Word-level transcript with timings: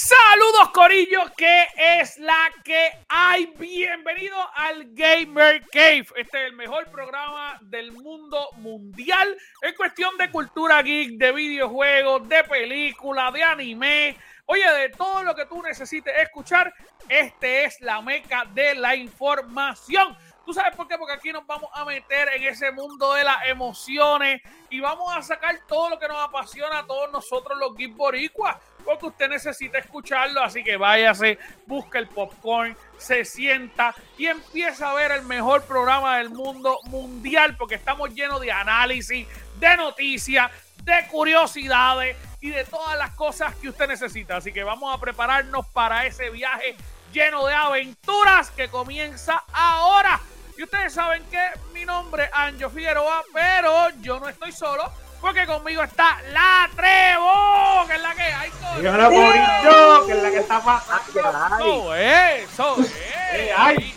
Saludos 0.00 0.68
Corillo, 0.72 1.22
que 1.36 1.66
es 1.76 2.18
la 2.18 2.52
que 2.62 2.88
hay. 3.08 3.46
Bienvenido 3.58 4.36
al 4.54 4.94
Gamer 4.94 5.66
Cave. 5.72 6.06
Este 6.14 6.40
es 6.40 6.46
el 6.46 6.52
mejor 6.52 6.88
programa 6.88 7.58
del 7.62 7.90
mundo 7.90 8.48
mundial 8.58 9.36
en 9.60 9.74
cuestión 9.74 10.16
de 10.16 10.30
cultura 10.30 10.80
geek, 10.82 11.18
de 11.18 11.32
videojuegos, 11.32 12.28
de 12.28 12.44
películas, 12.44 13.32
de 13.32 13.42
anime. 13.42 14.16
Oye, 14.46 14.72
de 14.72 14.90
todo 14.90 15.24
lo 15.24 15.34
que 15.34 15.46
tú 15.46 15.60
necesites 15.64 16.16
escuchar, 16.16 16.72
este 17.08 17.64
es 17.64 17.80
la 17.80 18.00
meca 18.00 18.44
de 18.54 18.76
la 18.76 18.94
información. 18.94 20.16
¿Tú 20.46 20.54
sabes 20.54 20.76
por 20.76 20.86
qué? 20.86 20.96
Porque 20.96 21.14
aquí 21.14 21.32
nos 21.32 21.44
vamos 21.44 21.68
a 21.74 21.84
meter 21.84 22.28
en 22.34 22.44
ese 22.44 22.70
mundo 22.70 23.14
de 23.14 23.24
las 23.24 23.48
emociones 23.48 24.40
y 24.70 24.78
vamos 24.78 25.12
a 25.14 25.22
sacar 25.22 25.58
todo 25.66 25.90
lo 25.90 25.98
que 25.98 26.06
nos 26.06 26.24
apasiona 26.24 26.78
a 26.78 26.86
todos 26.86 27.10
nosotros 27.10 27.58
los 27.58 27.74
geek 27.74 27.96
boricuas 27.96 28.56
porque 28.88 29.06
usted 29.06 29.28
necesita 29.28 29.76
escucharlo, 29.76 30.42
así 30.42 30.64
que 30.64 30.78
váyase, 30.78 31.38
busca 31.66 31.98
el 31.98 32.08
popcorn, 32.08 32.74
se 32.96 33.22
sienta 33.26 33.94
y 34.16 34.28
empieza 34.28 34.90
a 34.90 34.94
ver 34.94 35.12
el 35.12 35.22
mejor 35.24 35.62
programa 35.64 36.16
del 36.16 36.30
mundo 36.30 36.78
mundial, 36.84 37.54
porque 37.58 37.74
estamos 37.74 38.14
llenos 38.14 38.40
de 38.40 38.50
análisis, 38.50 39.28
de 39.58 39.76
noticias, 39.76 40.50
de 40.84 41.06
curiosidades 41.08 42.16
y 42.40 42.48
de 42.48 42.64
todas 42.64 42.96
las 42.96 43.10
cosas 43.10 43.54
que 43.56 43.68
usted 43.68 43.88
necesita. 43.88 44.38
Así 44.38 44.54
que 44.54 44.64
vamos 44.64 44.94
a 44.94 44.98
prepararnos 44.98 45.66
para 45.66 46.06
ese 46.06 46.30
viaje 46.30 46.74
lleno 47.12 47.44
de 47.44 47.52
aventuras 47.52 48.50
que 48.52 48.68
comienza 48.68 49.44
ahora. 49.52 50.18
Y 50.56 50.62
ustedes 50.62 50.94
saben 50.94 51.22
que 51.30 51.42
mi 51.74 51.84
nombre 51.84 52.24
es 52.24 52.30
Anjo 52.32 52.70
Figueroa, 52.70 53.22
pero 53.34 53.90
yo 54.00 54.18
no 54.18 54.30
estoy 54.30 54.50
solo 54.50 54.90
porque 55.20 55.46
conmigo 55.46 55.82
está 55.82 56.18
la 56.32 56.68
Trevo, 56.74 57.86
que 57.86 57.94
es 57.94 58.02
la 58.02 58.14
que 58.14 58.22
hay. 58.22 58.50
Dígalo, 58.76 59.08
Corillo, 59.08 60.06
que 60.06 60.12
es 60.12 60.22
la 60.22 60.30
que 60.30 60.38
está 60.38 60.60
pasando. 60.62 61.58
Eso 61.58 61.94
es, 61.94 62.52
eso 62.52 62.76
es. 62.80 63.94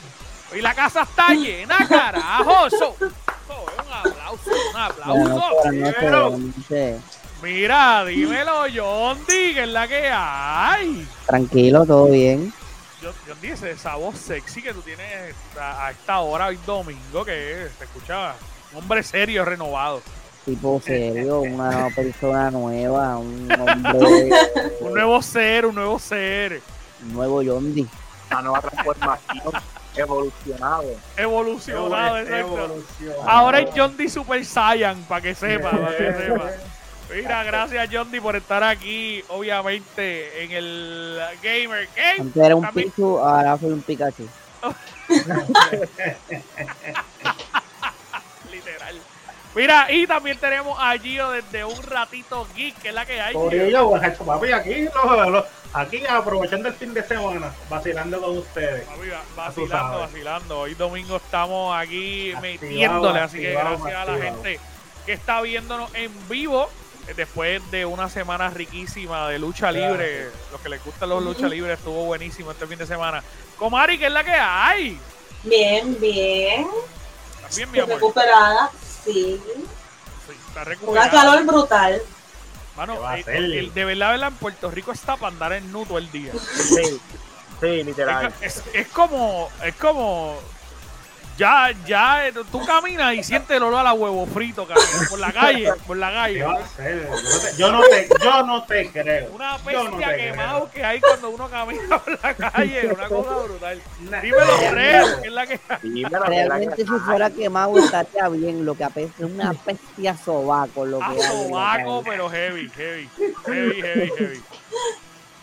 Y 0.54 0.62
la 0.62 0.74
casa 0.74 1.04
está 1.04 1.30
llena, 1.30 1.78
carajo. 1.88 2.68
Eso, 2.68 2.96
eso 3.00 3.06
es 3.06 3.86
un 3.86 3.94
aplauso, 3.94 4.52
un 4.70 5.86
aplauso. 5.86 7.00
Mira, 7.42 8.06
dímelo, 8.06 8.68
Yondi, 8.68 9.54
que 9.54 9.64
es 9.64 9.70
la 9.70 9.88
que 9.88 10.10
hay. 10.14 11.08
Tranquilo, 11.26 11.86
todo 11.86 12.08
bien. 12.08 12.54
Yondi, 13.28 13.48
esa 13.48 13.96
voz 13.96 14.18
sexy 14.18 14.62
que 14.62 14.74
tú 14.74 14.82
tienes 14.82 15.36
a 15.60 15.92
esta 15.92 16.20
hora 16.20 16.48
hoy 16.48 16.60
domingo, 16.66 17.26
que 17.26 17.70
se 17.78 17.84
escucha 17.86 18.36
un 18.74 18.80
hombre 18.80 19.02
serio, 19.04 19.44
renovado 19.44 20.02
tipo 20.46 20.82
serio, 20.84 21.42
una 21.42 21.90
persona 21.96 22.52
nueva, 22.52 23.18
un 23.18 23.50
hombre. 23.60 24.30
un 24.82 24.94
nuevo 24.94 25.22
ser, 25.22 25.66
un 25.66 25.76
nuevo 25.76 26.00
ser. 26.00 26.62
Un 27.04 27.14
nuevo 27.14 27.42
Yondi. 27.42 27.88
Una 28.32 28.42
nueva 28.42 28.62
transformación. 28.62 29.54
Evolucionado. 29.96 30.86
Evolucionado, 31.18 32.18
exacto. 32.20 32.84
Ahora 33.26 33.60
es 33.60 33.74
Yondi 33.74 34.08
Super 34.08 34.46
Saiyan, 34.46 35.02
para 35.04 35.22
que 35.22 35.36
sepa, 35.36 35.72
para 35.72 35.98
que 35.98 36.14
sepa. 36.14 36.50
Mira, 37.14 37.44
gracias 37.44 37.90
Yondi 37.90 38.22
por 38.22 38.38
estar 38.38 38.64
aquí, 38.64 39.22
obviamente, 39.28 40.46
en 40.46 40.52
el 40.52 41.20
Gamer 41.44 41.90
Game. 41.94 42.22
Antes 42.22 42.44
era 42.44 42.56
un 42.56 42.66
Pichu, 42.72 43.20
ahora 43.20 43.58
soy 43.58 43.72
un 43.72 43.82
Pikachu. 43.82 44.26
Mira, 49.54 49.92
y 49.92 50.08
también 50.08 50.38
tenemos 50.38 50.78
a 50.80 50.98
Gio 50.98 51.32
desde 51.32 51.66
un 51.66 51.84
ratito 51.84 52.48
geek, 52.56 52.78
que 52.82 52.90
es 52.90 52.94
la 52.94 53.06
que 53.06 53.20
hay. 53.20 53.34
yo, 53.34 53.92
papi, 54.26 54.52
aquí, 54.52 54.88
aquí 55.74 56.04
aprovechando 56.08 56.70
el 56.70 56.74
fin 56.74 56.94
de 56.94 57.04
semana, 57.04 57.52
vacilando 57.70 58.22
con 58.22 58.38
ustedes. 58.38 58.86
Papi, 58.86 59.10
vacilando, 59.36 60.00
vacilando. 60.00 60.60
Hoy 60.60 60.74
domingo 60.76 61.18
estamos 61.18 61.76
aquí 61.76 62.34
metiéndole, 62.42 63.20
así 63.20 63.40
que 63.40 63.52
gracias 63.52 63.96
a 63.96 64.06
la 64.06 64.18
gente 64.18 64.60
que 65.06 65.14
está 65.14 65.42
viéndonos 65.42 65.94
en 65.96 66.12
vivo 66.30 66.70
eh, 67.08 67.14
después 67.16 67.62
de 67.72 67.86
una 67.86 68.10
semana 68.10 68.50
riquísima 68.50 69.28
de 69.28 69.38
lucha 69.38 69.70
libre. 69.72 70.30
Los 70.52 70.62
que 70.62 70.70
les 70.70 70.84
gustan 70.84 71.10
los 71.10 71.22
lucha 71.22 71.50
libres 71.50 71.78
estuvo 71.78 72.06
buenísimo 72.06 72.52
este 72.52 72.68
fin 72.68 72.78
de 72.78 72.86
semana. 72.86 73.22
Comari, 73.58 73.98
¿qué 73.98 74.06
es 74.06 74.12
la 74.14 74.24
que 74.24 74.32
hay? 74.32 74.98
Bien, 75.44 76.00
bien. 76.00 76.68
Bien, 77.56 77.72
mi 77.72 77.80
amor. 77.80 77.96
Recuperada. 77.96 78.72
Sí. 79.04 79.42
Una 80.84 81.10
calor 81.10 81.46
brutal. 81.46 82.02
Mano, 82.78 83.00
eh, 83.16 83.72
de 83.74 83.86
verdad, 83.86 84.28
en 84.28 84.34
Puerto 84.36 84.72
Rico 84.72 84.92
está 84.92 85.18
para 85.18 85.34
andar 85.34 85.54
en 85.54 85.72
nudo 85.72 85.98
el 85.98 86.10
día. 86.12 86.32
Sí, 86.34 87.02
sí, 87.60 87.84
literal. 87.84 88.34
Es, 88.42 88.64
es, 88.74 88.88
como, 88.88 89.50
es 89.64 89.76
como 89.76 90.40
ya, 91.42 91.72
ya, 91.88 92.32
tú 92.52 92.64
caminas 92.64 93.16
y 93.16 93.24
sientes 93.24 93.58
el 93.58 93.64
olor 93.64 93.80
a 93.80 93.84
la 93.84 93.94
huevo 93.94 94.28
frito, 94.28 94.68
por 95.10 95.20
la 95.20 95.32
calle, 95.34 95.74
por 95.88 95.98
la 95.98 96.14
calle. 96.14 96.46
Yo 97.58 97.72
no 97.72 97.82
te, 97.82 98.10
yo 98.24 98.44
no 98.44 98.64
te 98.64 98.92
creo. 98.92 99.32
Una 99.34 99.58
bestia 99.58 100.16
quemado 100.16 100.70
que 100.70 100.86
hay 100.86 101.02
cuando 101.02 101.32
uno 101.32 101.50
camina 101.50 101.98
por 101.98 102.24
la 102.24 102.34
calle, 102.36 102.88
una 102.94 103.08
cosa 103.08 103.38
brutal. 103.38 103.82
Dímelo, 104.22 104.58
Fred, 104.70 105.22
que 105.22 105.28
es 105.28 105.34
la 105.34 105.48
que 105.48 105.60
Realmente 106.28 106.84
si 106.84 107.00
fuera 107.06 107.32
quemado 107.32 107.80
estaría 107.80 108.30
bien, 108.30 108.64
lo 108.64 108.76
que 108.76 108.84
apesta 108.84 109.26
es 109.26 109.32
una 109.32 109.56
bestia 109.66 110.16
sobaco, 110.16 110.86
lo 110.86 111.00
que 111.00 111.06
ah, 111.06 111.32
sobaco, 111.32 112.04
pero 112.04 112.30
heavy, 112.30 112.70
heavy, 112.70 113.10
heavy, 113.48 113.82
heavy, 113.82 114.12
heavy. 114.16 114.44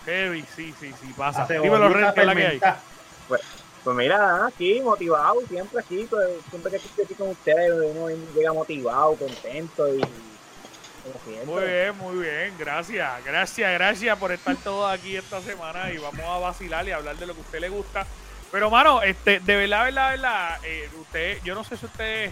Heavy, 0.06 0.44
sí, 0.54 0.72
sí, 0.78 0.94
sí, 1.00 1.12
pasa. 1.16 1.44
Dímelo, 1.44 1.88
Red, 1.88 2.14
que 2.14 2.20
es 2.20 2.26
la 2.26 2.34
que 2.36 2.46
hay. 2.46 2.60
Pues 3.88 3.96
mira, 3.96 4.44
aquí 4.44 4.82
motivado, 4.82 5.40
siempre 5.48 5.80
aquí, 5.80 6.06
pues, 6.10 6.28
siempre 6.50 6.72
que 6.72 6.76
estoy 6.76 7.06
aquí 7.06 7.14
con 7.14 7.28
ustedes, 7.30 7.72
uno 7.96 8.10
llega 8.34 8.52
motivado, 8.52 9.16
contento 9.16 9.88
y 9.94 10.02
muy 11.46 11.64
bien, 11.64 11.96
muy 11.96 12.18
bien, 12.18 12.54
gracias, 12.58 13.24
gracias, 13.24 13.72
gracias 13.72 14.18
por 14.18 14.30
estar 14.30 14.54
todos 14.56 14.92
aquí 14.92 15.16
esta 15.16 15.40
semana 15.40 15.90
y 15.90 15.96
vamos 15.96 16.20
a 16.20 16.38
vacilar 16.38 16.86
y 16.86 16.90
hablar 16.90 17.16
de 17.16 17.28
lo 17.28 17.34
que 17.34 17.40
usted 17.40 17.60
le 17.60 17.70
gusta. 17.70 18.06
Pero 18.52 18.68
mano, 18.68 19.00
este, 19.00 19.40
de 19.40 19.56
verdad, 19.56 19.84
verdad, 19.84 20.10
verdad, 20.10 20.58
eh, 20.64 20.90
usted, 21.00 21.38
yo 21.42 21.54
no 21.54 21.64
sé 21.64 21.78
si 21.78 21.86
usted, 21.86 22.30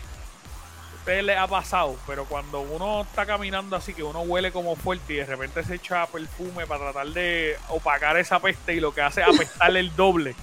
usted 0.98 1.22
le 1.22 1.38
ha 1.38 1.46
pasado, 1.46 1.96
pero 2.06 2.26
cuando 2.26 2.60
uno 2.60 3.00
está 3.00 3.24
caminando 3.24 3.76
así 3.76 3.94
que 3.94 4.02
uno 4.02 4.20
huele 4.20 4.52
como 4.52 4.76
fuerte 4.76 5.14
y 5.14 5.16
de 5.16 5.24
repente 5.24 5.64
se 5.64 5.76
echa 5.76 6.06
perfume 6.06 6.66
para 6.66 6.92
tratar 6.92 7.06
de 7.06 7.56
opacar 7.68 8.18
esa 8.18 8.40
peste 8.40 8.74
y 8.74 8.80
lo 8.80 8.92
que 8.92 9.00
hace 9.00 9.22
es 9.22 9.28
apestarle 9.28 9.80
el 9.80 9.96
doble. 9.96 10.36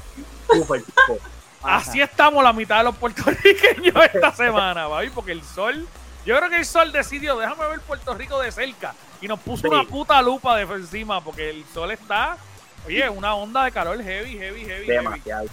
Así 1.64 2.02
estamos 2.02 2.44
la 2.44 2.52
mitad 2.52 2.80
de 2.80 2.84
los 2.84 2.96
puertorriqueños 2.98 3.96
esta 4.14 4.32
semana, 4.34 4.88
¿va? 4.88 5.02
porque 5.14 5.32
el 5.32 5.42
sol, 5.44 5.88
yo 6.26 6.38
creo 6.38 6.50
que 6.50 6.58
el 6.58 6.66
sol 6.66 6.92
decidió, 6.92 7.38
déjame 7.38 7.68
ver 7.68 7.80
Puerto 7.80 8.14
Rico 8.14 8.40
de 8.40 8.52
cerca 8.52 8.94
y 9.22 9.28
nos 9.28 9.40
puso 9.40 9.70
una 9.70 9.86
puta 9.86 10.22
lupa 10.22 10.58
de 10.58 10.64
encima 10.64 11.24
porque 11.24 11.50
el 11.50 11.66
sol 11.74 11.92
está, 11.92 12.38
oye, 12.86 13.10
una 13.10 13.34
onda 13.36 13.64
de 13.64 13.72
calor 13.72 14.02
heavy, 14.04 14.38
heavy, 14.38 14.66
heavy. 14.66 14.88
Demasiado. 14.88 15.48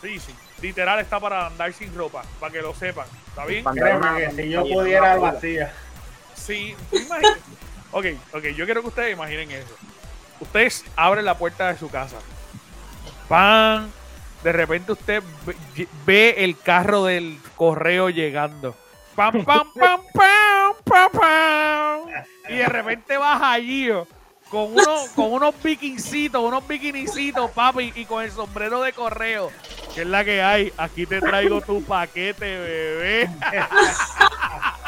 Sí, 0.00 0.20
sí, 0.20 0.34
literal 0.62 1.00
está 1.00 1.18
para 1.18 1.48
andar 1.48 1.72
sin 1.72 1.94
ropa, 1.94 2.22
para 2.38 2.52
que 2.52 2.62
lo 2.62 2.72
sepan, 2.72 3.06
¿está 3.28 3.44
bien? 3.44 3.64
que 3.64 4.30
si 4.36 4.50
yo 4.50 4.62
pudiera 4.62 5.16
vacía. 5.16 5.74
Sí, 6.34 6.76
ok, 7.90 8.06
ok, 8.32 8.44
yo 8.56 8.64
quiero 8.64 8.82
que 8.82 8.88
ustedes 8.88 9.12
imaginen 9.12 9.50
eso. 9.50 9.74
Ustedes 10.38 10.84
abren 10.96 11.24
la 11.24 11.36
puerta 11.36 11.72
de 11.72 11.78
su 11.78 11.90
casa, 11.90 12.16
van 13.28 13.92
de 14.42 14.52
repente 14.52 14.92
usted 14.92 15.22
ve 16.06 16.34
el 16.38 16.58
carro 16.58 17.04
del 17.04 17.38
correo 17.56 18.10
llegando. 18.10 18.74
Pam, 19.14 19.44
pam, 19.44 19.66
pam, 19.74 21.10
pam. 21.12 22.00
Y 22.48 22.56
de 22.56 22.66
repente 22.66 23.16
baja 23.16 23.52
allí 23.52 23.88
con, 24.48 24.72
uno, 24.72 24.96
con 25.14 25.32
unos 25.32 25.62
bikincitos, 25.62 26.42
unos 26.42 26.66
bikinicitos, 26.66 27.50
papi, 27.50 27.92
y 27.94 28.04
con 28.04 28.24
el 28.24 28.30
sombrero 28.30 28.82
de 28.82 28.92
correo. 28.92 29.50
Que 29.94 30.02
es 30.02 30.06
la 30.06 30.24
que 30.24 30.42
hay. 30.42 30.72
Aquí 30.76 31.06
te 31.06 31.20
traigo 31.20 31.60
tu 31.60 31.82
paquete, 31.84 32.58
bebé. 32.58 33.30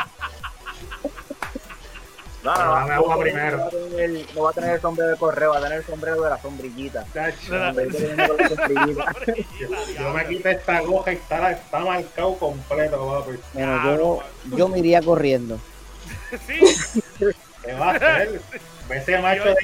No, 2.43 2.55
no, 2.55 2.65
no, 2.65 2.75
agua 2.93 3.21
primero. 3.21 3.59
No 3.59 3.65
va, 3.65 3.71
tener, 3.71 4.27
no 4.35 4.43
va, 4.43 4.51
a 4.51 4.53
tener, 4.53 4.75
el 4.75 4.81
sombrero 4.81 5.11
de 5.11 5.17
correo, 5.17 5.51
va 5.51 5.59
a 5.59 5.63
tener 5.63 5.79
el 5.79 5.85
sombrero 5.85 6.21
de 6.23 6.31
la 6.31 6.43
sombrillita. 6.43 7.07
yo, 9.99 10.13
me 10.13 10.27
quité 10.27 10.51
esta 10.51 10.81
goja 10.81 11.13
y 11.13 11.17
está, 11.17 11.53
está 11.53 11.79
marcado 11.81 12.37
completo, 12.37 13.25
papi. 13.25 13.39
Bueno, 13.55 13.97
yo, 13.97 14.21
yo 14.57 14.69
me 14.69 14.81
iría 14.81 15.01
corriendo. 15.03 15.59
Sí. 16.47 16.59
¿Qué 17.63 17.75
va 17.75 17.91
a 17.91 17.95
hacer? 17.95 18.41
Ese 18.91 19.19
macho, 19.19 19.45
de, 19.45 19.57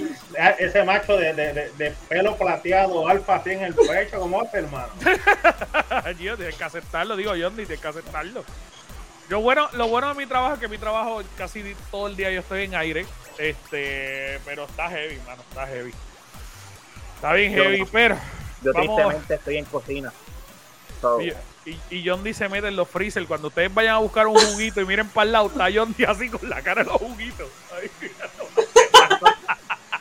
ese 0.59 0.85
macho 0.85 1.17
de, 1.17 1.35
de, 1.35 1.71
de, 1.77 1.95
pelo 2.09 2.37
plateado, 2.37 3.09
alfa 3.09 3.37
así 3.37 3.51
en 3.51 3.63
el 3.63 3.75
pecho, 3.75 4.21
como 4.21 4.41
hace, 4.41 4.59
hermano? 4.59 4.89
yo 6.19 6.37
tienes 6.37 6.55
que 6.55 6.65
aceptarlo, 6.65 7.17
digo 7.17 7.35
yo, 7.37 7.51
ni 7.51 7.57
tienes 7.57 7.81
que 7.81 7.89
aceptarlo. 7.89 8.45
Yo, 9.29 9.41
bueno, 9.41 9.69
lo 9.73 9.89
bueno 9.89 10.09
de 10.09 10.15
mi 10.15 10.27
trabajo 10.27 10.55
es 10.55 10.61
que 10.61 10.69
mi 10.69 10.79
trabajo 10.79 11.23
casi 11.37 11.75
todo 11.91 12.07
el 12.07 12.17
día 12.17 12.31
yo 12.31 12.41
estoy 12.41 12.65
en 12.65 12.75
aire. 12.75 13.07
Este, 13.37 14.41
pero 14.45 14.65
está 14.65 14.89
heavy, 14.89 15.19
mano, 15.27 15.43
está 15.49 15.67
heavy. 15.67 15.93
Está 17.17 17.33
bien 17.35 17.53
heavy, 17.53 17.85
pero. 17.93 18.17
Yo 18.63 18.73
tristemente 18.73 19.35
estoy 19.35 19.59
en 19.59 19.65
cocina. 19.67 20.13
Y, 21.65 21.79
y 21.91 22.09
John 22.09 22.25
D 22.25 22.35
se 22.35 22.49
mete 22.49 22.69
en 22.69 22.77
los 22.77 22.89
freezer. 22.89 23.25
Cuando 23.27 23.49
ustedes 23.49 23.73
vayan 23.73 23.95
a 23.95 23.99
buscar 23.99 24.27
un 24.27 24.37
juguito 24.37 24.81
y 24.81 24.87
miren 24.87 25.09
para 25.09 25.27
el 25.27 25.33
lado, 25.33 25.47
está 25.49 25.69
John 25.73 25.95
D 25.97 26.07
así 26.09 26.29
con 26.29 26.49
la 26.49 26.63
cara 26.63 26.83
de 26.83 26.91
los 26.91 26.99
juguitos. 26.99 27.49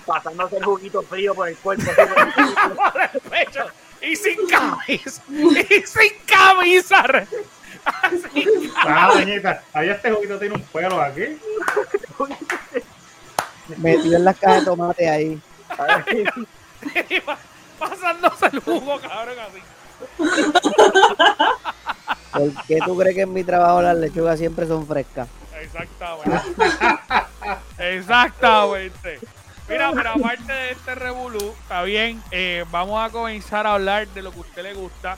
Pasándose 0.05 0.57
el 0.57 0.63
juguito 0.63 1.01
frío 1.01 1.35
por 1.35 1.49
el 1.49 1.57
cuerpo. 1.57 1.83
por 2.75 3.01
el 3.01 3.19
pecho. 3.29 3.65
Y 4.01 4.15
sin 4.15 4.47
camisa. 4.47 5.21
Y 5.29 5.85
sin 5.85 6.13
camisa. 6.25 7.03
Ah, 8.87 9.11
doñita, 9.13 9.61
ahí 9.73 9.89
este 9.89 10.11
juguito 10.11 10.39
tiene 10.39 10.55
un 10.55 10.61
pelo 10.61 11.01
aquí. 11.01 11.39
Metido 13.77 14.17
en 14.17 14.23
la 14.23 14.33
caja 14.33 14.59
de 14.59 14.65
tomate 14.65 15.09
ahí. 15.09 15.41
Pasándose 17.79 18.47
el 18.53 18.59
jugo, 18.59 18.99
cabrón, 18.99 19.35
así. 19.39 19.61
¿Por 22.33 22.65
qué 22.65 22.79
tú 22.85 22.97
crees 22.97 23.15
que 23.15 23.21
en 23.21 23.33
mi 23.33 23.43
trabajo 23.43 23.81
las 23.81 23.97
lechugas 23.97 24.39
siempre 24.39 24.67
son 24.67 24.87
frescas? 24.87 25.27
Exactamente. 25.61 26.41
Exactamente. 27.77 29.19
Mira, 29.69 29.91
pero 29.93 30.11
aparte 30.11 30.53
de 30.53 30.71
este 30.71 30.95
revolú, 30.95 31.53
está 31.61 31.83
bien, 31.83 32.23
eh, 32.31 32.63
vamos 32.71 33.03
a 33.03 33.11
comenzar 33.11 33.67
a 33.67 33.73
hablar 33.73 34.07
de 34.07 34.21
lo 34.21 34.31
que 34.31 34.37
a 34.37 34.41
usted 34.41 34.63
le 34.63 34.73
gusta. 34.73 35.17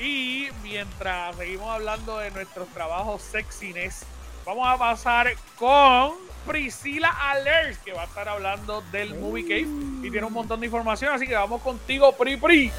Y 0.00 0.46
mientras 0.62 1.34
seguimos 1.34 1.68
hablando 1.68 2.18
de 2.18 2.30
nuestros 2.30 2.68
trabajos 2.68 3.20
sexiness, 3.20 4.04
vamos 4.46 4.68
a 4.68 4.78
pasar 4.78 5.26
con 5.58 6.12
Priscila 6.46 7.10
Alers, 7.30 7.78
que 7.78 7.92
va 7.92 8.02
a 8.02 8.04
estar 8.04 8.28
hablando 8.28 8.80
del 8.92 9.16
Movie 9.16 9.42
Cave 9.42 9.66
y 10.06 10.10
tiene 10.12 10.24
un 10.24 10.32
montón 10.32 10.60
de 10.60 10.66
información, 10.66 11.12
así 11.12 11.26
que 11.26 11.34
vamos 11.34 11.62
contigo, 11.62 12.12
Pri 12.12 12.36
Pri. 12.36 12.70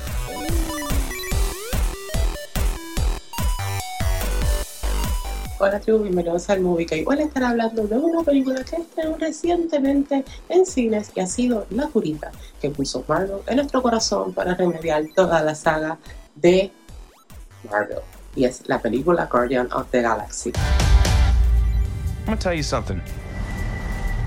Hola 5.62 5.78
tribu, 5.82 6.04
bienvenidos 6.04 6.50
al 6.50 6.62
Movie 6.62 6.86
Cave. 6.86 7.04
Hoy 7.06 7.20
estaré 7.20 7.48
hablando 7.48 7.86
de 7.86 7.98
una 7.98 8.24
película 8.24 8.64
que 8.64 8.78
estrenó 8.78 9.18
recientemente 9.18 10.24
en 10.48 10.66
cines 10.66 11.12
y 11.14 11.20
ha 11.20 11.28
sido 11.28 11.68
La 11.72 11.88
Curita, 11.88 12.32
que 12.62 12.70
puso 12.70 13.04
Marvel 13.10 13.40
en 13.46 13.58
nuestro 13.58 13.82
corazón 13.82 14.34
para 14.34 14.56
remediar 14.56 15.04
toda 15.14 15.44
la 15.44 15.54
saga 15.54 15.98
de 16.36 16.72
Marvel. 17.70 18.02
Y 18.36 18.46
es 18.46 18.68
la 18.68 18.80
película 18.80 19.28
Guardian 19.30 19.72
of 19.72 19.90
the 19.92 20.02
Galaxy. 20.02 20.54
I'm 20.56 22.26
gonna 22.26 22.38
tell 22.38 22.54
you 22.54 22.64
something. 22.64 23.02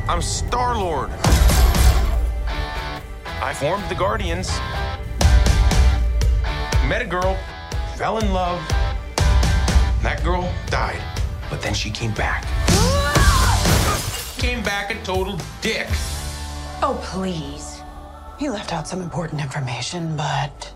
I'm 0.09 0.21
Star 0.21 0.75
Lord. 0.77 1.11
I 3.41 3.55
formed 3.55 3.89
the 3.89 3.95
Guardians. 3.95 4.49
Met 6.89 7.03
a 7.03 7.07
girl, 7.07 7.37
fell 7.97 8.19
in 8.19 8.33
love. 8.33 8.61
That 10.03 10.21
girl 10.25 10.53
died, 10.67 11.01
but 11.49 11.63
then 11.63 11.75
she 11.75 11.91
came 11.91 12.13
back. 12.15 12.45
came 14.39 14.63
back 14.65 14.91
a 14.91 14.97
total 15.05 15.39
dick. 15.61 15.87
Oh, 16.83 16.99
please. 17.05 17.81
He 18.39 18.51
left 18.51 18.73
out 18.73 18.89
some 18.89 19.01
important 19.01 19.41
information, 19.41 20.17
but 20.17 20.75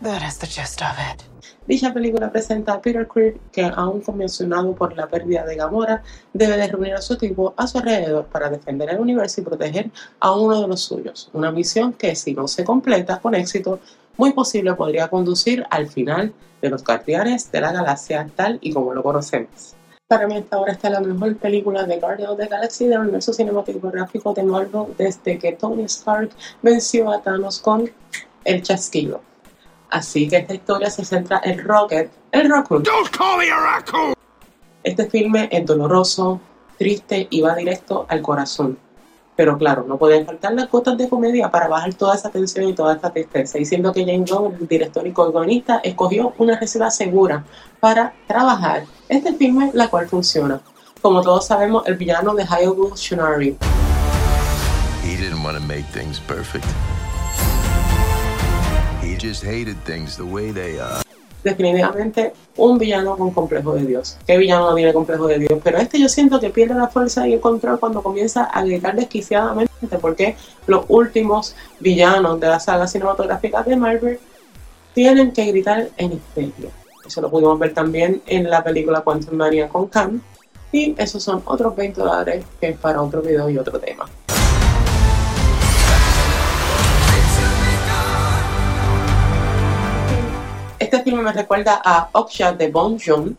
that 0.00 0.22
is 0.22 0.38
the 0.38 0.46
gist 0.46 0.82
of 0.82 0.96
it. 0.98 1.24
Dicha 1.70 1.94
película 1.94 2.32
presenta 2.32 2.72
a 2.72 2.80
Peter 2.80 3.06
Quill, 3.06 3.40
que 3.52 3.62
aún 3.62 4.00
conmocionado 4.00 4.74
por 4.74 4.96
la 4.96 5.06
pérdida 5.06 5.44
de 5.44 5.54
Gamora, 5.54 6.02
debe 6.32 6.56
de 6.56 6.66
reunir 6.66 6.94
a 6.94 7.00
su 7.00 7.14
equipo 7.14 7.54
a 7.56 7.68
su 7.68 7.78
alrededor 7.78 8.24
para 8.24 8.50
defender 8.50 8.90
el 8.90 8.98
universo 8.98 9.40
y 9.40 9.44
proteger 9.44 9.88
a 10.18 10.34
uno 10.34 10.62
de 10.62 10.66
los 10.66 10.80
suyos. 10.80 11.30
Una 11.32 11.52
misión 11.52 11.92
que, 11.92 12.16
si 12.16 12.34
no 12.34 12.48
se 12.48 12.64
completa 12.64 13.20
con 13.20 13.36
éxito, 13.36 13.78
muy 14.16 14.32
posible 14.32 14.74
podría 14.74 15.06
conducir 15.06 15.64
al 15.70 15.86
final 15.86 16.32
de 16.60 16.70
los 16.70 16.82
Guardianes 16.82 17.52
de 17.52 17.60
la 17.60 17.70
Galaxia 17.70 18.28
tal 18.34 18.58
y 18.60 18.72
como 18.72 18.92
lo 18.92 19.04
conocemos. 19.04 19.76
Para 20.08 20.26
mí 20.26 20.38
esta 20.38 20.56
ahora 20.56 20.72
está 20.72 20.90
la 20.90 20.98
mejor 20.98 21.36
película 21.36 21.84
de 21.84 22.00
Guardians 22.00 22.32
of 22.32 22.38
the 22.40 22.48
Galaxy 22.48 22.88
del 22.88 22.98
universo 22.98 23.32
cinematográfico 23.32 24.34
de 24.34 24.42
Marvel 24.42 24.86
desde 24.98 25.38
que 25.38 25.52
Tony 25.52 25.84
Stark 25.84 26.30
venció 26.62 27.12
a 27.12 27.22
Thanos 27.22 27.60
con 27.60 27.88
el 28.44 28.60
chasquido. 28.60 29.29
Así 29.90 30.28
que 30.28 30.36
esta 30.36 30.54
historia 30.54 30.88
se 30.88 31.04
centra 31.04 31.40
en 31.44 31.64
Rocket, 31.64 32.10
el 32.30 32.48
Raccoon. 32.48 32.84
Este 34.84 35.10
filme 35.10 35.48
es 35.50 35.66
doloroso, 35.66 36.40
triste 36.78 37.26
y 37.28 37.40
va 37.40 37.54
directo 37.54 38.06
al 38.08 38.22
corazón. 38.22 38.78
Pero 39.34 39.58
claro, 39.58 39.84
no 39.88 39.98
pueden 39.98 40.26
faltar 40.26 40.52
las 40.52 40.70
gotas 40.70 40.96
de 40.96 41.08
comedia 41.08 41.50
para 41.50 41.66
bajar 41.66 41.94
toda 41.94 42.14
esa 42.14 42.30
tensión 42.30 42.68
y 42.68 42.74
toda 42.74 42.94
esta 42.94 43.10
tristeza. 43.10 43.58
Diciendo 43.58 43.92
que 43.92 44.04
James 44.04 44.30
Gunn, 44.30 44.54
el 44.60 44.68
director 44.68 45.06
y 45.06 45.12
co-guionista, 45.12 45.80
escogió 45.82 46.34
una 46.38 46.58
receta 46.58 46.90
segura 46.90 47.44
para 47.80 48.12
trabajar 48.26 48.84
este 49.08 49.34
filme, 49.34 49.70
la 49.74 49.88
cual 49.88 50.08
funciona. 50.08 50.60
Como 51.02 51.22
todos 51.22 51.46
sabemos, 51.46 51.86
el 51.86 51.96
villano 51.96 52.34
de 52.34 52.44
Hayao 52.44 52.94
Shunari. 52.94 53.56
He 55.02 55.16
didn't 55.16 55.42
want 55.42 55.56
to 55.56 55.62
make 55.62 55.84
things 55.92 56.20
perfect. 56.20 56.66
Definitivamente 61.44 62.32
un 62.56 62.78
villano 62.78 63.18
con 63.18 63.32
complejo 63.32 63.74
de 63.74 63.84
Dios. 63.84 64.16
¿Qué 64.26 64.38
villano 64.38 64.70
no 64.70 64.74
tiene 64.74 64.94
complejo 64.94 65.26
de 65.26 65.38
Dios? 65.38 65.60
Pero 65.62 65.76
este 65.76 66.00
yo 66.00 66.08
siento 66.08 66.40
que 66.40 66.48
pierde 66.48 66.74
la 66.74 66.88
fuerza 66.88 67.28
y 67.28 67.34
el 67.34 67.40
control 67.40 67.78
cuando 67.78 68.02
comienza 68.02 68.44
a 68.44 68.64
gritar 68.64 68.96
desquiciadamente, 68.96 69.98
porque 70.00 70.36
los 70.66 70.86
últimos 70.88 71.54
villanos 71.80 72.40
de 72.40 72.48
la 72.48 72.60
saga 72.60 72.86
cinematográfica 72.86 73.62
de 73.62 73.76
Marvel 73.76 74.18
tienen 74.94 75.32
que 75.32 75.44
gritar 75.46 75.90
en 75.98 76.12
histeria. 76.12 76.70
Eso 77.06 77.20
lo 77.20 77.30
pudimos 77.30 77.58
ver 77.58 77.74
también 77.74 78.22
en 78.26 78.48
la 78.48 78.64
película 78.64 79.02
Quantum 79.02 79.36
Mania 79.36 79.68
con 79.68 79.88
Khan. 79.88 80.22
Y 80.72 80.94
esos 80.96 81.22
son 81.22 81.42
otros 81.44 81.76
20 81.76 82.00
dólares 82.00 82.44
que 82.58 82.70
es 82.70 82.78
para 82.78 83.02
otro 83.02 83.20
video 83.20 83.50
y 83.50 83.58
otro 83.58 83.78
tema. 83.78 84.06
Este 90.80 91.02
filme 91.02 91.20
me 91.20 91.34
recuerda 91.34 91.78
a 91.84 92.08
Oksha 92.12 92.54
de 92.54 92.70
Bon 92.70 92.98
Joon. 92.98 93.36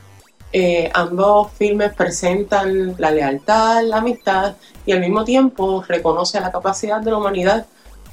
Eh, 0.53 0.91
ambos 0.93 1.51
filmes 1.53 1.91
presentan 1.95 2.93
la 3.00 3.10
lealtad, 3.10 3.81
la 3.83 3.98
amistad 3.98 4.53
y 4.86 4.91
al 4.91 5.00
mismo 5.00 5.25
tiempo 5.25 5.83
reconoce 5.88 6.39
la 6.39 6.51
capacidad 6.51 7.01
de 7.01 7.10
la 7.10 7.17
humanidad 7.17 7.65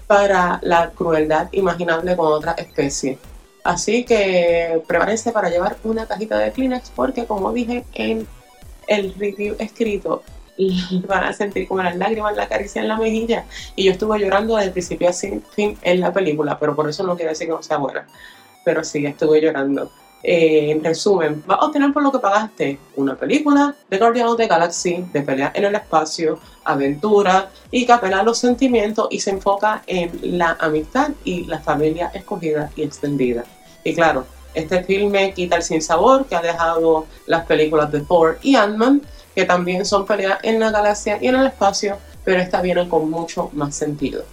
para 0.06 0.58
la 0.62 0.92
crueldad 0.92 1.48
imaginable 1.52 2.16
con 2.16 2.32
otras 2.32 2.56
especies. 2.56 3.18
Así 3.64 4.04
que 4.06 4.82
prepárense 4.88 5.30
para 5.30 5.50
llevar 5.50 5.76
una 5.84 6.06
cajita 6.06 6.38
de 6.38 6.50
Kleenex 6.50 6.90
porque 6.96 7.26
como 7.26 7.52
dije 7.52 7.84
en 7.92 8.26
el 8.86 9.12
review 9.12 9.56
escrito, 9.58 10.22
van 11.06 11.24
a 11.24 11.34
sentir 11.34 11.68
como 11.68 11.82
las 11.82 11.96
lágrimas 11.96 12.34
la 12.34 12.48
caricia 12.48 12.80
en 12.80 12.88
la 12.88 12.96
mejilla. 12.96 13.44
Y 13.76 13.84
yo 13.84 13.92
estuve 13.92 14.20
llorando 14.20 14.56
desde 14.56 14.68
el 14.68 14.72
principio 14.72 15.10
a 15.10 15.12
fin 15.12 15.76
en 15.82 16.00
la 16.00 16.14
película, 16.14 16.58
pero 16.58 16.74
por 16.74 16.88
eso 16.88 17.02
no 17.02 17.14
quiere 17.14 17.32
decir 17.32 17.46
que 17.46 17.52
no 17.52 17.62
sea 17.62 17.76
buena 17.76 18.06
pero 18.68 18.84
sí, 18.84 19.06
estuve 19.06 19.40
llorando. 19.40 19.90
Eh, 20.22 20.72
en 20.72 20.84
resumen, 20.84 21.42
vas 21.46 21.58
a 21.58 21.64
obtener 21.64 21.90
por 21.90 22.02
lo 22.02 22.12
que 22.12 22.18
pagaste 22.18 22.78
una 22.96 23.14
película 23.14 23.74
de 23.88 23.96
Guardians 23.96 24.32
of 24.32 24.36
the 24.36 24.46
Galaxy, 24.46 25.06
de 25.10 25.22
pelea 25.22 25.52
en 25.54 25.64
el 25.64 25.74
espacio, 25.74 26.38
aventura 26.64 27.48
y 27.70 27.86
que 27.86 27.92
apela 27.94 28.20
a 28.20 28.22
los 28.22 28.36
sentimientos 28.36 29.08
y 29.10 29.20
se 29.20 29.30
enfoca 29.30 29.82
en 29.86 30.36
la 30.36 30.58
amistad 30.60 31.12
y 31.24 31.44
la 31.44 31.60
familia 31.60 32.10
escogida 32.12 32.70
y 32.76 32.82
extendida. 32.82 33.44
Y 33.84 33.94
claro, 33.94 34.26
este 34.52 34.84
filme 34.84 35.32
quita 35.32 35.56
el 35.56 35.62
sinsabor 35.62 36.26
que 36.26 36.36
ha 36.36 36.42
dejado 36.42 37.06
las 37.24 37.46
películas 37.46 37.90
de 37.90 38.02
Thor 38.02 38.38
y 38.42 38.54
Ant-Man, 38.54 39.00
que 39.34 39.46
también 39.46 39.86
son 39.86 40.04
peleas 40.04 40.40
en 40.42 40.60
la 40.60 40.70
galaxia 40.70 41.16
y 41.22 41.28
en 41.28 41.36
el 41.36 41.46
espacio, 41.46 41.96
pero 42.22 42.38
esta 42.42 42.60
viene 42.60 42.86
con 42.86 43.08
mucho 43.08 43.48
más 43.54 43.74
sentido. 43.74 44.24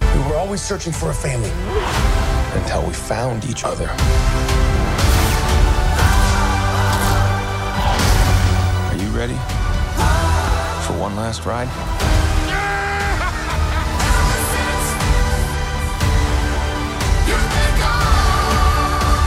until 2.56 2.86
we 2.86 2.92
found 2.92 3.44
each 3.44 3.64
other. 3.64 3.88
Are 8.88 8.96
you 8.96 9.08
ready 9.10 9.38
for 10.86 10.94
one 10.98 11.14
last 11.16 11.44
ride? 11.44 11.68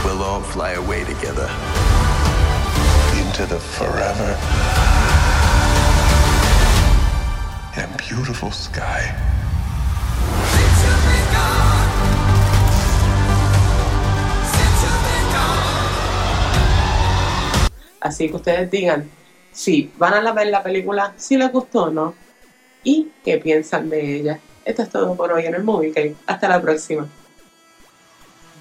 We'll 0.04 0.22
all 0.22 0.40
fly 0.40 0.72
away 0.72 1.04
together 1.04 1.48
into 3.20 3.46
the 3.46 3.60
forever 3.60 4.36
in 7.76 7.82
a 7.82 7.96
beautiful 7.96 8.50
sky. 8.50 9.29
Así 18.00 18.28
que 18.28 18.36
ustedes 18.36 18.70
digan 18.70 19.08
si 19.52 19.92
van 19.98 20.26
a 20.26 20.32
ver 20.32 20.46
la 20.48 20.62
película, 20.62 21.12
si 21.16 21.36
les 21.36 21.52
gustó 21.52 21.84
o 21.84 21.90
no, 21.90 22.14
y 22.82 23.08
qué 23.24 23.38
piensan 23.38 23.90
de 23.90 24.16
ella. 24.16 24.40
Esto 24.64 24.82
es 24.82 24.90
todo 24.90 25.14
por 25.16 25.32
hoy 25.32 25.46
en 25.46 25.54
el 25.54 25.64
Movie 25.64 25.92
Cave. 25.92 26.14
Hasta 26.26 26.48
la 26.48 26.60
próxima. 26.60 27.06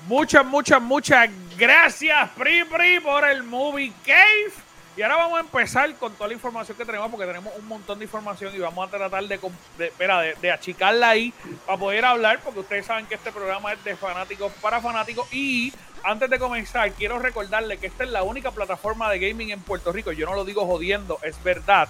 Muchas, 0.08 0.46
muchas, 0.46 0.82
muchas 0.82 1.30
gracias, 1.58 2.30
Pri 2.32 2.64
Pri, 2.64 3.00
por 3.00 3.28
el 3.28 3.44
Movie 3.44 3.94
Cave. 4.06 4.52
Y 4.98 5.02
ahora 5.02 5.16
vamos 5.16 5.38
a 5.38 5.42
empezar 5.42 5.94
con 5.96 6.14
toda 6.14 6.28
la 6.28 6.34
información 6.34 6.76
que 6.76 6.84
tenemos, 6.84 7.10
porque 7.10 7.26
tenemos 7.26 7.54
un 7.58 7.66
montón 7.68 8.00
de 8.00 8.06
información 8.06 8.54
y 8.54 8.60
vamos 8.60 8.86
a 8.86 8.92
tratar 8.92 9.24
de, 9.24 9.40
de, 9.78 10.36
de, 10.42 10.52
achicarla 10.52 11.10
ahí 11.10 11.32
para 11.66 11.78
poder 11.78 12.04
hablar, 12.04 12.42
porque 12.44 12.60
ustedes 12.60 12.86
saben 12.86 13.06
que 13.06 13.16
este 13.16 13.32
programa 13.32 13.72
es 13.72 13.84
de 13.84 13.96
fanáticos 13.96 14.52
para 14.62 14.82
fanáticos. 14.82 15.32
Y 15.32 15.72
antes 16.04 16.30
de 16.30 16.40
comenzar, 16.40 16.92
quiero 16.94 17.20
recordarle 17.20 17.78
que 17.78 17.88
esta 17.88 18.04
es 18.04 18.10
la 18.10 18.24
única 18.24 18.52
plataforma 18.52 19.10
de 19.10 19.20
gaming 19.20 19.52
en 19.52 19.62
Puerto 19.62 19.92
Rico. 19.92 20.12
Yo 20.12 20.26
no 20.26 20.36
lo 20.36 20.46
digo 20.46 20.66
jodiendo, 20.66 21.20
es 21.24 21.42
verdad. 21.44 21.90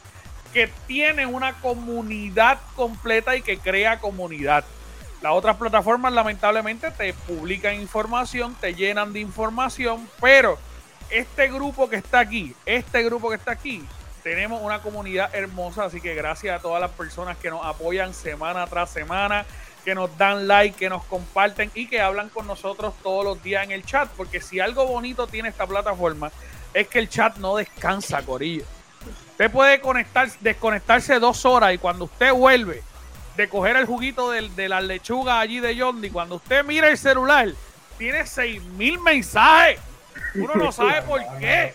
Que 0.54 0.68
tiene 0.88 1.26
una 1.26 1.54
comunidad 1.60 2.60
completa 2.76 3.36
y 3.36 3.42
que 3.42 3.58
crea 3.58 4.00
comunidad. 4.00 4.64
Las 5.22 5.34
otras 5.34 5.58
plataformas 5.58 6.14
lamentablemente 6.14 6.92
te 6.92 7.14
publican 7.14 7.76
información, 7.76 8.56
te 8.60 8.74
llenan 8.74 9.12
de 9.12 9.20
información, 9.20 10.10
pero 10.22 10.58
este 11.10 11.50
grupo 11.50 11.90
que 11.90 11.98
está 11.98 12.20
aquí, 12.20 12.56
este 12.66 13.04
grupo 13.04 13.30
que 13.30 13.36
está 13.36 13.52
aquí, 13.52 13.86
tenemos 14.24 14.62
una 14.62 14.82
comunidad 14.82 15.34
hermosa, 15.34 15.86
así 15.86 16.00
que 16.00 16.16
gracias 16.16 16.58
a 16.58 16.62
todas 16.62 16.80
las 16.80 16.92
personas 16.92 17.38
que 17.38 17.50
nos 17.50 17.66
apoyan 17.66 18.14
semana 18.14 18.66
tras 18.68 18.90
semana, 18.90 19.46
que 19.90 19.96
nos 19.96 20.16
dan 20.20 20.48
like, 20.48 20.78
que 20.78 20.88
nos 20.88 21.04
comparten 21.06 21.72
y 21.74 21.88
que 21.88 22.00
hablan 22.00 22.30
con 22.30 22.46
nosotros 22.46 22.94
todos 23.02 23.26
los 23.26 23.42
días 23.42 23.64
en 23.64 23.72
el 23.72 23.84
chat, 23.84 24.08
porque 24.16 24.40
si 24.40 24.60
algo 24.60 24.86
bonito 24.86 25.26
tiene 25.26 25.50
esta 25.50 25.66
plataforma 25.66 26.32
es 26.76 26.88
que 26.88 27.00
el 27.00 27.10
chat 27.10 27.38
no 27.38 27.56
descansa, 27.56 28.22
Corillo. 28.22 28.66
Usted 29.32 29.50
puede 29.50 29.82
conectar, 29.82 30.30
desconectarse 30.42 31.20
dos 31.20 31.44
horas 31.44 31.74
y 31.74 31.80
cuando 31.80 32.06
usted 32.06 32.32
vuelve 32.32 32.84
de 33.36 33.50
coger 33.50 33.78
el 33.78 33.88
juguito 33.88 34.30
de, 34.30 34.48
de 34.50 34.70
la 34.70 34.80
lechuga 34.80 35.40
allí 35.40 35.60
de 35.60 35.76
Yondi, 35.76 36.12
cuando 36.12 36.36
usted 36.36 36.64
mira 36.64 36.88
el 36.88 36.98
celular, 37.00 37.50
tiene 37.98 38.28
seis 38.28 38.64
mil 38.64 39.00
mensajes. 39.00 39.80
Uno 40.36 40.54
no 40.54 40.72
sabe 40.72 41.02
por 41.02 41.20
qué. 41.40 41.74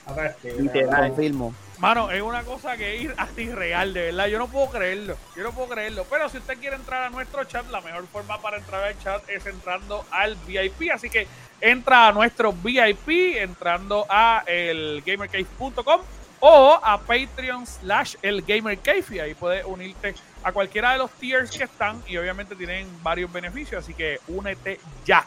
Confirmo. 0.87 1.53
Mano, 1.79 2.11
es 2.11 2.23
una 2.23 2.43
cosa 2.45 2.77
que 2.77 2.97
es 2.97 3.39
irreal, 3.39 3.93
de 3.93 4.03
verdad. 4.07 4.27
Yo 4.29 4.39
no 4.39 4.49
puedo 4.49 4.71
creerlo. 4.71 5.17
Yo 5.37 5.43
no 5.43 5.53
puedo 5.53 5.69
creerlo. 5.69 6.05
Pero 6.09 6.29
si 6.29 6.39
usted 6.39 6.59
quiere 6.59 6.77
entrar 6.77 7.03
a 7.03 7.11
nuestro 7.11 7.45
chat, 7.45 7.69
la 7.71 7.81
mejor 7.81 8.07
forma 8.07 8.41
para 8.41 8.59
entrar 8.59 8.85
al 8.85 8.99
chat 9.01 9.29
es 9.29 9.45
entrando 9.47 10.05
al 10.11 10.37
VIP. 10.47 10.91
Así 10.93 11.11
que 11.11 11.27
entra 11.61 12.09
a 12.09 12.13
nuestro 12.13 12.53
VIP 12.53 13.37
entrando 13.37 14.07
a 14.09 14.45
elgamercave.com 14.47 16.01
o 16.41 16.79
a 16.83 16.99
Patreon 16.99 17.67
slash 17.67 18.17
elgamercave 18.23 19.05
y 19.11 19.19
ahí 19.19 19.35
puedes 19.35 19.65
unirte 19.65 20.15
a 20.43 20.53
cualquiera 20.53 20.93
de 20.93 20.99
los 20.99 21.11
tiers 21.13 21.51
que 21.51 21.65
están 21.65 22.03
y 22.07 22.19
obviamente 22.19 22.55
tienen 22.55 22.87
varios 23.03 23.33
beneficios, 23.33 23.83
así 23.83 23.95
que 23.95 24.21
únete 24.29 24.79
ya. 25.07 25.25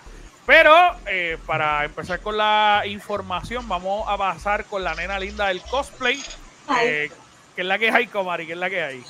Pero 0.47 0.73
eh, 1.07 1.37
para 1.45 1.83
empezar 1.83 2.21
con 2.21 2.37
la 2.37 2.83
información, 2.85 3.67
vamos 3.67 4.05
a 4.07 4.17
pasar 4.17 4.63
con 4.63 4.81
la 4.81 4.95
nena 4.95 5.19
linda 5.19 5.49
del 5.49 5.61
cosplay, 5.61 6.23
eh, 6.81 7.11
que 7.53 7.61
es 7.61 7.67
la 7.67 7.77
que 7.77 7.91
hay, 7.91 8.07
Comari, 8.07 8.47
que 8.47 8.53
es 8.53 8.57
la 8.57 8.69
que 8.69 8.81
hay. 8.81 9.03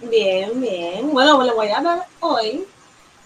Bien, 0.00 0.58
bien. 0.58 1.12
Bueno, 1.12 1.42
le 1.42 1.52
voy 1.52 1.68
a 1.68 1.76
hablar 1.76 2.06
hoy 2.20 2.66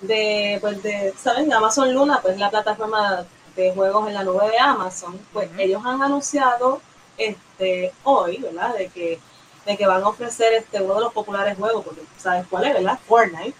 de, 0.01 0.59
pues 0.61 0.83
de, 0.83 1.15
¿saben? 1.17 1.53
Amazon 1.53 1.95
Luna, 1.95 2.19
pues 2.21 2.37
la 2.37 2.51
plataforma 2.51 3.25
de 3.55 3.73
juegos 3.73 4.09
en 4.09 4.15
la 4.15 4.25
nube 4.25 4.51
de 4.51 4.59
Amazon. 4.59 5.21
Pues 5.33 5.49
ellos 5.57 5.81
han 5.87 6.03
anunciado 6.03 6.83
este 7.17 7.93
hoy, 8.03 8.39
¿verdad? 8.39 8.75
De 8.75 8.89
que 8.89 9.21
de 9.65 9.77
que 9.77 9.87
van 9.87 10.03
a 10.03 10.09
ofrecer 10.09 10.53
este 10.55 10.81
uno 10.81 10.97
de 10.97 11.03
los 11.03 11.13
populares 11.13 11.57
juegos, 11.57 11.85
porque 11.85 12.01
sabes 12.19 12.45
cuál 12.51 12.65
es, 12.65 12.75
¿verdad? 12.75 12.99
Fortnite. 13.07 13.55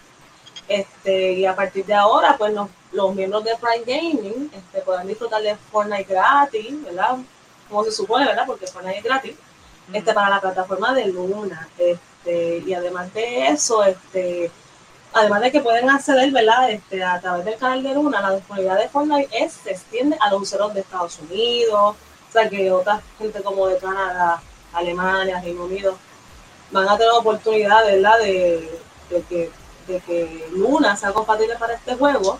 Este, 0.67 1.33
y 1.33 1.45
a 1.45 1.55
partir 1.55 1.85
de 1.85 1.93
ahora, 1.93 2.37
pues 2.37 2.53
los 2.91 3.15
miembros 3.15 3.43
de 3.43 3.51
Prime 3.57 3.83
Gaming 3.85 4.51
este, 4.53 4.81
podrán 4.81 5.07
disfrutar 5.07 5.41
de 5.41 5.55
Fortnite 5.55 6.05
gratis, 6.05 6.83
¿verdad? 6.83 7.17
Como 7.69 7.83
se 7.83 7.91
supone, 7.91 8.25
¿verdad? 8.25 8.45
Porque 8.45 8.67
Fortnite 8.67 8.99
es 8.99 9.03
gratis, 9.03 9.35
este, 9.91 10.13
para 10.13 10.29
la 10.29 10.41
plataforma 10.41 10.93
de 10.93 11.07
Luna. 11.07 11.67
Este, 11.77 12.59
y 12.65 12.73
además 12.73 13.13
de 13.13 13.47
eso, 13.47 13.83
este, 13.83 14.51
además 15.13 15.41
de 15.41 15.51
que 15.51 15.61
pueden 15.61 15.89
acceder, 15.89 16.31
¿verdad? 16.31 16.69
Este, 16.71 17.03
a 17.03 17.19
través 17.19 17.45
del 17.45 17.57
canal 17.57 17.83
de 17.83 17.93
Luna, 17.93 18.21
la 18.21 18.35
disponibilidad 18.35 18.79
de 18.79 18.89
Fortnite 18.89 19.29
es, 19.37 19.53
se 19.53 19.71
extiende 19.71 20.17
a 20.19 20.31
los 20.31 20.43
usuarios 20.43 20.73
de 20.73 20.81
Estados 20.81 21.19
Unidos, 21.19 21.95
o 22.29 22.31
sea, 22.31 22.49
que 22.49 22.71
otra 22.71 23.01
gente 23.19 23.43
como 23.43 23.67
de 23.67 23.77
Canadá, 23.77 24.41
Alemania, 24.73 25.39
Reino 25.39 25.65
Unido, 25.65 25.95
van 26.71 26.89
a 26.89 26.97
tener 26.97 27.13
oportunidad, 27.13 27.85
¿verdad? 27.85 28.17
De, 28.19 28.79
que, 29.29 29.51
de 29.87 29.99
que 30.01 30.47
Luna 30.51 30.95
sea 30.95 31.11
compatible 31.11 31.55
para 31.57 31.73
este 31.73 31.95
juego. 31.95 32.39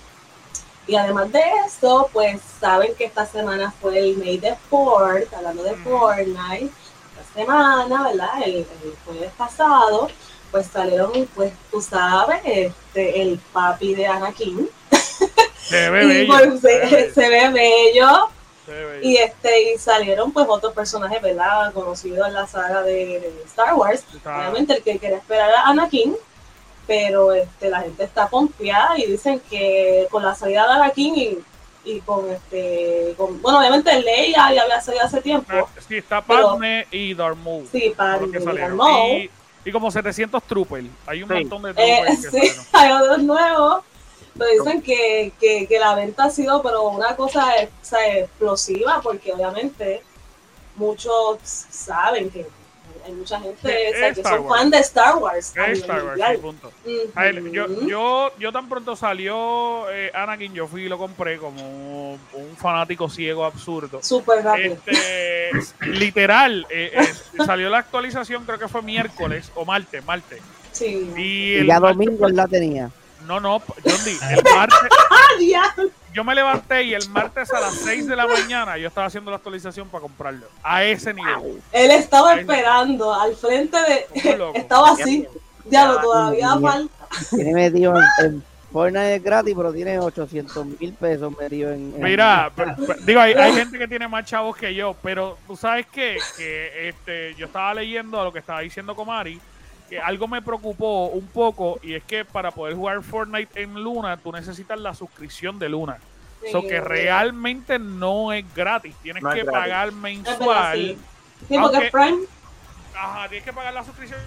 Y 0.86 0.96
además 0.96 1.32
de 1.32 1.42
eso, 1.66 2.10
pues 2.12 2.42
saben 2.60 2.94
que 2.96 3.06
esta 3.06 3.26
semana 3.26 3.74
fue 3.82 4.00
el 4.00 4.18
May 4.18 4.38
de 4.38 4.56
Fort, 4.70 5.34
hablando 5.34 5.64
de 5.64 5.76
Fortnite, 5.76 6.66
esta 6.66 7.34
semana, 7.34 8.04
¿verdad? 8.04 8.30
El, 8.46 8.66
jueves 9.06 9.32
pasado, 9.38 10.10
pues 10.52 10.68
salieron, 10.68 11.12
pues 11.34 11.54
tú 11.72 11.82
sabes, 11.82 12.42
este, 12.46 13.22
el 13.22 13.40
papi 13.54 13.96
de 13.96 14.08
Anakin. 14.08 14.70
Se 15.58 15.90
ve 15.90 16.06
bello. 16.28 16.34
Pues, 16.60 16.62
se, 17.14 17.30
ve 17.30 17.50
bello. 17.50 18.30
Y 19.02 19.18
este 19.18 19.74
y 19.74 19.78
salieron 19.78 20.32
pues 20.32 20.48
otros 20.50 20.74
personajes, 20.74 21.22
¿verdad? 21.22 21.74
Conocidos 21.74 22.28
en 22.28 22.34
la 22.34 22.48
saga 22.48 22.82
de, 22.84 23.34
Star 23.46 23.74
Wars. 23.76 24.04
Obviamente 24.26 24.74
el 24.74 24.84
que 24.84 25.00
quería 25.00 25.18
esperar 25.18 25.50
a 25.50 25.70
Anakin, 25.70 26.16
pero 26.86 27.34
este 27.34 27.70
la 27.70 27.82
gente 27.82 28.04
está 28.04 28.28
confiada 28.28 28.98
y 28.98 29.06
dicen 29.06 29.42
que 29.50 30.08
con 30.12 30.24
la 30.24 30.36
salida 30.36 30.68
de 30.68 30.74
Anakin 30.74 31.16
y, 31.16 31.38
y 31.86 32.00
con 32.02 32.30
este 32.30 33.14
con, 33.18 33.42
bueno 33.42 33.60
obviamente 33.60 34.02
Leia 34.02 34.54
ya 34.54 34.64
había 34.64 34.82
salido 34.82 35.06
hace 35.06 35.22
tiempo. 35.22 35.52
Ah, 35.52 35.66
sí, 35.88 35.98
está 35.98 36.22
Padme 36.22 36.88
y 36.92 37.14
Darth 37.14 37.38
Maul. 37.38 37.68
Sí, 37.72 37.94
Padme 37.96 38.40
y 38.40 38.44
Darth 38.44 38.74
Maul. 38.74 39.30
Y, 39.66 39.72
como 39.72 39.90
700 39.90 40.44
troopers. 40.44 40.88
Hay 41.08 41.24
un 41.24 41.30
montón 41.30 41.62
de 41.64 41.74
troopers. 41.74 42.26
Eh, 42.26 42.30
sí, 42.32 42.62
hay 42.74 42.92
otros 42.92 43.24
nuevos 43.24 43.84
pero 44.38 44.50
dicen 44.52 44.82
que, 44.82 45.32
que, 45.40 45.68
que, 45.68 45.80
la 45.80 45.94
venta 45.96 46.26
ha 46.26 46.30
sido 46.30 46.64
pero 46.64 46.90
una 46.90 47.16
cosa 47.16 47.54
explosiva 47.92 49.00
porque 49.02 49.32
obviamente 49.32 50.02
muchos 50.76 51.40
saben 51.44 52.32
que 52.32 52.48
hay 53.06 53.12
mucha 53.14 53.40
gente 53.40 54.14
que 54.16 54.24
son 54.24 54.48
fan 54.48 54.70
de 54.70 54.78
Star 54.80 55.18
Wars. 55.18 55.54
Star 55.56 56.04
Wars 56.06 56.40
punto. 56.40 56.72
yo, 57.52 57.88
yo, 57.88 58.32
yo 58.38 58.52
tan 58.52 58.70
pronto 58.70 58.96
salió 58.96 59.90
eh, 59.92 60.12
Anakin, 60.14 60.54
yo 60.54 60.68
fui 60.68 60.84
y 60.84 60.90
lo 60.90 60.98
compré 60.98 61.38
como 61.38 62.14
un 62.14 62.58
fanático 62.58 63.10
ciego 63.10 63.46
absurdo. 63.46 64.02
Súper 64.02 64.44
rápido. 64.44 64.78
Este, 64.86 65.52
literal, 65.88 66.66
eh, 66.70 66.92
eh, 66.94 67.44
salió 67.46 67.70
la 67.70 67.80
actualización, 67.80 68.46
creo 68.46 68.60
que 68.60 68.68
fue 68.68 68.82
miércoles 68.82 69.52
o 69.56 69.66
martes, 69.66 70.04
martes. 70.06 70.42
Sí. 70.72 71.12
Y, 71.18 71.56
el 71.56 71.68
ya 71.68 71.80
domingo 71.80 72.28
la 72.30 72.48
tenía. 72.48 72.90
No, 73.28 73.40
no, 73.40 73.60
Johnny, 73.60 74.18
el 74.32 74.44
martes. 74.56 74.80
yo 76.14 76.24
me 76.24 76.36
levanté 76.36 76.84
y 76.84 76.94
el 76.94 77.10
martes 77.10 77.52
a 77.52 77.60
las 77.60 77.74
6 77.76 78.08
de 78.08 78.16
la 78.16 78.28
mañana 78.28 78.78
yo 78.78 78.88
estaba 78.88 79.08
haciendo 79.08 79.32
la 79.32 79.38
actualización 79.38 79.90
para 79.90 80.02
comprarlo. 80.02 80.48
A 80.62 80.84
ese 80.84 81.14
nivel. 81.14 81.62
Él 81.72 81.92
estaba 81.92 82.36
esperando 82.36 83.14
al 83.14 83.36
frente 83.36 83.78
de. 83.78 84.08
estaba 84.54 84.92
así. 84.92 85.28
Ya 85.66 85.88
lo 85.88 86.00
todavía 86.00 86.58
falta. 86.60 87.08
Tiene 87.30 87.54
metido 87.54 87.94
en, 88.22 88.44
Fortnite 88.72 89.16
es 89.16 89.24
gratis, 89.24 89.54
pero 89.56 89.72
tiene 89.72 90.00
800 90.00 90.66
mil 90.80 90.94
pesos 90.94 91.32
metido 91.38 91.72
en. 91.72 91.94
Mira, 92.02 92.52
digo, 93.06 93.20
hay, 93.20 93.34
hay, 93.34 93.54
gente 93.54 93.78
que 93.78 93.88
tiene 93.88 94.08
más 94.08 94.26
chavos 94.26 94.58
que 94.58 94.74
yo, 94.74 94.96
pero 95.04 95.38
tú 95.46 95.56
sabes 95.56 95.86
qué? 95.92 96.18
que 96.36 96.90
este, 96.90 97.36
yo 97.36 97.46
estaba 97.46 97.74
leyendo 97.76 98.20
a 98.20 98.24
lo 98.24 98.34
que 98.34 98.40
estaba 98.40 98.62
diciendo 98.62 98.96
Comari 98.96 99.40
algo 100.04 100.28
me 100.28 100.42
preocupó 100.42 101.08
un 101.08 101.28
poco 101.28 101.80
y 101.84 101.94
es 101.94 102.04
que 102.04 102.26
para 102.26 102.52
poder 102.52 102.76
jugar 102.76 103.04
Fortnite 103.04 103.62
en 103.62 103.76
Luna 103.84 104.18
tú 104.18 104.32
necesitas 104.32 104.80
la 104.80 104.94
suscripción 104.94 105.60
de 105.60 105.70
Luna. 105.70 105.98
Eso 106.44 106.62
que 106.62 106.82
realmente 106.82 107.80
no 107.80 108.34
es 108.34 108.44
gratis, 108.54 108.96
tienes 109.02 109.24
que 109.34 109.46
pagar 109.46 109.92
mensual. 109.92 110.98
Sí, 111.48 111.58
Prime. 111.92 112.18
Ajá, 112.96 113.30
tienes 113.30 113.46
que 113.46 113.54
pagar 113.54 113.74
la 113.74 113.84
suscripción 113.84 114.20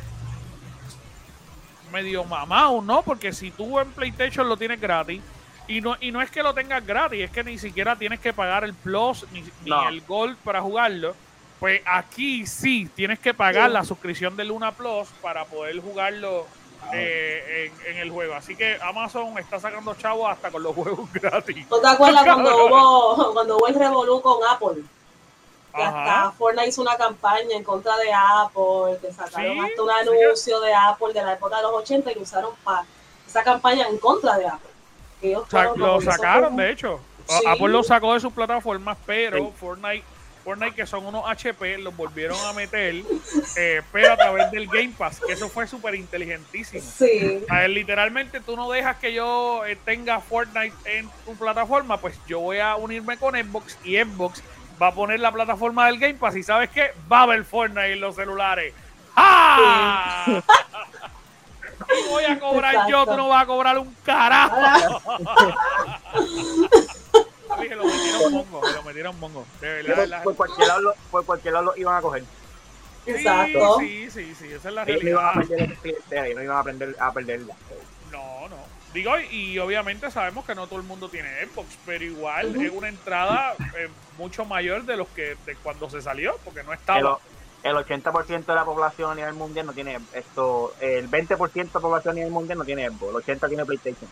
medio 1.92 2.24
mamado, 2.24 2.82
¿no? 2.82 3.02
Porque 3.02 3.32
si 3.32 3.50
tú 3.50 3.78
en 3.78 3.90
PlayStation 3.92 4.48
lo 4.48 4.56
tienes 4.56 4.80
gratis, 4.80 5.20
Y 5.68 5.80
no, 5.80 5.96
y 6.00 6.12
no 6.12 6.22
es 6.22 6.30
que 6.30 6.44
lo 6.44 6.54
tengas 6.54 6.86
gratis, 6.86 7.22
es 7.24 7.30
que 7.30 7.42
ni 7.42 7.58
siquiera 7.58 7.96
tienes 7.96 8.20
que 8.20 8.32
pagar 8.32 8.62
el 8.62 8.72
Plus 8.72 9.26
ni, 9.32 9.40
ni 9.40 9.50
No. 9.70 9.88
el 9.88 10.00
Gold 10.02 10.36
para 10.38 10.62
jugarlo. 10.62 11.14
Pues 11.60 11.80
aquí 11.86 12.46
sí, 12.46 12.90
tienes 12.94 13.18
que 13.18 13.32
pagar 13.32 13.68
Sí. 13.68 13.72
la 13.74 13.84
suscripción 13.84 14.36
de 14.36 14.44
Luna 14.44 14.72
Plus 14.72 15.08
para 15.22 15.44
poder 15.46 15.80
jugarlo 15.80 16.46
eh, 16.92 17.72
en, 17.86 17.92
en 17.94 17.98
el 18.02 18.10
juego. 18.10 18.34
Así 18.34 18.54
que 18.54 18.78
Amazon 18.82 19.36
está 19.38 19.58
sacando 19.58 19.94
chavos 19.94 20.30
hasta 20.30 20.50
con 20.50 20.62
los 20.62 20.74
juegos 20.76 21.10
gratis. 21.12 21.66
¿No 21.70 21.78
te 21.80 21.88
acuerdas 21.88 22.22
cuando 22.24 22.66
hubo, 22.66 23.32
cuando 23.32 23.56
hubo 23.56 23.66
el 23.68 23.74
revolú 23.74 24.20
con 24.20 24.38
Apple? 24.48 24.82
Que 25.74 25.82
hasta 25.82 26.30
Fortnite 26.32 26.68
hizo 26.68 26.80
una 26.82 26.96
campaña 26.96 27.54
en 27.54 27.62
contra 27.62 27.94
de 27.98 28.10
Apple, 28.12 28.98
que 29.00 29.12
sacaron 29.12 29.52
Sí, 29.52 29.58
hasta 29.60 29.82
un 29.82 29.88
sí. 29.90 29.94
anuncio 30.20 30.60
de 30.60 30.72
Apple 30.74 31.12
de 31.12 31.22
la 31.22 31.32
época 31.34 31.56
de 31.56 31.62
los 31.64 31.72
80 31.74 32.12
y 32.12 32.14
lo 32.14 32.22
usaron 32.22 32.54
para 32.64 32.84
esa 33.26 33.42
campaña 33.42 33.86
en 33.88 33.98
contra 33.98 34.38
de 34.38 34.46
Apple. 34.46 34.70
Ellos 35.20 35.42
O 35.46 35.50
sea, 35.50 35.68
fueron 35.68 35.78
lo 35.80 36.00
sacaron, 36.00 36.56
de 36.56 36.70
hecho. 36.70 37.00
Sí. 37.28 37.44
Apple 37.46 37.68
lo 37.68 37.82
sacó 37.82 38.14
de 38.14 38.20
sus 38.20 38.32
plataformas, 38.32 38.96
pero 39.04 39.36
Sí. 39.38 39.52
Fortnite, 39.60 40.04
Fortnite, 40.46 40.76
que 40.76 40.86
son 40.86 41.04
unos 41.04 41.24
HP, 41.26 41.76
los 41.78 41.96
volvieron 41.96 42.38
a 42.46 42.52
meter, 42.52 43.02
eh, 43.56 43.82
pero 43.90 44.12
a 44.12 44.16
través 44.16 44.48
del 44.52 44.68
Game 44.68 44.92
Pass, 44.96 45.20
que 45.26 45.32
eso 45.32 45.48
fue 45.48 45.66
súper 45.66 45.96
inteligentísimo. 45.96 46.84
Sí, 46.96 47.44
A 47.48 47.62
ver, 47.62 47.70
literalmente 47.70 48.38
tú 48.38 48.54
no 48.54 48.70
dejas 48.70 48.96
que 48.98 49.12
yo 49.12 49.66
eh, 49.66 49.76
tenga 49.84 50.20
Fortnite 50.20 50.72
en 50.84 51.10
tu 51.24 51.34
plataforma, 51.34 51.96
pues 51.96 52.16
yo 52.28 52.38
voy 52.38 52.60
a 52.60 52.76
unirme 52.76 53.16
con 53.16 53.34
Xbox 53.34 53.76
y 53.82 53.96
Xbox 53.96 54.40
va 54.80 54.86
a 54.86 54.94
poner 54.94 55.18
la 55.18 55.32
plataforma 55.32 55.86
del 55.86 55.98
Game 55.98 56.14
Pass 56.14 56.36
y 56.36 56.44
¿sabes 56.44 56.70
qué? 56.70 56.92
Va 57.10 57.18
a 57.18 57.22
haber 57.24 57.44
Fortnite 57.44 57.94
en 57.94 58.00
los 58.00 58.14
celulares. 58.14 58.72
¡Ah! 59.16 60.42
Voy 62.08 62.24
a 62.24 62.38
cobrar 62.38 62.88
yo, 62.88 63.04
tú 63.04 63.16
no 63.16 63.28
vas 63.28 63.42
a 63.42 63.46
cobrar 63.46 63.78
un 63.78 63.92
carajo. 64.04 65.02
Dije, 67.60 67.74
lo 67.76 67.84
metieron 67.84 68.32
mongo, 68.32 68.62
lo 68.68 68.82
metieron 68.82 69.20
mongo. 69.20 69.46
De 69.60 69.82
verdad, 69.82 69.96
Por, 69.96 70.08
la- 70.08 70.22
por 70.22 70.36
cualquier 70.36 70.68
lado, 70.68 70.80
lo- 70.80 70.94
por 71.10 71.24
cualquier 71.26 71.54
lado 71.54 71.66
lo 71.66 71.76
iban 71.76 71.96
a 71.96 72.00
coger. 72.00 72.24
Sí, 73.04 73.10
exacto. 73.12 73.76
Sí, 73.80 74.10
sí, 74.10 74.34
sí, 74.38 74.52
esa 74.52 74.68
es 74.68 74.74
la 74.74 74.82
Ellos 74.84 75.02
no 75.04 75.10
iban 75.10 75.24
a 75.26 75.32
realidad. 75.32 75.56
perder 75.82 76.24
ellos 76.26 76.36
no 76.36 76.42
iban 76.42 76.56
a, 76.56 76.60
aprender, 76.60 76.96
a 76.98 77.12
perderla. 77.12 77.54
No, 78.10 78.48
no. 78.48 78.56
Digo, 78.92 79.12
y 79.30 79.58
obviamente 79.58 80.10
sabemos 80.10 80.44
que 80.44 80.54
no 80.54 80.66
todo 80.66 80.78
el 80.80 80.86
mundo 80.86 81.08
tiene 81.08 81.28
Xbox, 81.46 81.68
pero 81.84 82.02
igual 82.04 82.48
Ujú. 82.50 82.62
es 82.62 82.72
una 82.72 82.88
entrada 82.88 83.54
eh, 83.76 83.88
mucho 84.18 84.44
mayor 84.44 84.84
de 84.84 84.96
los 84.96 85.06
que 85.08 85.36
de 85.46 85.54
cuando 85.56 85.88
se 85.90 86.00
salió, 86.02 86.36
porque 86.44 86.62
no 86.62 86.72
El, 86.72 86.78
estaba. 86.78 87.18
el 87.62 87.76
80% 87.76 88.44
de 88.46 88.54
la 88.54 88.64
población 88.64 89.10
a 89.10 89.14
nivel 89.14 89.34
mundial 89.34 89.66
no 89.66 89.72
tiene 89.72 89.98
esto. 90.14 90.74
El 90.80 91.08
20% 91.10 91.52
de 91.52 91.68
la 91.74 91.80
población 91.80 92.12
a 92.12 92.14
nivel 92.14 92.30
mundial 92.32 92.58
no 92.58 92.64
tiene 92.64 92.88
Xbox. 92.88 93.28
El 93.28 93.38
80% 93.38 93.48
tiene 93.48 93.64
PlayStation. 93.66 94.10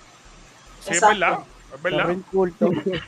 Sí, 0.81 0.91
es 0.91 0.97
Exacto. 0.99 1.19
verdad. 1.19 1.39
Es 1.75 1.83
verdad. 1.83 2.17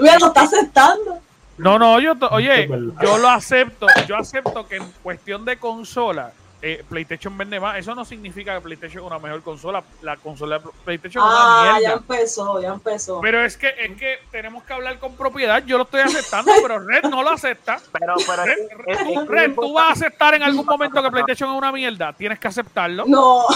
Mira, 0.00 0.18
lo 0.18 0.26
está 0.28 0.42
aceptando. 0.42 1.20
No, 1.58 1.78
no, 1.78 1.98
yo, 2.00 2.12
oye, 2.32 2.68
yo 3.02 3.18
lo 3.18 3.28
acepto. 3.30 3.86
Yo 4.06 4.16
acepto 4.16 4.66
que 4.68 4.76
en 4.76 4.92
cuestión 5.02 5.44
de 5.46 5.58
consola, 5.58 6.32
eh, 6.60 6.84
PlayStation 6.88 7.36
vende 7.38 7.58
más. 7.58 7.78
Eso 7.78 7.94
no 7.94 8.04
significa 8.04 8.54
que 8.54 8.60
PlayStation 8.60 9.02
es 9.02 9.06
una 9.06 9.18
mejor 9.18 9.42
consola. 9.42 9.82
La 10.02 10.16
consola 10.18 10.58
de 10.58 10.68
PlayStation 10.84 11.24
es 11.24 11.30
Ah, 11.34 11.60
una 11.62 11.72
ya 11.72 11.78
mierda. 11.78 11.94
empezó, 11.96 12.60
ya 12.60 12.68
empezó. 12.68 13.20
Pero 13.22 13.42
es 13.42 13.56
que, 13.56 13.68
es 13.68 13.96
que 13.96 14.18
tenemos 14.30 14.64
que 14.64 14.72
hablar 14.74 14.98
con 14.98 15.14
propiedad. 15.16 15.62
Yo 15.64 15.78
lo 15.78 15.84
estoy 15.84 16.00
aceptando, 16.02 16.52
pero 16.60 16.78
Red 16.78 17.04
no 17.04 17.22
lo 17.22 17.30
acepta. 17.30 17.78
Pero, 17.92 18.14
pero 18.26 18.44
Red, 18.44 18.58
es- 18.88 18.98
es- 19.00 19.08
es 19.16 19.26
Red, 19.26 19.54
tú 19.54 19.72
vas 19.72 19.88
a 19.88 19.92
aceptar 19.92 20.34
en 20.34 20.42
algún 20.42 20.66
momento 20.66 21.02
que. 21.02 21.10
PlayStation 21.10 21.50
es 21.52 21.56
una 21.56 21.72
mierda. 21.72 22.12
Tienes 22.12 22.38
que 22.38 22.48
aceptarlo. 22.48 23.04
No, 23.06 23.46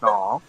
No, 0.00 0.42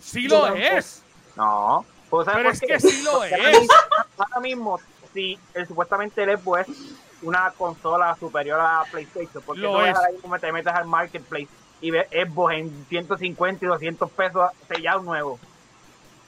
Sí 0.00 0.28
Yo 0.28 0.36
lo 0.38 0.42
tampoco. 0.44 0.62
es. 0.76 1.02
no. 1.36 1.84
Pues, 2.16 2.26
¿sabes 2.26 2.36
Pero 2.38 2.48
por 2.48 2.54
es 2.54 2.60
qué? 2.60 2.66
que 2.66 2.80
sí 2.96 3.02
lo 3.02 3.12
Porque 3.12 3.34
es. 3.34 3.60
mismo- 3.60 3.74
Ahora 4.18 4.40
mismo, 4.40 4.80
si 5.12 5.38
el, 5.54 5.66
supuestamente 5.66 6.22
el 6.22 6.38
Xbox 6.38 6.68
es 6.68 6.76
una 7.22 7.50
consola 7.56 8.14
superior 8.20 8.60
a 8.60 8.84
PlayStation, 8.90 9.42
porque 9.44 9.62
Lo 9.62 9.72
no 9.72 9.84
es. 9.86 9.96
ahora 9.96 10.10
mismo 10.12 10.38
te 10.38 10.52
metes 10.52 10.72
al 10.72 10.84
marketplace 10.86 11.48
y 11.80 11.90
ves 11.90 12.06
Xbox 12.10 12.54
en 12.54 12.86
150 12.88 13.64
y 13.64 13.68
200 13.68 14.10
pesos 14.12 14.50
sellado 14.68 15.02
nuevo. 15.02 15.38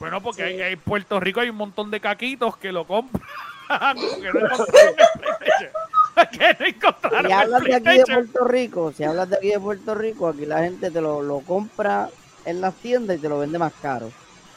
Bueno, 0.00 0.20
porque 0.20 0.42
Sí. 0.42 0.48
hay- 0.54 0.60
hay- 0.62 0.72
en 0.74 0.80
Puerto 0.80 1.20
Rico 1.20 1.40
hay 1.40 1.50
un 1.50 1.56
montón 1.56 1.90
de 1.90 2.00
caquitos 2.00 2.56
que 2.56 2.72
lo 2.72 2.84
compran. 2.86 3.22
porque 3.68 4.32
no 4.32 4.40
encontraron 4.46 4.94
el 4.98 5.20
PlayStation. 5.20 5.72
que 6.32 6.56
no 6.60 6.66
encontraron 6.66 7.26
Si 7.26 7.32
hablas 7.32 7.62
de 7.64 7.74
aquí 7.76 7.98
de. 7.98 8.04
Puerto 8.04 8.44
Rico, 8.44 8.92
si 8.92 9.04
hablas 9.04 9.28
de 9.30 9.36
aquí 9.36 9.48
de 9.50 9.60
Puerto 9.60 9.94
Rico, 9.94 10.28
aquí 10.28 10.46
la 10.46 10.58
gente 10.60 10.90
te 10.90 11.00
lo, 11.00 11.22
lo 11.22 11.40
compra 11.40 12.08
en 12.44 12.60
las 12.60 12.74
tiendas 12.74 13.16
y 13.18 13.20
te 13.20 13.28
lo 13.28 13.38
vende 13.38 13.58
más 13.58 13.72
caro. 13.80 14.10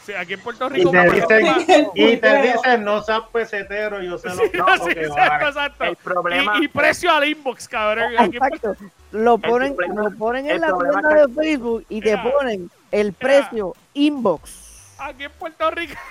Sí, 0.09 0.15
aquí 0.15 0.33
en 0.33 0.39
Puerto 0.39 0.67
Y 0.67 0.69
Rico. 0.69 0.91
te 0.91 0.97
por 1.21 1.37
dicen, 1.37 1.87
y 1.93 2.17
te 2.17 2.41
dicen, 2.41 2.83
no 2.83 3.03
seas 3.03 3.21
pesetero, 3.31 4.01
yo 4.01 4.17
sé 4.17 4.29
lo 4.29 4.35
Sí, 4.37 4.91
exacto. 4.97 5.83
El 5.83 5.95
problema, 5.97 6.53
Y, 6.59 6.65
y 6.65 6.67
precio 6.67 7.11
al 7.11 7.25
inbox, 7.27 7.67
cabrón. 7.67 8.11
Exacto. 8.17 8.75
Lo 9.11 9.37
ponen, 9.37 9.75
problema- 9.75 10.03
lo 10.09 10.11
ponen 10.17 10.49
en 10.49 10.61
la 10.61 10.71
cuenta 10.71 11.09
de 11.09 11.33
Facebook 11.33 11.85
y 11.89 12.01
te 12.01 12.17
ponen 12.17 12.71
el 12.91 13.13
precio 13.13 13.75
inbox. 13.93 14.95
aquí 14.97 15.25
en 15.25 15.31
Puerto 15.33 15.69
Rico. 15.71 15.93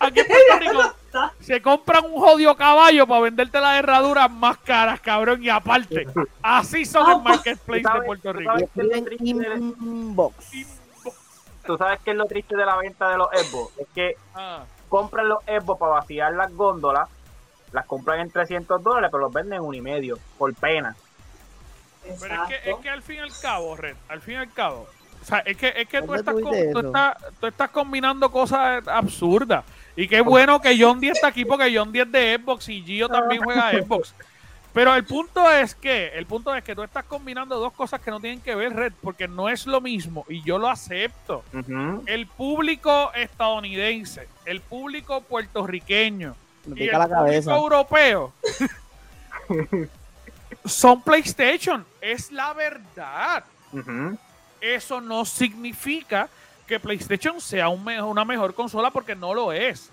Aquí 0.00 0.18
en 0.18 0.26
Puerto 0.26 0.58
Rico 0.58 0.96
se 1.38 1.62
compran 1.62 2.04
un 2.06 2.20
jodido 2.20 2.56
caballo 2.56 3.06
para 3.06 3.20
venderte 3.20 3.60
las 3.60 3.78
herraduras 3.78 4.28
más 4.28 4.58
caras, 4.58 5.00
cabrón, 5.00 5.40
y 5.44 5.48
aparte. 5.48 6.08
Así 6.42 6.84
son 6.84 7.08
el 7.08 7.22
marketplace 7.22 7.82
de. 7.82 8.02
Puerto 8.04 8.32
¿Tú 8.32 8.38
Rico. 8.40 8.52
Y 9.20 9.30
inbox. 9.30 10.79
Tú 11.64 11.76
sabes 11.76 12.00
que 12.00 12.10
es 12.12 12.16
lo 12.16 12.26
triste 12.26 12.56
de 12.56 12.64
la 12.64 12.76
venta 12.76 13.08
de 13.10 13.16
los 13.16 13.28
Xbox, 13.30 13.78
es 13.78 13.86
que 13.94 14.16
Ah, 14.34 14.64
compran 14.88 15.28
los 15.28 15.42
Xbox 15.44 15.78
para 15.78 15.92
vaciar 15.92 16.32
las 16.34 16.52
góndolas, 16.54 17.08
las 17.72 17.86
compran 17.86 18.20
en 18.20 18.30
300 18.30 18.82
dólares, 18.82 19.10
pero 19.12 19.22
los 19.24 19.32
venden 19.32 19.54
en 19.54 19.62
un 19.62 19.74
y 19.74 19.80
medio, 19.80 20.18
por 20.38 20.52
pena. 20.54 20.96
pero 22.20 22.42
es 22.44 22.48
que, 22.48 22.70
es 22.70 22.76
que 22.78 22.90
al 22.90 23.02
fin 23.02 23.16
y 23.16 23.20
al 23.20 23.32
cabo, 23.40 23.76
Red, 23.76 23.96
al 24.08 24.20
fin 24.20 24.34
y 24.34 24.36
al 24.38 24.52
cabo. 24.52 24.88
O 25.22 25.24
sea, 25.24 25.38
es 25.40 25.56
que, 25.56 25.72
es 25.76 25.86
que 25.86 26.00
tú, 26.00 26.06
¿Dónde 26.14 26.20
estás, 26.20 26.72
tú 26.72 26.86
estás, 26.86 27.16
tú 27.40 27.46
estás 27.46 27.70
combinando 27.70 28.32
cosas 28.32 28.86
absurdas. 28.88 29.64
Y 29.94 30.08
qué 30.08 30.22
bueno 30.22 30.60
que 30.60 30.76
John 30.80 30.98
10 30.98 31.14
está 31.14 31.26
aquí 31.28 31.44
porque 31.44 31.70
John 31.76 31.92
10 31.92 32.10
de 32.10 32.40
Xbox 32.42 32.68
y 32.70 32.82
Gio 32.82 33.08
también 33.08 33.42
juega 33.42 33.70
Xbox. 33.72 34.14
Pero 34.72 34.94
el 34.94 35.04
punto 35.04 35.50
es 35.50 35.74
que, 35.74 36.08
el 36.14 36.26
punto 36.26 36.54
es 36.54 36.62
que 36.62 36.74
tú 36.76 36.82
estás 36.84 37.04
combinando 37.04 37.58
dos 37.58 37.72
cosas 37.72 38.00
que 38.00 38.10
no 38.10 38.20
tienen 38.20 38.40
que 38.40 38.54
ver, 38.54 38.72
Red, 38.74 38.92
porque 39.02 39.26
no 39.26 39.48
es 39.48 39.66
lo 39.66 39.80
mismo, 39.80 40.24
y 40.28 40.42
yo 40.42 40.58
lo 40.58 40.68
acepto. 40.68 41.42
El 42.06 42.26
público 42.28 43.12
estadounidense, 43.14 44.28
el 44.44 44.60
público 44.60 45.22
puertorriqueño 45.22 46.36
Me 46.66 46.84
y 46.84 46.88
el 46.88 46.90
público 47.24 47.50
europeo 47.56 48.32
son 50.64 51.02
PlayStation. 51.02 51.84
Es 52.00 52.30
la 52.30 52.52
verdad. 52.52 53.44
Eso 54.60 55.00
no 55.00 55.24
significa 55.24 56.28
que 56.66 56.78
PlayStation 56.78 57.40
sea 57.40 57.68
un 57.68 57.82
me- 57.84 58.00
una 58.02 58.24
mejor 58.24 58.54
consola 58.54 58.90
porque 58.90 59.14
no 59.16 59.34
lo 59.34 59.52
es. 59.52 59.90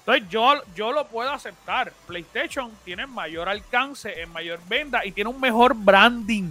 Entonces 0.00 0.28
yo, 0.28 0.54
yo 0.74 0.92
lo 0.92 1.06
puedo 1.06 1.30
aceptar. 1.30 1.92
PlayStation 2.06 2.70
tiene 2.84 3.06
mayor 3.06 3.48
alcance, 3.48 4.20
en 4.20 4.32
mayor 4.32 4.58
venta 4.68 5.04
y 5.04 5.12
tiene 5.12 5.30
un 5.30 5.40
mejor 5.40 5.74
branding. 5.74 6.50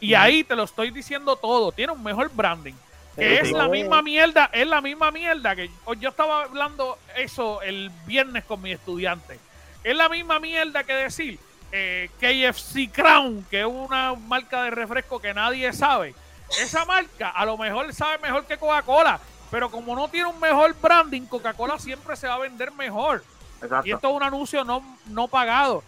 Y 0.00 0.14
ahí 0.14 0.44
te 0.44 0.54
lo 0.54 0.62
estoy 0.64 0.90
diciendo 0.90 1.36
todo. 1.36 1.72
Tiene 1.72 1.92
un 1.92 2.02
mejor 2.02 2.30
branding. 2.32 2.74
Que 3.16 3.22
Pero 3.22 3.44
es 3.46 3.52
la 3.52 3.66
misma 3.68 4.00
mierda, 4.00 4.48
es 4.52 4.66
la 4.66 4.80
misma 4.80 5.10
mierda 5.10 5.56
que 5.56 5.68
yo- 5.68 5.94
yo 5.94 6.08
estaba 6.10 6.44
hablando 6.44 6.96
eso 7.16 7.60
el 7.62 7.90
viernes 8.06 8.44
con 8.44 8.62
mi 8.62 8.70
estudiante. 8.70 9.40
Es 9.82 9.96
la 9.96 10.08
misma 10.08 10.38
mierda 10.38 10.84
que 10.84 10.92
decir 10.94 11.38
eh, 11.72 12.08
KFC 12.20 12.90
Crown, 12.92 13.44
que 13.50 13.60
es 13.60 13.66
una 13.66 14.14
marca 14.14 14.62
de 14.62 14.70
refresco 14.70 15.20
que 15.20 15.34
nadie 15.34 15.72
sabe. 15.72 16.14
Esa 16.62 16.84
marca 16.86 17.28
a 17.30 17.44
lo 17.44 17.58
mejor 17.58 17.92
sabe 17.92 18.18
mejor 18.18 18.46
que 18.46 18.56
Coca-Cola, 18.56 19.20
pero 19.50 19.70
como 19.70 19.94
no 19.96 20.08
tiene 20.08 20.28
un 20.28 20.38
mejor 20.40 20.74
branding, 20.80 21.22
Coca-Cola 21.22 21.78
siempre 21.78 22.16
se 22.16 22.26
va 22.26 22.34
a 22.34 22.38
vender 22.38 22.72
mejor. 22.72 23.22
Y 23.60 23.64
Exacto. 23.64 23.94
esto 23.94 24.08
es 24.10 24.14
un 24.14 24.22
anuncio 24.22 24.64
no, 24.64 24.82
no 25.06 25.28
pagado. 25.28 25.82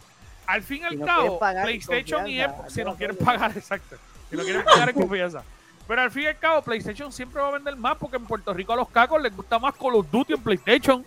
Al 0.46 0.62
fin 0.62 0.82
y 0.82 0.84
al 0.86 0.92
Si 0.92 0.98
cabo, 1.04 1.38
PlayStation 1.38 2.26
y 2.26 2.40
Xbox, 2.42 2.72
si 2.72 2.82
no 2.84 2.96
quieren 2.96 3.16
pagar, 3.16 3.52
exacto. 3.56 3.96
Si 4.28 4.36
no 4.36 4.42
quieren 4.42 4.64
pagar 4.64 4.88
en 4.88 4.94
confianza. 4.96 5.42
Pero 5.86 6.02
al 6.02 6.10
fin 6.10 6.22
y 6.22 6.26
al 6.26 6.38
cabo, 6.38 6.62
PlayStation 6.62 7.12
siempre 7.12 7.40
va 7.42 7.48
a 7.48 7.52
vender 7.52 7.76
más 7.76 7.96
porque 7.98 8.16
en 8.16 8.24
Puerto 8.24 8.52
Rico 8.54 8.72
a 8.72 8.76
los 8.76 8.88
cacos 8.88 9.20
les 9.20 9.34
gusta 9.34 9.58
más 9.58 9.74
Call 9.76 9.94
of 9.94 10.06
Duty 10.10 10.34
en 10.34 10.42
PlayStation. 10.42 11.04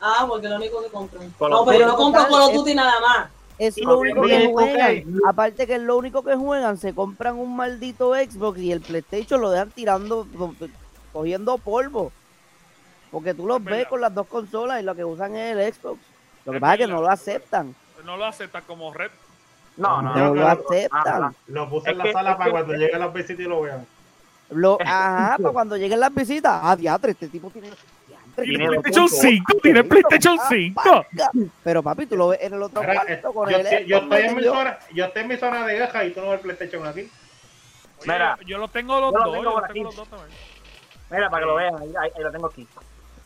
Ah, 0.00 0.24
porque 0.28 0.46
es 0.46 0.50
lo 0.50 0.56
único 0.58 0.82
que 0.82 0.88
compran. 0.88 1.32
No, 1.40 1.64
pero 1.64 1.78
yo 1.80 1.86
no 1.86 1.96
compro 1.96 2.22
Call 2.28 2.42
of 2.42 2.50
es- 2.50 2.56
Duty 2.56 2.74
nada 2.74 3.00
más. 3.00 3.28
Es 3.58 3.76
Y 3.76 3.82
lo 3.82 3.92
no 3.94 3.98
único 3.98 4.22
que 4.22 4.46
juegan. 4.52 5.04
Aparte 5.26 5.66
que 5.66 5.74
es 5.74 5.80
lo 5.82 5.96
único 5.96 6.22
que 6.22 6.36
juegan, 6.36 6.78
se 6.78 6.94
compran 6.94 7.36
un 7.36 7.56
maldito 7.56 8.14
Xbox 8.14 8.58
y 8.60 8.70
el 8.72 8.80
PlayStation 8.80 9.40
lo 9.40 9.50
dejan 9.50 9.70
tirando, 9.72 10.26
cogiendo 11.12 11.58
polvo. 11.58 12.12
Porque 13.10 13.32
tú 13.34 13.46
los 13.46 13.58
Es 13.60 13.64
ves 13.64 13.86
con 13.88 14.00
las 14.00 14.14
dos 14.14 14.26
consolas 14.26 14.80
y 14.80 14.84
lo 14.84 14.94
que 14.94 15.04
usan 15.04 15.34
es 15.36 15.56
el 15.56 15.72
Xbox. 15.72 15.98
Lo 16.44 16.52
que 16.52 16.56
Es 16.58 16.60
pasa 16.60 16.74
es 16.74 16.80
que 16.80 16.86
no 16.86 17.00
lo 17.00 17.08
aceptan. 17.10 17.74
No 18.04 18.16
lo 18.16 18.24
aceptan 18.26 18.62
como 18.66 18.92
red. 18.92 19.10
No, 19.76 20.02
no, 20.02 20.14
No 20.14 20.28
no. 20.28 20.34
lo 20.34 20.48
aceptan. 20.48 21.22
Ajá. 21.22 21.32
Lo 21.46 21.68
puse 21.70 21.90
en 21.90 21.98
la 21.98 22.12
sala 22.12 22.36
para 22.36 22.50
cuando 22.50 22.74
lleguen 22.74 22.98
las 23.00 23.12
visitas 23.12 23.40
y 23.46 23.48
lo 23.48 23.62
vean. 23.62 23.86
Lo, 24.50 24.78
ajá, 24.84 25.36
para 25.38 25.52
cuando 25.52 25.76
lleguen 25.76 26.00
las 26.00 26.14
visitas. 26.14 26.60
Ah, 26.62 26.74
diatre, 26.76 27.12
este 27.12 27.28
tipo 27.28 27.48
tiene. 27.50 27.68
diatre, 28.06 28.44
Tiene 28.44 28.66
PlayStation 28.66 29.06
dos 29.06 29.18
5, 29.20 29.52
tiene 29.62 29.84
PlayStation 29.84 30.38
Ah, 30.40 30.46
5. 30.48 30.82
paga. 30.82 31.30
Pero 31.64 31.82
papi, 31.82 32.06
tú 32.06 32.16
lo 32.16 32.28
ves 32.28 32.40
en 32.42 32.54
el 32.54 32.62
otro 32.62 32.82
cuarto 32.82 33.32
con 33.32 33.48
yo, 33.50 33.56
el 33.58 33.86
yo 33.86 33.98
Xbox 34.00 34.02
estoy 34.16 34.22
en 34.30 34.36
mi 34.36 34.42
zona, 34.44 34.78
yo 34.94 35.04
estoy 35.06 35.22
en 35.22 35.28
mi 35.28 35.36
zona 35.36 35.66
de 35.66 35.74
guerra 35.74 36.04
y 36.04 36.10
tú 36.12 36.20
no 36.20 36.30
ves 36.30 36.34
el 36.34 36.40
PlayStation 36.40 36.86
aquí. 36.86 37.00
Oye, 38.00 38.12
Mira. 38.12 38.38
yo 38.46 38.58
lo 38.58 38.68
tengo 38.68 39.00
los 39.00 39.12
Yo 39.12 39.18
lo 39.18 39.24
dos, 39.24 39.32
tengo 39.34 39.44
yo 39.44 39.60
los 39.60 39.68
tengo 39.72 39.84
los 39.86 39.96
dos 39.96 40.08
también. 40.08 40.30
Mira, 41.10 41.30
para 41.30 41.42
que 41.42 41.46
lo 41.46 41.54
vean, 41.56 41.74
ahí, 41.80 41.88
ahí- 42.00 42.10
ahí 42.16 42.22
lo 42.22 42.30
tengo 42.30 42.46
aquí. 42.48 42.66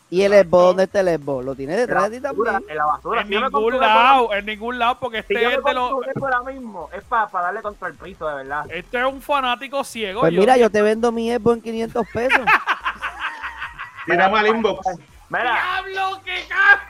¿Y 0.09 0.21
el 0.21 0.31
Xbox? 0.33 0.63
¿Dónde 0.63 0.83
está 0.83 0.99
el 0.99 1.07
Xbox? 1.19 1.43
¿Lo 1.45 1.55
tiene 1.55 1.73
En 1.73 1.79
la 1.79 1.85
detrás 1.87 2.11
de 2.11 2.17
ti 2.17 2.23
basura, 2.23 2.51
también? 2.51 2.71
en 2.71 2.77
la 2.77 2.85
basura. 2.85 3.21
En 3.21 3.27
Si 3.27 3.35
ningún 3.35 3.79
lado, 3.79 4.33
en 4.33 4.45
ningún 4.45 4.79
lado, 4.79 4.99
porque 4.99 5.23
Si 5.23 5.33
este 5.33 5.41
yo 5.43 5.49
me 5.49 5.55
es 5.55 5.63
de 5.63 5.73
los. 5.73 5.91
ahora 6.21 6.41
mismo, 6.43 6.89
es 6.93 7.03
para 7.05 7.27
darle 7.31 7.61
contra 7.63 7.87
el 7.87 7.95
piso, 7.95 8.27
de 8.27 8.35
verdad. 8.35 8.65
Este 8.69 8.99
es 8.99 9.05
un 9.05 9.21
fanático 9.21 9.83
ciego. 9.83 10.21
Pues 10.21 10.31
mira, 10.33 10.55
yo 10.57 10.69
te 10.69 10.81
vendo 10.83 11.11
mi 11.11 11.31
Xbox 11.33 11.55
en 11.57 11.61
500 11.63 12.05
pesos. 12.13 12.41
Tiramos 14.05 14.39
al 14.39 14.47
inbox. 14.47 14.87
Mira, 15.29 15.53
¡Diablo, 15.91 16.21
qué 16.23 16.45
caro! 16.47 16.81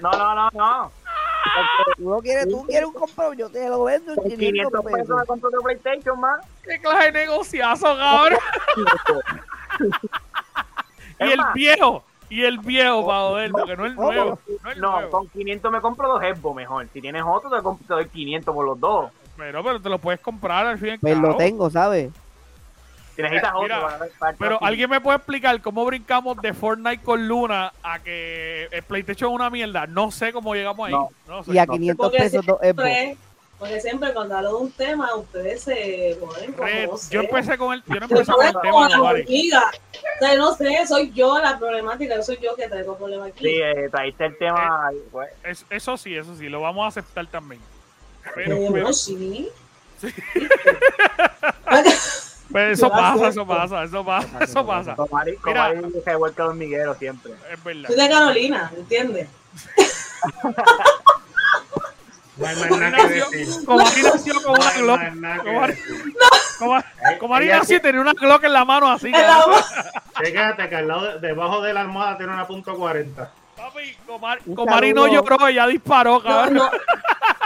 no, 0.00 0.10
no, 0.12 0.34
no, 0.34 0.50
no. 0.52 0.92
Tú, 1.96 2.10
no 2.10 2.18
quieres, 2.18 2.48
tú 2.48 2.66
quieres 2.66 2.88
un 2.88 2.94
compro, 2.94 3.32
yo 3.34 3.48
te 3.48 3.68
lo 3.68 3.84
vendo 3.84 4.12
en 4.12 4.16
Con 4.16 4.24
500 4.30 4.72
500 4.72 4.84
pesos 4.84 5.20
pesos. 5.28 5.44
otro 5.44 5.60
PlayStation 5.62 6.18
más. 6.20 6.40
¡Qué 6.64 6.80
clase 6.80 7.04
de 7.04 7.12
negociazo, 7.12 7.96
cabrón! 7.96 8.38
y 11.20 11.24
el 11.32 11.38
más, 11.38 11.54
viejo, 11.54 12.04
y 12.28 12.42
el 12.44 12.58
viejo, 12.58 13.06
para 13.06 13.18
joder, 13.20 13.50
porque 13.52 13.76
no 13.76 13.84
es 13.86 13.90
el 13.90 13.96
nuevo. 13.96 14.38
No 14.62 14.70
es 14.70 14.76
el 14.76 14.80
No, 14.82 14.92
nuevo. 14.92 15.10
con 15.10 15.28
500 15.28 15.72
me 15.72 15.80
compro 15.80 16.08
dos 16.08 16.20
Xbox 16.22 16.56
mejor. 16.56 16.86
Si 16.92 17.00
tienes 17.00 17.22
otro, 17.26 17.50
te, 17.50 17.62
compro, 17.62 17.86
te 17.86 17.94
doy 17.94 18.06
500 18.08 18.54
por 18.54 18.64
los 18.66 18.78
dos. 18.80 19.10
Pero, 19.36 19.62
pero 19.62 19.80
te 19.80 19.88
lo 19.88 19.98
puedes 19.98 20.20
comprar 20.20 20.66
al 20.66 20.78
fin 20.78 20.88
y 20.88 20.90
al 20.92 20.98
Pues 20.98 21.14
cabo. 21.14 21.26
lo 21.28 21.36
tengo, 21.36 21.70
¿sabes? 21.70 22.10
Si 23.14 23.22
necesitas 23.22 23.50
otro, 23.52 23.62
Mira, 23.62 23.80
para, 23.80 24.06
para 24.18 24.36
Pero 24.36 24.62
alguien 24.62 24.88
me 24.90 25.00
puede 25.00 25.16
explicar 25.16 25.60
cómo 25.60 25.84
brincamos 25.84 26.36
de 26.40 26.54
Fortnite 26.54 27.02
con 27.02 27.26
Luna 27.26 27.72
a 27.82 27.98
que 27.98 28.66
el 28.70 28.82
PlayStation 28.84 29.30
es 29.30 29.34
una 29.34 29.50
mierda. 29.50 29.86
No 29.88 30.10
sé 30.12 30.32
cómo 30.32 30.54
llegamos 30.54 30.86
ahí. 30.86 30.92
No. 30.92 31.08
No 31.26 31.42
sé. 31.42 31.52
Y 31.52 31.58
a 31.58 31.66
no, 31.66 31.72
500 31.72 32.06
Porque 32.06 32.18
pesos 32.22 32.46
dos 32.46 32.58
Xbox. 32.60 33.18
Porque 33.58 33.80
siempre 33.80 34.12
cuando 34.14 34.36
hablo 34.36 34.50
de 34.50 34.54
un 34.56 34.70
tema, 34.72 35.14
ustedes 35.16 35.62
se 35.62 36.16
ponen 36.20 36.52
como, 36.52 36.64
Red, 36.68 36.88
no 36.90 36.96
sé, 36.96 37.14
yo 37.14 37.20
empecé 37.20 37.58
con 37.58 37.74
el, 37.74 37.82
yo 37.86 37.94
no 38.00 38.06
empecé 38.06 38.32
con 38.32 38.46
el 38.46 38.52
como 38.52 38.62
tema, 38.62 38.88
la 38.88 38.98
Mari. 38.98 39.22
hormiga. 39.22 39.70
O 39.70 40.18
sea, 40.20 40.34
no 40.36 40.54
sé, 40.54 40.86
soy 40.86 41.10
yo 41.12 41.38
la 41.38 41.58
problemática, 41.58 42.22
soy 42.22 42.38
yo 42.42 42.54
que 42.56 42.68
traigo 42.68 42.96
problemas 42.96 43.28
aquí. 43.30 43.44
Sí, 43.44 43.56
eh, 43.60 43.88
traíste 43.90 44.26
el 44.26 44.38
tema. 44.38 44.90
pues, 45.10 45.30
Es- 45.42 45.64
eso 45.70 45.96
sí, 45.96 46.14
eso 46.16 46.36
sí, 46.36 46.48
lo 46.48 46.60
vamos 46.60 46.84
a 46.84 46.88
aceptar 46.88 47.26
también. 47.26 47.60
Pero, 48.34 48.56
Eh, 48.56 48.68
pero- 48.72 48.86
no, 48.86 48.92
sí. 48.92 49.48
pero 52.52 52.70
eso 52.72 52.88
Yo 52.88 52.94
la 52.94 52.96
pasa, 52.96 53.28
eso 53.28 53.46
pasa, 53.46 53.82
eso 53.84 54.04
pasa, 54.04 54.38
eso 54.44 54.66
pasa. 54.66 54.96
Mira. 55.44 55.74
Mari 55.74 55.92
se 56.04 56.14
vuelca 56.14 56.46
hormiguero 56.46 56.94
siempre. 56.94 57.32
Es 57.52 57.62
verdad. 57.64 57.88
Soy 57.88 57.96
de 57.96 58.08
Carolina, 58.08 58.72
¿entiendes? 58.76 59.28
No 62.38 62.46
hay 62.46 62.56
más 62.56 62.70
nada 62.70 62.96
que 62.96 63.02
nació- 63.02 63.30
decir. 63.30 63.64
Como 63.66 63.80
aquí 63.80 64.02
nació 64.02 64.34
con 64.42 64.52
No 64.54 64.58
una 64.60 64.72
Glock. 65.38 65.74
Como, 67.18 67.34
Ari 67.34 67.48
nació 67.48 67.80
tenía 67.80 68.00
una 68.00 68.12
Glock 68.12 68.44
en 68.44 68.52
la 68.52 68.64
mano 68.64 68.90
así. 68.90 69.12
Fíjate 70.24 70.68
que 70.68 70.76
al 70.76 70.88
lado, 70.88 71.18
de- 71.18 71.26
debajo 71.28 71.60
de 71.62 71.72
la 71.72 71.80
almohada 71.82 72.16
tiene 72.16 72.32
una 72.32 72.46
punto 72.46 72.76
.40. 72.76 73.28
Papi, 73.56 73.94
Comar, 74.06 74.38
Comari 74.54 74.92
no 74.94 75.06
lloró, 75.08 75.46
ella 75.48 75.66
disparó, 75.66 76.14
No, 76.18 76.22
cabrón. 76.22 76.54
no, 76.54 76.70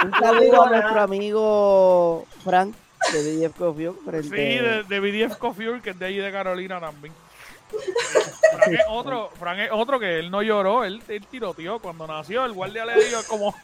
Un 0.04 0.12
saludo 0.20 0.64
a 0.64 0.70
nuestro 0.70 1.00
amigo 1.00 2.26
Frank 2.44 2.74
de 3.12 3.22
DF 3.48 3.56
Coffee 3.56 3.90
frente 4.04 4.28
Sí, 4.28 4.58
de, 4.58 4.82
de 4.84 5.00
BDF 5.00 5.36
Coffee, 5.38 5.80
que 5.82 5.90
es 5.90 5.98
de 5.98 6.06
ahí 6.06 6.16
de 6.18 6.30
Carolina 6.30 6.80
también. 6.80 7.14
Frank 7.70 8.72
es 8.74 8.80
otro, 8.88 9.30
Frank 9.38 9.58
es 9.60 9.70
otro 9.72 9.98
que 9.98 10.18
él 10.18 10.30
no 10.30 10.42
lloró, 10.42 10.84
él, 10.84 11.02
él 11.08 11.26
tiroteó 11.30 11.78
cuando 11.78 12.06
nació, 12.06 12.44
el 12.44 12.52
guardia 12.52 12.84
le 12.84 13.02
dijo 13.04 13.20
como, 13.28 13.54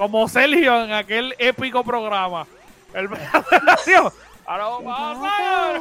como 0.00 0.26
Sergio 0.28 0.82
en 0.84 0.92
aquel 0.94 1.34
épico 1.38 1.84
programa. 1.84 2.46
El. 2.94 3.06
Ahora 4.46 4.64
vamos 4.64 4.94
a. 5.28 5.78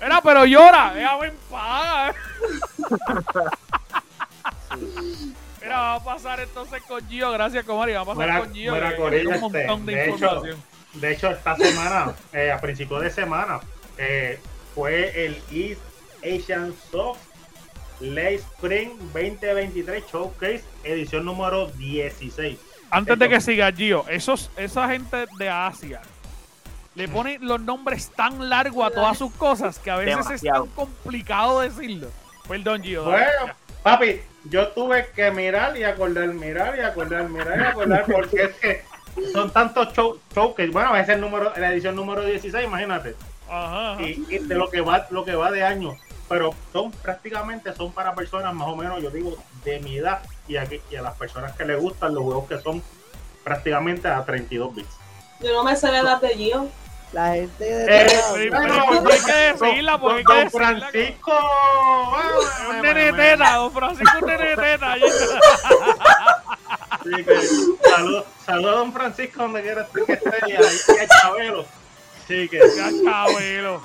Era, 0.00 0.20
pero 0.20 0.44
llora, 0.46 0.92
déjame 0.92 1.26
en 1.28 1.36
paz. 1.48 2.16
Mira, 5.62 5.78
vamos 5.78 6.02
a 6.02 6.04
pasar 6.04 6.40
entonces 6.40 6.82
con 6.88 7.06
Gio, 7.08 7.30
gracias 7.30 7.64
Comari, 7.64 7.92
vamos 7.92 8.16
a 8.16 8.18
pasar 8.18 8.30
Mira, 8.32 8.40
con 8.44 8.52
Gio. 8.54 8.72
mira, 8.74 8.88
que- 8.88 8.94
que 8.96 9.00
Corillo, 9.00 9.20
hay 9.20 9.26
un 9.38 9.44
este, 9.44 9.66
montón 9.66 9.86
de, 9.86 9.94
de 9.94 10.02
hecho, 10.04 10.10
información. 10.14 10.62
De 10.94 11.12
hecho, 11.12 11.30
esta 11.30 11.54
semana, 11.56 12.14
eh, 12.32 12.50
a 12.50 12.60
principios 12.60 13.00
de 13.02 13.10
semana, 13.10 13.60
eh, 13.96 14.40
fue 14.74 15.24
el 15.26 15.40
East 15.52 15.80
Asian 16.24 16.74
Soft 16.90 17.20
Late 18.00 18.36
Spring 18.36 18.96
2023 19.12 20.04
Showcase, 20.10 20.64
edición 20.84 21.24
número 21.24 21.66
16. 21.72 22.58
Antes 22.90 23.18
de 23.18 23.28
que 23.28 23.40
siga 23.40 23.70
Gio, 23.72 24.04
esos, 24.08 24.50
esa 24.56 24.88
gente 24.88 25.26
de 25.38 25.48
Asia 25.48 26.00
le 26.94 27.06
ponen 27.08 27.46
los 27.46 27.60
nombres 27.60 28.10
tan 28.10 28.48
largos 28.48 28.84
a 28.86 28.90
todas 28.90 29.16
sus 29.16 29.32
cosas 29.34 29.78
que 29.78 29.90
a 29.90 29.96
veces 29.96 30.16
Demasiado. 30.16 30.64
es 30.64 30.70
tan 30.70 30.74
complicado 30.86 31.60
decirlo. 31.60 32.08
Perdón, 32.48 32.82
Gio. 32.82 33.04
dale. 33.04 33.26
Bueno, 33.38 33.54
papi, 33.82 34.20
yo 34.44 34.68
tuve 34.68 35.06
que 35.14 35.30
mirar 35.30 35.76
y 35.76 35.84
acordar, 35.84 36.28
mirar 36.28 36.76
y 36.76 36.80
acordar, 36.80 37.28
mirar 37.28 37.60
y 37.60 37.62
acordar, 37.62 38.04
porque 38.10 38.42
es 38.42 38.50
que 38.56 38.82
son 39.32 39.50
tantos 39.52 39.92
show, 39.92 40.18
showcase. 40.34 40.70
Bueno, 40.70 40.96
es 40.96 41.08
el 41.08 41.20
número, 41.20 41.52
la 41.56 41.72
edición 41.72 41.94
número 41.94 42.24
16, 42.24 42.64
imagínate. 42.64 43.14
Ajá, 43.48 43.92
ajá. 43.92 44.02
y, 44.02 44.24
y 44.28 44.38
de 44.38 44.54
lo 44.54 44.70
que 44.70 44.80
va 44.80 45.06
lo 45.10 45.24
que 45.24 45.34
va 45.34 45.50
de 45.50 45.62
año 45.62 45.96
pero 46.30 46.54
son 46.72 46.92
prácticamente 46.92 47.74
son 47.74 47.90
para 47.90 48.14
personas 48.14 48.54
más 48.54 48.68
o 48.68 48.76
menos 48.76 49.02
yo 49.02 49.10
digo 49.10 49.36
de 49.64 49.80
mi 49.80 49.96
edad 49.98 50.20
y 50.46 50.56
a, 50.56 50.68
y 50.88 50.94
a 50.94 51.02
las 51.02 51.16
personas 51.16 51.56
que 51.56 51.64
les 51.64 51.78
gustan 51.78 52.14
los 52.14 52.22
juegos 52.22 52.48
que 52.48 52.60
son 52.60 52.80
prácticamente 53.42 54.06
a 54.06 54.24
32 54.24 54.76
bits 54.76 54.96
yo 55.40 55.52
no 55.52 55.64
me 55.64 55.74
sé 55.74 55.90
la 55.90 55.98
edad 55.98 56.20
de 56.20 56.28
Gio. 56.28 56.68
la 57.12 57.32
gente 57.34 57.64
de 57.64 58.04
Eh, 58.04 58.08
sí, 58.08 58.48
¿no? 58.48 58.58
pero 58.60 58.84
¿por 58.86 59.08
qué 59.08 59.12
hay 59.12 59.20
que 59.20 59.32
decirla? 59.32 60.00
¿Por 60.00 60.12
qué 60.12 60.18
hay 60.18 60.24
que 60.24 60.32
don? 60.34 60.50
Francisco 60.50 61.32
un 62.70 62.82
nene 62.82 63.12
teta, 63.12 63.56
don 63.56 63.72
Francisco 63.72 64.18
un 64.20 64.26
nene 64.26 64.56
teta. 64.56 64.94
Sí, 67.02 67.24
Saludos 67.88 68.24
saludo 68.46 68.70
a 68.70 68.74
don 68.74 68.92
Francisco 68.92 69.42
donde 69.42 69.62
quiera 69.62 69.88
que 69.92 70.12
esté 70.12 70.30
y 70.46 70.52
a, 70.52 71.08
Chabelo 71.08 71.64
sí 72.28 72.48
que 72.48 72.60
Chabelo. 73.04 73.82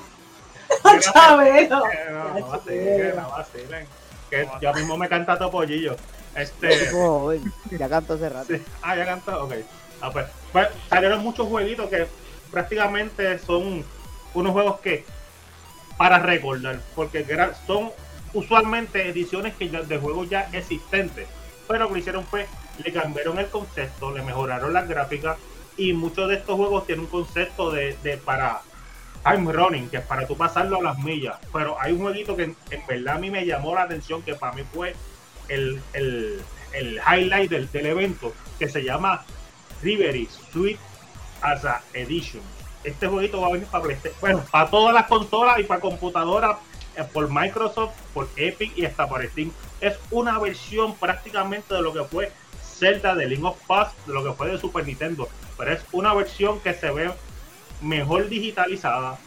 Chabelo. 0.99 1.79
No, 2.11 2.39
no 2.39 2.47
vacilen, 2.47 3.15
no 3.15 3.29
vacilen. 3.29 3.87
que 4.29 4.47
yo 4.61 4.73
mismo 4.73 4.97
me 4.97 5.07
canta 5.09 5.37
Topollillo 5.37 5.95
este 6.35 6.87
joven, 6.91 7.51
ya 7.71 7.87
canto 7.89 8.13
hace 8.15 8.29
rato. 8.29 8.47
Sí. 8.53 8.61
Ah, 8.81 8.95
ya 8.95 9.05
cantó, 9.05 9.43
ok. 9.45 9.53
Ah, 10.01 10.11
pues, 10.11 10.25
pues, 10.51 10.67
salieron 10.89 11.21
muchos 11.21 11.47
jueguitos 11.47 11.89
que 11.89 12.07
prácticamente 12.51 13.39
son 13.39 13.85
unos 14.33 14.51
juegos 14.51 14.79
que 14.81 15.05
para 15.97 16.19
recordar, 16.19 16.79
porque 16.93 17.25
son 17.65 17.91
usualmente 18.33 19.07
ediciones 19.07 19.55
que 19.55 19.69
ya- 19.69 19.81
de 19.83 19.97
juegos 19.97 20.29
ya 20.29 20.49
existentes, 20.51 21.27
pero 21.67 21.85
lo 21.85 21.93
que 21.93 21.99
hicieron 21.99 22.25
fue 22.25 22.47
le 22.83 22.91
cambiaron 22.91 23.39
el 23.39 23.47
concepto, 23.47 24.11
le 24.11 24.21
mejoraron 24.21 24.73
las 24.73 24.87
gráficas 24.89 25.37
y 25.77 25.93
muchos 25.93 26.27
de 26.27 26.35
estos 26.35 26.55
juegos 26.57 26.85
tienen 26.85 27.05
un 27.05 27.09
concepto 27.11 27.71
de, 27.71 27.95
de 28.03 28.17
para 28.17 28.61
time 29.25 29.51
running, 29.51 29.89
que 29.89 29.97
es 29.97 30.05
para 30.05 30.27
tú 30.27 30.37
pasarlo 30.37 30.77
a 30.77 30.83
las 30.83 30.99
millas, 30.99 31.37
pero 31.51 31.81
hay 31.81 31.93
un 31.93 32.01
jueguito 32.01 32.35
que 32.35 32.43
en, 32.43 32.55
verdad 32.87 33.15
a 33.15 33.19
mí 33.19 33.31
me 33.31 33.45
llamó 33.45 33.73
la 33.73 33.83
atención, 33.83 34.21
que 34.21 34.35
para 34.35 34.53
mí 34.53 34.61
fue 34.71 34.95
el, 35.49 35.81
el, 35.93 36.41
el 36.73 36.99
highlight 36.99 37.49
del, 37.49 37.71
del 37.71 37.85
evento 37.87 38.33
que 38.59 38.69
se 38.69 38.83
llama 38.83 39.25
Rivery 39.81 40.29
Sweet 40.51 40.77
as 41.41 41.65
a 41.65 41.81
Edition. 41.93 42.43
Este 42.83 43.07
jueguito 43.07 43.41
va 43.41 43.47
a 43.47 43.51
venir 43.53 43.67
para 43.67 43.83
bueno, 44.21 44.43
para 44.51 44.69
todas 44.69 44.93
las 44.93 45.07
consolas 45.07 45.59
y 45.59 45.63
para 45.63 45.81
computadoras 45.81 46.57
eh, 46.95 47.03
por 47.11 47.27
Microsoft, 47.31 47.95
por 48.13 48.29
Epic 48.35 48.77
y 48.77 48.85
hasta 48.85 49.07
por 49.07 49.25
Steam. 49.27 49.51
Es 49.81 49.97
una 50.11 50.37
versión 50.37 50.95
prácticamente 50.95 51.73
de 51.73 51.81
lo 51.81 51.91
que 51.93 52.03
fue 52.03 52.31
Zelda 52.61 53.15
de 53.15 53.25
Link 53.25 53.43
of 53.43 53.57
Past, 53.65 53.97
de 54.05 54.13
lo 54.13 54.23
que 54.23 54.33
fue 54.33 54.49
de 54.51 54.59
Super 54.59 54.85
Nintendo, 54.85 55.27
pero 55.57 55.71
es 55.71 55.81
una 55.91 56.13
versión 56.13 56.59
que 56.59 56.73
se 56.75 56.91
ve 56.91 57.11
mejor 57.85 58.29
digitalizada, 58.29 59.25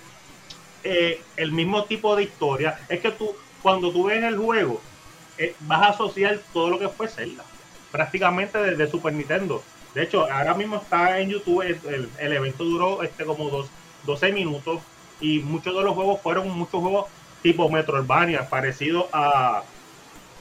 eh, 0.83 1.31
el 1.37 1.53
mismo 1.53 1.87
tipo 1.87 2.17
de 2.17 2.25
historia. 2.25 2.87
Es 2.89 3.01
que 3.01 3.13
tú, 3.13 3.39
cuando 3.61 3.93
tú 3.93 4.05
ves 4.05 4.23
el 4.25 4.37
juego, 4.39 4.89
eh, 5.37 5.57
vas 5.61 5.83
a 5.83 5.91
asociar 5.91 6.47
todo 6.53 6.71
lo 6.71 6.79
que 6.79 6.89
fue 6.91 7.09
Zelda, 7.09 7.51
prácticamente 7.91 8.59
desde 8.59 8.89
Super 8.89 9.13
Nintendo. 9.15 9.69
De 9.95 10.03
hecho, 10.05 10.31
ahora 10.31 10.55
mismo 10.55 10.77
está 10.77 11.21
en 11.21 11.31
YouTube, 11.31 11.63
el, 11.63 12.13
el- 12.19 12.33
evento 12.33 12.65
duró 12.65 13.03
este 13.03 13.25
como 13.25 13.51
dos, 13.51 13.75
12 14.03 14.33
minutos 14.33 14.85
y 15.19 15.41
muchos 15.41 15.75
de 15.77 15.83
los 15.83 15.95
juegos 15.95 16.21
fueron 16.23 16.51
muchos 16.51 16.81
juegos 16.81 17.07
tipo 17.41 17.71
Metroidvania, 17.71 18.49
parecido 18.51 19.11
a, 19.15 19.73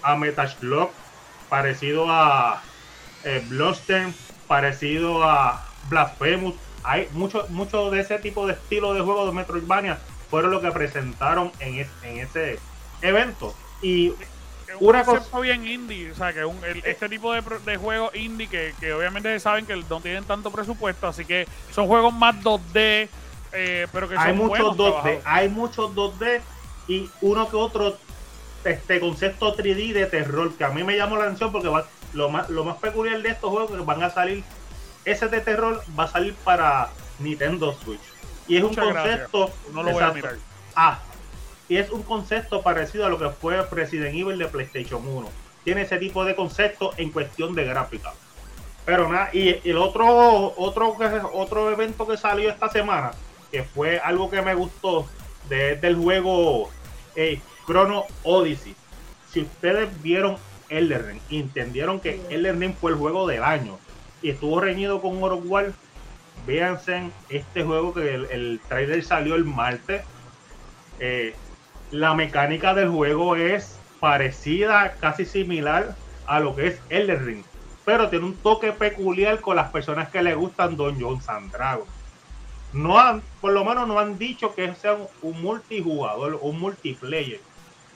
a 0.01 0.15
Metal 0.17 0.47
Slug, 0.47 0.95
parecido 1.47 2.05
a 2.09 2.71
eh, 3.23 3.47
parecido 4.47 5.23
a 5.23 5.77
Blasphemous. 5.81 6.66
Hay 6.87 7.09
mucho, 7.11 7.45
mucho 7.49 7.91
de 7.91 7.99
ese 8.01 8.17
tipo 8.19 8.47
de 8.47 8.53
estilo 8.53 8.93
de 8.93 9.01
juegos 9.01 9.27
de 9.27 9.33
Metroidvania 9.33 9.97
fueron 10.29 10.51
lo 10.51 10.61
que 10.61 10.71
presentaron 10.71 11.51
en, 11.59 11.79
es- 11.79 11.87
en 12.03 12.19
ese 12.19 12.59
evento. 13.01 13.53
Y 13.81 14.13
Una 14.79 15.03
concepto 15.03 15.29
cosa- 15.31 15.41
bien 15.41 15.67
indie, 15.67 16.11
o 16.11 16.15
sea, 16.15 16.33
que 16.33 16.43
un- 16.45 16.63
el- 16.63 16.81
este 16.85 17.09
tipo 17.09 17.31
de, 17.33 17.41
de 17.65 17.77
juegos 17.77 18.13
indie 18.15 18.47
que, 18.47 18.73
que 18.79 18.93
obviamente 18.93 19.39
saben 19.39 19.65
que 19.65 19.75
no 19.75 20.01
tienen 20.01 20.23
tanto 20.23 20.51
presupuesto, 20.51 21.07
así 21.07 21.25
que 21.25 21.47
son 21.73 21.87
juegos 21.87 22.13
más 22.13 22.35
2D, 22.43 23.09
eh, 23.53 23.87
pero 23.91 24.07
que 24.09 24.15
son 24.15 24.23
hay 24.25 24.33
muchos 24.33 24.49
buenos 24.49 24.77
2D, 24.77 24.91
trabajados. 24.91 25.21
hay 25.25 25.49
muchos 25.49 25.95
2D 25.95 26.41
y 26.87 27.09
uno 27.21 27.49
que 27.49 27.55
otro 27.55 27.97
este 28.63 28.99
concepto 28.99 29.55
3D 29.55 29.93
de 29.93 30.05
terror 30.07 30.53
que 30.57 30.63
a 30.65 30.69
mí 30.69 30.83
me 30.83 30.97
llamó 30.97 31.15
la 31.17 31.25
atención 31.25 31.51
porque 31.51 31.69
va- 31.69 31.85
lo 32.13 32.29
más 32.29 32.49
lo 32.49 32.63
más 32.65 32.77
peculiar 32.77 33.21
de 33.21 33.29
estos 33.29 33.49
juegos 33.49 33.71
es 33.71 33.77
que 33.77 33.83
van 33.83 34.03
a 34.03 34.09
salir 34.09 34.43
ese 35.07 35.27
de 35.29 35.39
terror 35.41 35.81
va 35.97 36.03
a 36.03 36.07
salir 36.07 36.35
para 36.43 36.89
Nintendo 37.19 37.73
Switch 37.73 38.01
y 38.47 38.57
es 38.57 38.63
Muchas 38.63 38.85
un 38.85 38.93
gracias. 38.93 39.29
concepto 39.29 39.71
No 39.73 39.83
lo 39.83 39.91
voy 39.91 40.03
a 40.03 40.07
exacto. 40.07 40.15
mirar. 40.15 40.35
Ah, 40.75 40.99
y 41.69 41.77
es 41.77 41.89
un 41.89 42.03
concepto 42.03 42.61
parecido 42.61 43.05
a 43.05 43.09
lo 43.09 43.17
que 43.17 43.29
fue 43.29 43.61
Resident 43.71 44.15
Evil 44.15 44.37
de 44.37 44.47
PlayStation 44.47 45.05
1. 45.05 45.29
Tiene 45.63 45.81
ese 45.81 45.97
tipo 45.97 46.23
de 46.23 46.35
concepto 46.35 46.91
en 46.97 47.11
cuestión 47.11 47.55
de 47.55 47.65
gráfica. 47.65 48.13
Pero 48.85 49.09
nada, 49.09 49.29
y 49.33 49.59
el 49.69 49.77
otro, 49.77 50.53
otro, 50.55 50.95
otro 51.33 51.71
evento 51.71 52.07
que 52.07 52.15
salió 52.15 52.49
esta 52.49 52.69
semana, 52.69 53.11
que 53.51 53.63
fue 53.63 53.99
algo 53.99 54.29
que 54.29 54.41
me 54.41 54.55
gustó 54.55 55.07
de, 55.49 55.75
del 55.75 55.97
juego 55.97 56.69
eh, 57.15 57.41
Chrono 57.65 58.05
Odyssey. 58.23 58.75
Si 59.29 59.41
ustedes 59.41 59.89
vieron 60.01 60.37
Elden 60.69 61.05
Ring, 61.05 61.21
y 61.29 61.39
entendieron 61.41 61.99
que 61.99 62.21
Elden 62.29 62.61
Ring 62.61 62.75
fue 62.79 62.91
el 62.91 62.97
juego 62.97 63.27
del 63.27 63.43
año 63.43 63.77
y 64.21 64.31
estuvo 64.31 64.59
reñido 64.59 65.01
con 65.01 65.21
of 65.23 65.41
War, 65.45 65.73
véanse 66.45 67.09
este 67.29 67.63
juego 67.63 67.93
que 67.93 68.15
el, 68.15 68.25
el 68.25 68.59
trailer 68.67 69.03
salió 69.03 69.35
el 69.35 69.45
martes. 69.45 70.03
Eh, 70.99 71.35
la 71.91 72.13
mecánica 72.13 72.73
del 72.73 72.89
juego 72.89 73.35
es 73.35 73.77
parecida, 73.99 74.95
casi 74.99 75.25
similar 75.25 75.95
a 76.25 76.39
lo 76.39 76.55
que 76.55 76.67
es 76.67 76.81
Elden 76.89 77.25
Ring, 77.25 77.43
pero 77.85 78.09
tiene 78.09 78.25
un 78.25 78.35
toque 78.35 78.71
peculiar 78.71 79.39
con 79.39 79.55
las 79.55 79.69
personas 79.71 80.09
que 80.09 80.21
le 80.21 80.35
gustan 80.35 80.75
Dungeons 80.75 81.29
and 81.29 81.51
Dragons. 81.51 81.89
No 82.73 82.99
han, 82.99 83.21
por 83.39 83.53
lo 83.53 83.63
menos 83.63 83.87
no 83.87 83.97
han 83.97 84.17
dicho 84.17 84.53
que 84.53 84.73
sea 84.75 84.93
un, 84.93 85.07
un 85.21 85.41
multijugador, 85.41 86.37
un 86.41 86.59
multiplayer, 86.59 87.39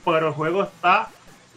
pero 0.05 0.29
el 0.29 0.34
juego 0.34 0.63
está 0.63 1.10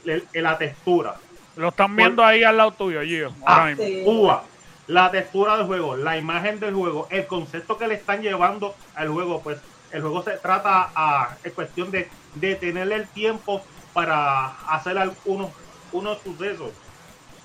en, 0.04 0.22
en 0.32 0.42
la 0.42 0.58
textura. 0.58 1.14
Lo 1.56 1.68
están 1.68 1.94
viendo 1.94 2.24
ahí 2.24 2.42
al 2.42 2.56
lado 2.56 2.72
tuyo, 2.72 3.00
Gio. 3.02 3.32
Ah. 3.46 3.72
Uva, 4.04 4.42
la 4.86 5.10
textura 5.10 5.56
del 5.56 5.66
juego, 5.66 5.96
la 5.96 6.18
imagen 6.18 6.60
del 6.60 6.74
juego, 6.74 7.08
el 7.10 7.26
concepto 7.26 7.78
que 7.78 7.88
le 7.88 7.94
están 7.94 8.22
llevando 8.22 8.74
al 8.94 9.08
juego, 9.08 9.40
pues 9.42 9.58
el 9.90 10.02
juego 10.02 10.22
se 10.22 10.32
trata 10.32 10.90
a, 10.94 11.36
es 11.42 11.52
cuestión 11.52 11.90
de, 11.90 12.08
de 12.34 12.54
tenerle 12.56 12.96
el 12.96 13.08
tiempo 13.08 13.62
para 13.92 14.48
hacer 14.68 14.98
algunos 14.98 15.50
unos 15.94 16.18
sucesos. 16.22 16.72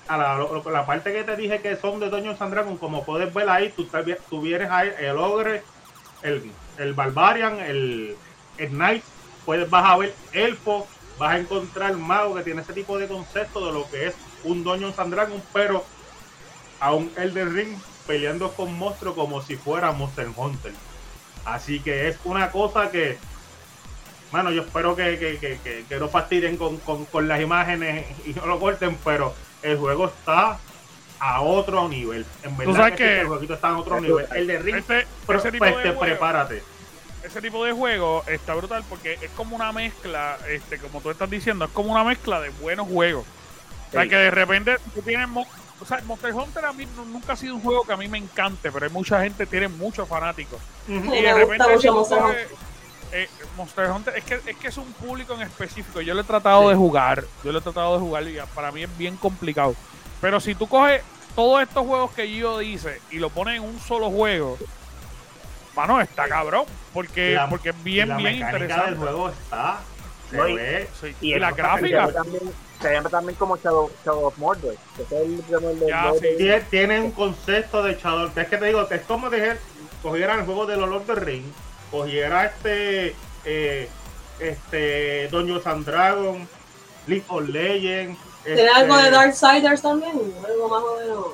A 0.08 0.18
la, 0.18 0.86
parte 0.86 1.12
que 1.12 1.22
te 1.22 1.36
dije 1.36 1.60
que 1.60 1.76
son 1.76 2.00
de 2.00 2.10
Dungeons 2.10 2.40
and 2.42 2.52
Dragons, 2.52 2.80
como 2.80 3.04
puedes 3.04 3.32
ver 3.32 3.48
ahí, 3.48 3.72
tú, 3.76 3.88
tú 4.28 4.40
vienes 4.40 4.68
ahí 4.68 4.90
el 4.98 5.16
ogre, 5.16 5.62
el, 6.22 6.50
el 6.78 6.94
barbarian, 6.94 7.60
el, 7.60 8.16
el 8.58 8.70
knight, 8.70 9.04
puedes 9.44 9.70
vas 9.70 9.84
a 9.84 9.96
ver 9.96 10.12
elfo, 10.32 10.88
vas 11.16 11.34
a 11.34 11.38
encontrar 11.38 11.96
mago 11.96 12.34
que 12.34 12.42
tiene 12.42 12.62
ese 12.62 12.72
tipo 12.72 12.98
de 12.98 13.06
concepto 13.06 13.64
de 13.64 13.72
lo 13.72 13.88
que 13.88 14.08
es 14.08 14.16
un 14.42 14.64
Dungeons 14.64 14.98
and 14.98 15.14
Dragons, 15.14 15.44
pero 15.52 15.84
a 16.80 16.92
un 16.94 17.12
Elden 17.16 17.54
Ring 17.54 17.78
peleando 18.06 18.50
con 18.52 18.76
monstruos 18.76 19.14
como 19.14 19.42
si 19.42 19.56
fuera 19.56 19.92
Monster 19.92 20.28
Hunter. 20.34 20.72
Así 21.44 21.80
que 21.80 22.08
es 22.08 22.16
una 22.24 22.50
cosa 22.50 22.90
que, 22.90 23.18
bueno, 24.32 24.50
yo 24.50 24.62
espero 24.62 24.94
que, 24.96 25.18
que, 25.18 25.38
que, 25.38 25.58
que- 25.62 25.84
que 25.88 25.96
no 25.98 26.08
fastidien 26.08 26.56
con, 26.56 26.78
con, 26.78 27.04
con 27.06 27.28
las 27.28 27.40
imágenes 27.40 28.06
y 28.26 28.30
no 28.34 28.46
lo 28.46 28.58
corten, 28.60 28.96
pero 29.04 29.34
el 29.62 29.76
juego 29.78 30.06
está 30.06 30.58
a 31.18 31.40
otro 31.42 31.88
nivel. 31.88 32.24
En 32.42 32.56
verdad 32.56 32.74
sabes 32.74 32.92
que, 32.96 33.04
sí, 33.04 33.08
que- 33.10 33.20
el 33.20 33.26
jueguito 33.28 33.54
está 33.54 33.68
a 33.68 33.78
otro 33.78 34.00
nivel. 34.00 34.26
El 34.34 34.46
de 34.46 34.58
Ring, 34.58 34.76
Este- 34.76 35.06
pero, 35.26 35.38
ese 35.38 35.52
tipo 35.52 35.64
pues, 35.66 35.84
de 35.84 35.92
prepárate. 35.92 36.62
ese 37.22 37.40
tipo 37.42 37.64
de 37.64 37.72
juego 37.72 38.24
está 38.26 38.54
brutal 38.54 38.82
porque 38.88 39.18
es 39.20 39.30
como 39.32 39.54
una 39.56 39.72
mezcla, 39.72 40.38
este, 40.48 40.78
como 40.78 41.00
tú 41.00 41.10
estás 41.10 41.28
diciendo, 41.28 41.66
es 41.66 41.70
como 41.72 41.92
una 41.92 42.04
mezcla 42.04 42.40
de 42.40 42.48
buenos 42.50 42.88
juegos. 42.88 43.26
O 43.88 43.92
sea, 43.92 44.02
Sí. 44.04 44.08
que 44.08 44.16
de 44.16 44.30
repente 44.30 44.76
tú 44.94 45.02
tienes... 45.02 45.28
O 45.80 45.86
sea, 45.86 46.00
Monster 46.04 46.32
Hunter 46.34 46.64
a 46.66 46.72
mí 46.72 46.86
nu- 46.96 47.06
nunca 47.06 47.32
ha 47.32 47.36
sido 47.36 47.54
un 47.54 47.62
juego 47.62 47.84
que 47.84 47.92
a 47.92 47.96
mí 47.96 48.06
me 48.08 48.18
encante, 48.18 48.70
pero 48.70 48.84
hay 48.86 48.92
mucha 48.92 49.20
gente, 49.22 49.46
tiene 49.46 49.68
muchos 49.68 50.06
fanáticos. 50.08 50.60
Y 50.86 50.92
de 50.92 51.00
me 51.00 51.34
repente 51.34 51.64
mucho 51.74 51.92
Monster 51.94 52.18
Hunter. 52.22 52.48
eh, 53.12 53.28
Monster 53.56 53.90
Hunter 53.90 54.16
es 54.18 54.24
que, 54.24 54.34
es 54.50 54.56
que 54.56 54.68
es 54.68 54.76
un 54.76 54.92
público 54.92 55.34
en 55.34 55.42
específico. 55.42 56.00
Yo 56.00 56.12
lo 56.14 56.20
he 56.20 56.24
tratado 56.24 56.68
de 56.68 56.76
jugar. 56.76 57.24
Yo 57.42 57.52
lo 57.52 57.58
he 57.58 57.62
tratado 57.62 57.94
de 57.94 58.00
jugar 58.00 58.22
y 58.28 58.38
para 58.54 58.70
mí 58.72 58.82
es 58.82 58.98
bien 58.98 59.16
complicado. 59.16 59.74
Pero 60.20 60.38
si 60.40 60.54
tú 60.54 60.68
coges 60.68 61.02
todos 61.34 61.62
estos 61.62 61.86
juegos 61.86 62.10
que 62.12 62.30
yo 62.34 62.58
dice 62.58 63.00
y 63.10 63.18
lo 63.18 63.30
pones 63.30 63.56
en 63.56 63.62
un 63.62 63.80
solo 63.80 64.10
juego, 64.10 64.58
mano, 65.74 66.00
está 66.00 66.28
cabrón. 66.28 66.64
Porque, 66.92 67.34
La- 67.34 67.48
porque 67.48 67.70
es 67.70 67.82
bien, 67.84 68.08
la 68.08 68.16
bien 68.16 68.34
interesante. 68.36 68.90
del 68.90 68.98
juego 68.98 69.28
está. 69.30 69.78
Se 70.28 70.36
No, 70.36 70.48
y- 70.48 70.54
ve. 70.54 70.88
Sí, 71.00 71.14
Y, 71.20 71.34
Y, 71.34 71.38
la 71.38 71.52
gráfica. 71.52 72.12
También, 72.12 72.42
se 72.80 72.88
ve 72.88 73.08
también 73.10 73.36
como 73.36 73.56
Shadow, 73.56 73.90
Shadow 74.04 74.26
of 74.26 74.38
Mordor. 74.38 74.74
Que 74.96 75.02
es 75.02 75.12
el, 75.12 75.44
el 75.64 75.80
de- 75.80 75.86
Ya, 75.88 76.08
el 76.10 76.14
sí. 76.18 76.20
de- 76.26 76.36
Tiene, 76.36 76.60
tiene 76.70 77.00
un 77.00 77.10
concepto 77.12 77.82
de 77.82 77.94
Shadow. 77.94 78.30
Es 78.34 78.48
que 78.48 78.56
te 78.56 78.64
digo, 78.66 78.86
es 78.90 79.00
como 79.02 79.28
dije, 79.30 79.56
cogiera 80.02 80.34
el 80.34 80.44
juego 80.44 80.66
de 80.66 80.76
los 80.76 80.88
Lord 80.88 81.02
of 81.02 81.06
the 81.06 81.14
Ring, 81.16 81.44
cogiera 81.90 82.46
este, 82.46 83.14
eh, 83.44 83.88
este, 84.38 85.28
Dungeons 85.28 85.66
and 85.66 85.84
Dragons, 85.84 86.48
League 87.06 87.24
of 87.28 87.48
Legends. 87.48 88.18
¿Tiene 88.44 88.62
este- 88.62 88.74
algo 88.74 88.96
de 88.96 89.10
Darksiders 89.10 89.82
también? 89.82 90.12
Algo 90.46 90.68
más 90.68 90.82
o 90.82 90.98
menos. 91.00 91.26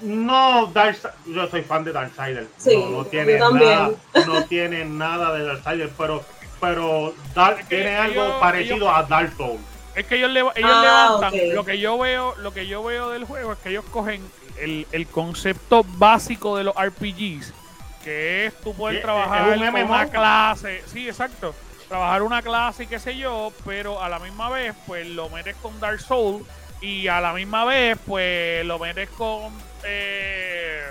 No, 0.00 0.72
Darkseid- 0.72 1.10
yo 1.26 1.48
soy 1.48 1.62
fan 1.62 1.82
de 1.84 1.92
Darksiders. 1.92 2.46
Sí, 2.58 2.76
no, 2.76 2.98
no 2.98 3.04
tiene 3.06 3.32
yo 3.38 3.38
también. 3.48 3.70
nada, 4.14 4.26
no 4.26 4.44
tiene 4.44 4.84
nada 4.84 5.34
de 5.34 5.44
Darksiders, 5.44 5.92
pero, 5.98 6.22
pero 6.60 7.14
Dark 7.34 7.66
tiene 7.68 7.96
algo 7.96 8.22
ellos- 8.24 8.34
parecido 8.40 8.76
ellos- 8.76 8.92
a 8.94 9.02
Dark 9.04 9.32
Souls. 9.36 9.60
Es 9.98 10.06
que 10.06 10.16
ellos, 10.16 10.30
le- 10.30 10.40
ellos 10.40 10.76
Ah, 10.76 10.80
levantan. 10.80 11.54
Lo 11.54 11.64
que 11.64 11.78
yo 11.78 11.98
veo, 11.98 12.34
lo 12.36 12.52
que 12.52 12.66
yo 12.66 12.82
veo 12.84 13.10
del 13.10 13.24
juego 13.24 13.52
es 13.52 13.58
que 13.58 13.70
ellos 13.70 13.84
cogen 13.90 14.22
el, 14.58 14.86
el 14.92 15.06
concepto 15.06 15.84
básico 15.84 16.56
de 16.56 16.64
los 16.64 16.74
RPGs, 16.76 17.52
que 18.04 18.46
es 18.46 18.54
tú 18.60 18.74
poder 18.74 18.96
trabajar 19.02 19.42
un 19.58 19.66
con 19.72 19.82
una 19.90 20.06
clase. 20.10 20.82
Sí, 20.86 21.08
exacto. 21.08 21.54
Trabajar 21.88 22.22
una 22.22 22.42
clase 22.42 22.84
y 22.84 22.86
qué 22.86 22.98
sé 22.98 23.16
yo, 23.16 23.52
pero 23.64 24.02
a 24.02 24.08
la 24.08 24.18
misma 24.18 24.50
vez, 24.50 24.74
pues 24.86 25.06
lo 25.06 25.28
metes 25.30 25.56
con 25.56 25.80
Dark 25.80 26.00
Souls 26.00 26.46
y 26.80 27.08
a 27.08 27.20
la 27.20 27.32
misma 27.32 27.64
vez, 27.64 27.98
pues 28.06 28.64
lo 28.66 28.78
metes 28.78 29.08
con. 29.10 29.52
eh, 29.84 30.82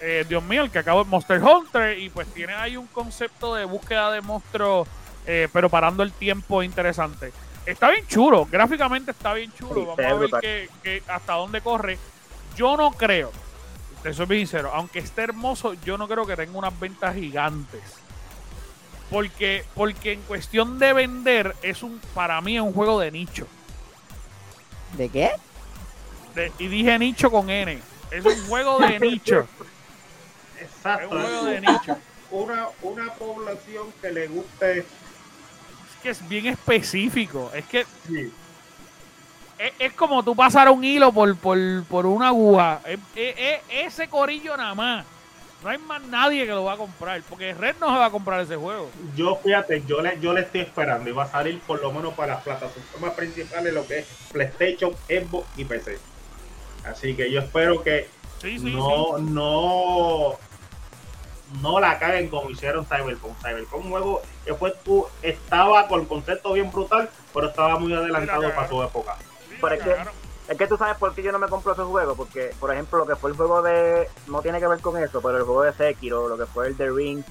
eh, 0.00 0.24
Dios 0.28 0.42
mío, 0.42 0.62
el 0.64 0.70
que 0.70 0.80
acabo 0.80 1.04
de 1.04 1.10
Monster 1.10 1.40
Hunter 1.42 1.96
y 1.98 2.08
pues 2.10 2.26
tiene 2.34 2.54
ahí 2.54 2.76
un 2.76 2.86
concepto 2.88 3.54
de 3.54 3.64
búsqueda 3.66 4.10
de 4.10 4.20
monstruos, 4.20 4.88
eh, 5.26 5.48
pero 5.52 5.68
parando 5.68 6.02
el 6.02 6.12
tiempo 6.12 6.62
interesante. 6.62 7.32
Está 7.66 7.90
bien 7.90 8.06
chulo, 8.08 8.46
gráficamente 8.50 9.12
está 9.12 9.34
bien 9.34 9.52
chulo. 9.52 9.94
Sí, 9.96 10.02
Vamos 10.02 10.32
a 10.32 10.36
ver 10.36 10.40
que, 10.40 10.68
que 10.82 11.02
hasta 11.10 11.34
dónde 11.34 11.60
corre. 11.60 11.98
Yo 12.56 12.76
no 12.76 12.90
creo, 12.92 13.30
te 14.02 14.12
soy 14.12 14.26
bien 14.26 14.46
sincero, 14.46 14.70
aunque 14.74 14.98
esté 14.98 15.22
hermoso, 15.22 15.74
yo 15.84 15.96
no 15.96 16.08
creo 16.08 16.26
que 16.26 16.36
tenga 16.36 16.58
unas 16.58 16.78
ventas 16.78 17.14
gigantes. 17.14 17.80
Porque, 19.10 19.64
porque 19.74 20.12
en 20.12 20.22
cuestión 20.22 20.78
de 20.78 20.92
vender, 20.92 21.54
es 21.62 21.82
un, 21.82 22.00
para 22.14 22.40
mí 22.40 22.56
es 22.56 22.62
un 22.62 22.72
juego 22.72 22.98
de 22.98 23.10
nicho. 23.10 23.46
¿De 24.96 25.08
qué? 25.08 25.32
De- 26.34 26.50
y 26.58 26.66
dije 26.68 26.98
nicho 26.98 27.30
con 27.30 27.48
N. 27.50 27.78
Es 28.10 28.24
un 28.24 28.46
juego 28.48 28.78
de 28.78 28.98
nicho. 29.00 29.46
Es 30.58 30.62
Exacto. 30.62 31.10
un 31.14 31.22
juego 31.22 31.44
de 31.44 31.60
nicho. 31.60 31.96
Una, 32.30 32.68
una 32.82 33.12
población 33.14 33.92
que 34.00 34.10
le 34.10 34.26
guste. 34.28 34.86
Que 36.02 36.10
es 36.10 36.28
bien 36.28 36.46
específico. 36.46 37.50
Es 37.54 37.64
que 37.66 37.86
Sí. 38.06 38.32
es, 39.58 39.72
es 39.78 39.92
como 39.92 40.22
tú 40.24 40.34
pasar 40.34 40.68
un 40.70 40.82
hilo 40.84 41.12
por, 41.12 41.36
por, 41.36 41.58
por 41.84 42.06
una 42.06 42.28
aguja. 42.28 42.80
Es- 42.86 42.98
es- 43.14 43.34
es 43.38 43.60
ese 43.94 44.08
corillo 44.08 44.56
nada 44.56 44.74
más. 44.74 45.06
No 45.62 45.68
hay 45.70 45.78
más 45.78 46.02
nadie 46.02 46.44
que 46.44 46.50
lo 46.50 46.64
va 46.64 46.72
a 46.72 46.76
comprar. 46.76 47.22
Porque 47.28 47.54
Red 47.54 47.76
no 47.80 47.86
se 47.92 47.98
va 47.98 48.06
a 48.06 48.10
comprar 48.10 48.40
ese 48.40 48.56
juego. 48.56 48.90
Yo, 49.14 49.36
fíjate, 49.36 49.84
yo 49.86 50.02
le, 50.02 50.18
yo 50.20 50.32
le 50.32 50.40
estoy 50.40 50.62
esperando 50.62 51.08
y 51.08 51.12
va 51.12 51.22
a 51.24 51.30
salir 51.30 51.60
por 51.60 51.80
lo 51.80 51.92
menos 51.92 52.14
para 52.14 52.34
las 52.34 52.42
plataformas 52.42 53.12
principales, 53.14 53.72
lo 53.72 53.86
que 53.86 54.00
es 54.00 54.06
PlayStation, 54.32 54.92
Xbox 55.08 55.46
y 55.56 55.64
PC. 55.64 55.98
Así 56.84 57.14
que 57.14 57.30
yo 57.30 57.38
espero 57.40 57.80
que 57.84 58.08
Sí, 58.40 58.58
sí, 58.58 58.72
no, 58.74 59.18
no, 59.18 60.36
no 61.60 61.80
la 61.80 61.98
caguen 61.98 62.28
como 62.28 62.50
hicieron 62.50 62.86
Cyberpunk. 62.86 63.36
Cyberpunk, 63.38 63.84
un 63.84 63.90
juego 63.90 64.22
que 64.44 64.54
fue 64.54 64.72
tú, 64.84 65.06
estaba 65.22 65.86
con 65.88 66.00
el 66.00 66.08
concepto 66.08 66.52
bien 66.52 66.70
brutal, 66.70 67.10
pero 67.34 67.48
estaba 67.48 67.78
muy 67.78 67.92
adelantado 67.92 68.54
para 68.54 68.68
su 68.68 68.82
época. 68.82 69.16
Sí, 69.48 69.56
Pero 69.60 69.74
es 69.74 69.82
que-. 69.82 69.96
Es 70.48 70.58
que 70.58 70.66
tú 70.66 70.76
sabes 70.76 70.96
por 70.96 71.14
qué 71.14 71.22
yo 71.22 71.30
no 71.30 71.38
me 71.38 71.46
compro 71.46 71.72
ese 71.72 71.82
juego, 71.82 72.16
porque, 72.16 72.52
por 72.58 72.72
ejemplo, 72.72 72.98
lo 72.98 73.06
que 73.06 73.14
fue 73.14 73.30
el 73.30 73.36
juego 73.36 73.62
de. 73.62 74.08
No 74.26 74.42
tiene 74.42 74.58
que 74.58 74.66
ver 74.66 74.80
con 74.80 75.00
eso, 75.00 75.22
pero 75.22 75.38
el 75.38 75.44
juego 75.44 75.62
de 75.62 75.72
Sekiro, 75.72 76.28
lo 76.28 76.36
que 76.36 76.46
fue 76.46 76.66
el 76.66 76.76
The 76.76 76.90
Ring, 76.90 77.24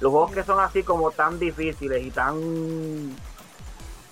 los 0.00 0.12
juegos 0.12 0.32
que 0.32 0.44
son 0.44 0.60
así 0.60 0.82
como 0.82 1.10
tan 1.10 1.38
difíciles 1.38 2.04
y 2.04 2.10
tan 2.10 3.16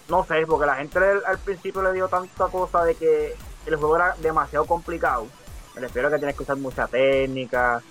no 0.09 0.25
sé, 0.25 0.47
porque 0.47 0.67
la 0.67 0.77
gente 0.77 0.99
al, 0.99 1.23
al 1.27 1.39
principio 1.39 1.83
le 1.83 1.93
dio 1.93 2.09
tanta 2.09 2.47
cosa 2.47 2.85
de 2.85 2.95
que 2.95 3.37
el 3.67 3.77
juego 3.77 3.97
era 3.97 4.15
demasiado 4.21 4.65
complicado. 4.65 5.27
Me 5.75 5.83
refiero 5.83 6.09
a 6.09 6.11
que 6.11 6.17
tienes 6.17 6.37
que 6.37 6.43
usar 6.43 6.57
mucha 6.57 6.87
técnica, 6.87 7.83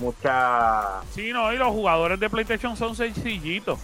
mucha 0.00 1.00
Sí, 1.14 1.32
no, 1.32 1.52
y 1.52 1.56
los 1.56 1.68
jugadores 1.68 2.18
de 2.18 2.28
PlayStation 2.30 2.76
son 2.76 2.96
sencillitos. 2.96 3.78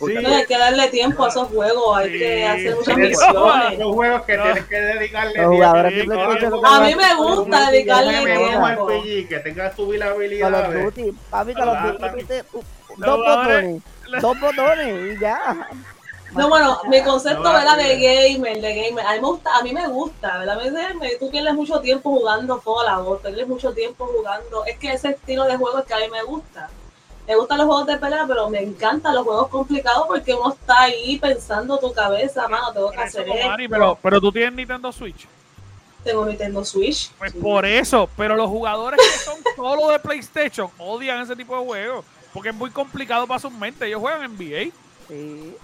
mucha- 0.00 0.20
No, 0.20 0.28
hay 0.36 0.46
que 0.46 0.58
darle 0.58 0.88
tiempo 0.88 1.24
a 1.24 1.28
esos 1.28 1.48
juegos, 1.48 1.96
hay 1.98 2.10
Sí, 2.12 2.18
que 2.18 2.46
hacer 2.46 2.74
muchas 2.76 2.94
sí. 2.94 3.00
misiones. 3.00 3.78
Los 3.78 3.94
juegos 3.94 4.22
que 4.22 4.36
No. 4.36 4.42
tienes 4.44 4.64
que 4.66 4.76
dedicarle 4.80 5.34
Los 5.42 5.46
jugadores 5.46 5.94
de 5.94 6.00
sí, 6.00 6.06
PlayStation 6.06 6.38
claro. 6.50 6.60
son 6.60 6.66
A 6.66 6.80
mí 6.86 6.94
me 6.94 7.14
gusta 7.16 7.70
dedicarle 7.70 8.24
tiempo. 8.24 8.66
RPG 8.90 9.28
que 9.28 9.38
tenga 9.40 9.70
tu 9.70 9.88
Call 9.90 10.02
of 10.02 10.08
habilidades. 10.16 10.84
Duty, 10.84 11.12
papi, 11.30 11.54
Call 11.54 11.68
of 11.68 11.78
Duty, 11.82 12.24
dos 12.98 13.16
botones, 13.18 13.82
dos 14.22 14.40
botones 14.40 15.16
y 15.16 15.20
ya. 15.20 15.68
No, 16.36 16.48
bueno, 16.48 16.80
mi 16.88 17.02
concepto 17.02 17.42
No, 17.42 17.52
¿verdad? 17.52 17.76
de 17.76 17.96
gamer, 17.98 18.60
de 18.60 18.74
gamer, 18.74 19.06
a 19.06 19.12
mí 19.14 19.20
me 19.20 19.26
gusta, 19.26 19.56
a 19.56 19.62
mí 19.62 19.72
me 19.72 19.88
gusta, 19.88 20.38
¿verdad? 20.38 20.58
Me- 21.00 21.16
tú 21.16 21.30
pierdes 21.30 21.54
mucho 21.54 21.80
tiempo 21.80 22.10
jugando 22.10 22.60
Fallout, 22.60 23.22
pierdes 23.22 23.48
mucho 23.48 23.72
tiempo 23.72 24.06
jugando, 24.06 24.64
es 24.64 24.78
que 24.78 24.92
ese 24.92 25.10
estilo 25.10 25.44
de 25.44 25.56
juego 25.56 25.78
es 25.78 25.86
que 25.86 25.94
a 25.94 25.98
mí 25.98 26.08
me 26.10 26.22
gusta. 26.22 26.68
Me 27.26 27.34
gustan 27.34 27.58
los 27.58 27.66
juegos 27.66 27.86
de 27.88 27.96
pelea, 27.96 28.24
pero 28.28 28.48
me 28.48 28.60
encantan 28.62 29.14
los 29.14 29.24
juegos 29.24 29.48
complicados 29.48 30.06
porque 30.06 30.32
uno 30.34 30.52
está 30.52 30.82
ahí 30.82 31.18
pensando 31.18 31.76
tu 31.78 31.92
cabeza, 31.92 32.46
mano, 32.46 32.72
tengo 32.72 32.90
que 32.90 32.98
hacer 32.98 33.28
esto. 33.28 33.56
pero, 33.68 33.98
pero 34.00 34.20
tú 34.20 34.30
tienes 34.30 34.52
Nintendo 34.52 34.92
Switch. 34.92 35.26
Tengo 36.04 36.24
Nintendo 36.24 36.64
Switch. 36.64 37.10
Pues 37.18 37.32
sí. 37.32 37.38
por 37.38 37.66
eso, 37.66 38.08
pero 38.16 38.36
los 38.36 38.48
jugadores 38.48 39.00
que 39.00 39.18
son 39.24 39.38
solo 39.56 39.88
de 39.88 39.98
PlayStation 39.98 40.70
odian 40.78 41.20
ese 41.20 41.34
tipo 41.34 41.58
de 41.58 41.64
juegos. 41.64 42.04
Porque 42.32 42.50
es 42.50 42.54
muy 42.54 42.70
complicado 42.70 43.26
para 43.26 43.40
sus 43.40 43.50
mentes. 43.50 43.88
Ellos 43.88 44.00
juegan 44.00 44.36
NBA. 44.36 44.70
Sí. 45.08 45.54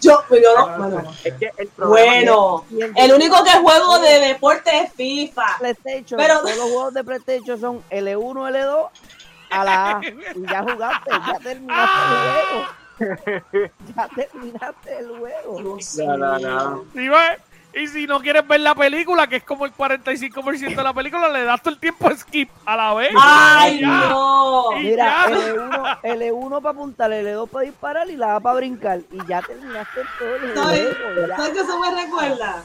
Yo, 0.00 0.20
yo 0.30 0.56
no, 0.56 0.78
bueno. 0.78 1.12
Es 1.24 1.34
que 1.34 1.50
el 1.56 1.70
Bueno, 1.76 2.64
el- 2.76 2.92
el 2.96 3.12
único 3.14 3.42
que 3.44 3.50
juego 3.52 3.98
de 4.00 4.18
deporte 4.20 4.70
es 4.80 4.92
FIFA. 4.94 5.46
PlayStation, 5.58 6.18
Pero- 6.18 6.40
todos 6.40 6.56
los 6.56 6.64
juegos 6.70 6.94
de 6.94 7.04
PlayStation 7.04 7.60
son 7.60 7.82
L1, 7.90 8.48
L2 8.50 8.88
a 9.50 9.64
la 9.64 9.90
A. 9.90 10.00
Y 10.04 10.42
ya 10.50 10.62
jugaste, 10.62 11.10
ya 11.10 11.38
terminaste 11.42 11.98
el 12.02 12.44
juego. 12.46 12.66
Ya 13.96 14.08
terminaste 14.14 14.98
el 14.98 15.18
juego. 15.18 15.78
No, 15.96 16.16
no, 16.16 16.38
no. 16.38 16.84
Y 17.72 17.86
si 17.86 18.06
no 18.06 18.20
quieres 18.20 18.46
ver 18.46 18.60
la 18.60 18.74
película, 18.74 19.26
que 19.26 19.36
es 19.36 19.44
como 19.44 19.64
el 19.64 19.72
45% 19.74 20.74
de 20.76 20.82
la 20.82 20.92
película, 20.92 21.28
le 21.28 21.44
das 21.44 21.62
todo 21.62 21.74
el 21.74 21.80
tiempo 21.80 22.10
skip 22.16 22.50
a 22.64 22.76
la 22.76 22.94
vez. 22.94 23.10
¡Ay, 23.20 23.76
Y 23.76 23.80
ya. 23.80 23.86
no! 24.08 24.72
Y 24.78 24.84
Mira, 24.84 25.26
ya. 25.28 25.36
L1, 25.36 26.00
L1 26.02 26.62
para 26.62 26.70
apuntar, 26.70 27.10
L2 27.10 27.48
para 27.48 27.64
disparar 27.64 28.10
y 28.10 28.16
la 28.16 28.36
A 28.36 28.40
para 28.40 28.56
brincar. 28.56 29.00
Y 29.12 29.26
ya 29.26 29.40
terminaste 29.42 30.00
todo 30.18 30.34
el 30.36 30.54
¿Sabes? 30.54 30.96
juego. 30.96 31.36
¿Sabes 31.36 31.50
qué 31.52 31.60
eso 31.60 31.78
me 31.78 32.02
recuerda? 32.02 32.62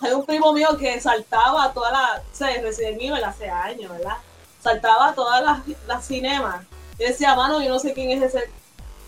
Hay 0.00 0.12
un 0.12 0.24
primo 0.26 0.52
mío 0.52 0.68
que 0.78 1.00
saltaba 1.00 1.72
toda 1.72 1.90
la, 1.90 2.20
o 2.20 2.34
sea, 2.36 2.48
Resident 2.62 3.00
Evil 3.00 3.24
hace 3.24 3.48
años, 3.50 3.90
¿verdad? 3.90 4.16
Saltaba 4.62 5.12
todas 5.14 5.42
las, 5.42 5.60
las 5.86 6.06
cinemas. 6.06 6.64
Y 6.98 7.04
decía, 7.04 7.34
mano, 7.34 7.60
yo 7.62 7.70
no 7.70 7.78
sé 7.78 7.92
quién 7.92 8.10
es 8.10 8.22
ese, 8.34 8.50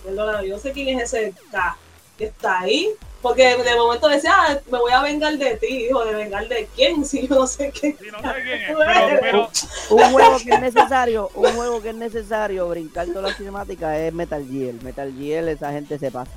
perdóname, 0.05 0.49
yo 0.49 0.57
no 0.57 0.61
sé 0.61 0.73
quién 0.73 0.99
es 0.99 1.13
ese 1.13 1.33
K 1.51 1.77
está 2.25 2.61
ahí. 2.61 2.89
Porque 3.23 3.57
de 3.57 3.77
momento 3.77 4.09
decía, 4.09 4.33
ah, 4.37 4.59
me 4.71 4.79
voy 4.79 4.93
a 4.93 5.03
vengar 5.03 5.37
de 5.37 5.57
ti, 5.57 5.87
hijo, 5.89 6.05
de 6.05 6.15
vengar 6.15 6.47
de 6.49 6.69
quién, 6.77 7.05
si 7.07 7.27
yo 7.27 7.35
no 7.35 7.47
sé 7.47 7.71
quién. 7.73 7.97
Sí, 7.99 8.07
no 8.13 8.19
sé 8.21 8.43
quién 8.45 8.61
es, 8.61 8.77
pero, 8.77 9.21
pero 9.21 9.51
Un 9.91 10.13
juego 10.13 10.37
que 10.39 10.51
es 10.51 10.61
necesario, 10.61 11.31
un 11.35 11.53
juego 11.55 11.83
que 11.83 11.89
es 11.91 11.95
necesario 11.97 12.69
brincar 12.69 13.07
toda 13.09 13.23
la 13.31 13.35
cinemática 13.35 13.99
es 13.99 14.13
Metal 14.13 14.45
Gear. 14.49 14.75
Metal 14.83 15.13
Gear, 15.19 15.49
esa 15.49 15.73
gente 15.73 15.99
se 15.99 16.11
pasa. 16.11 16.31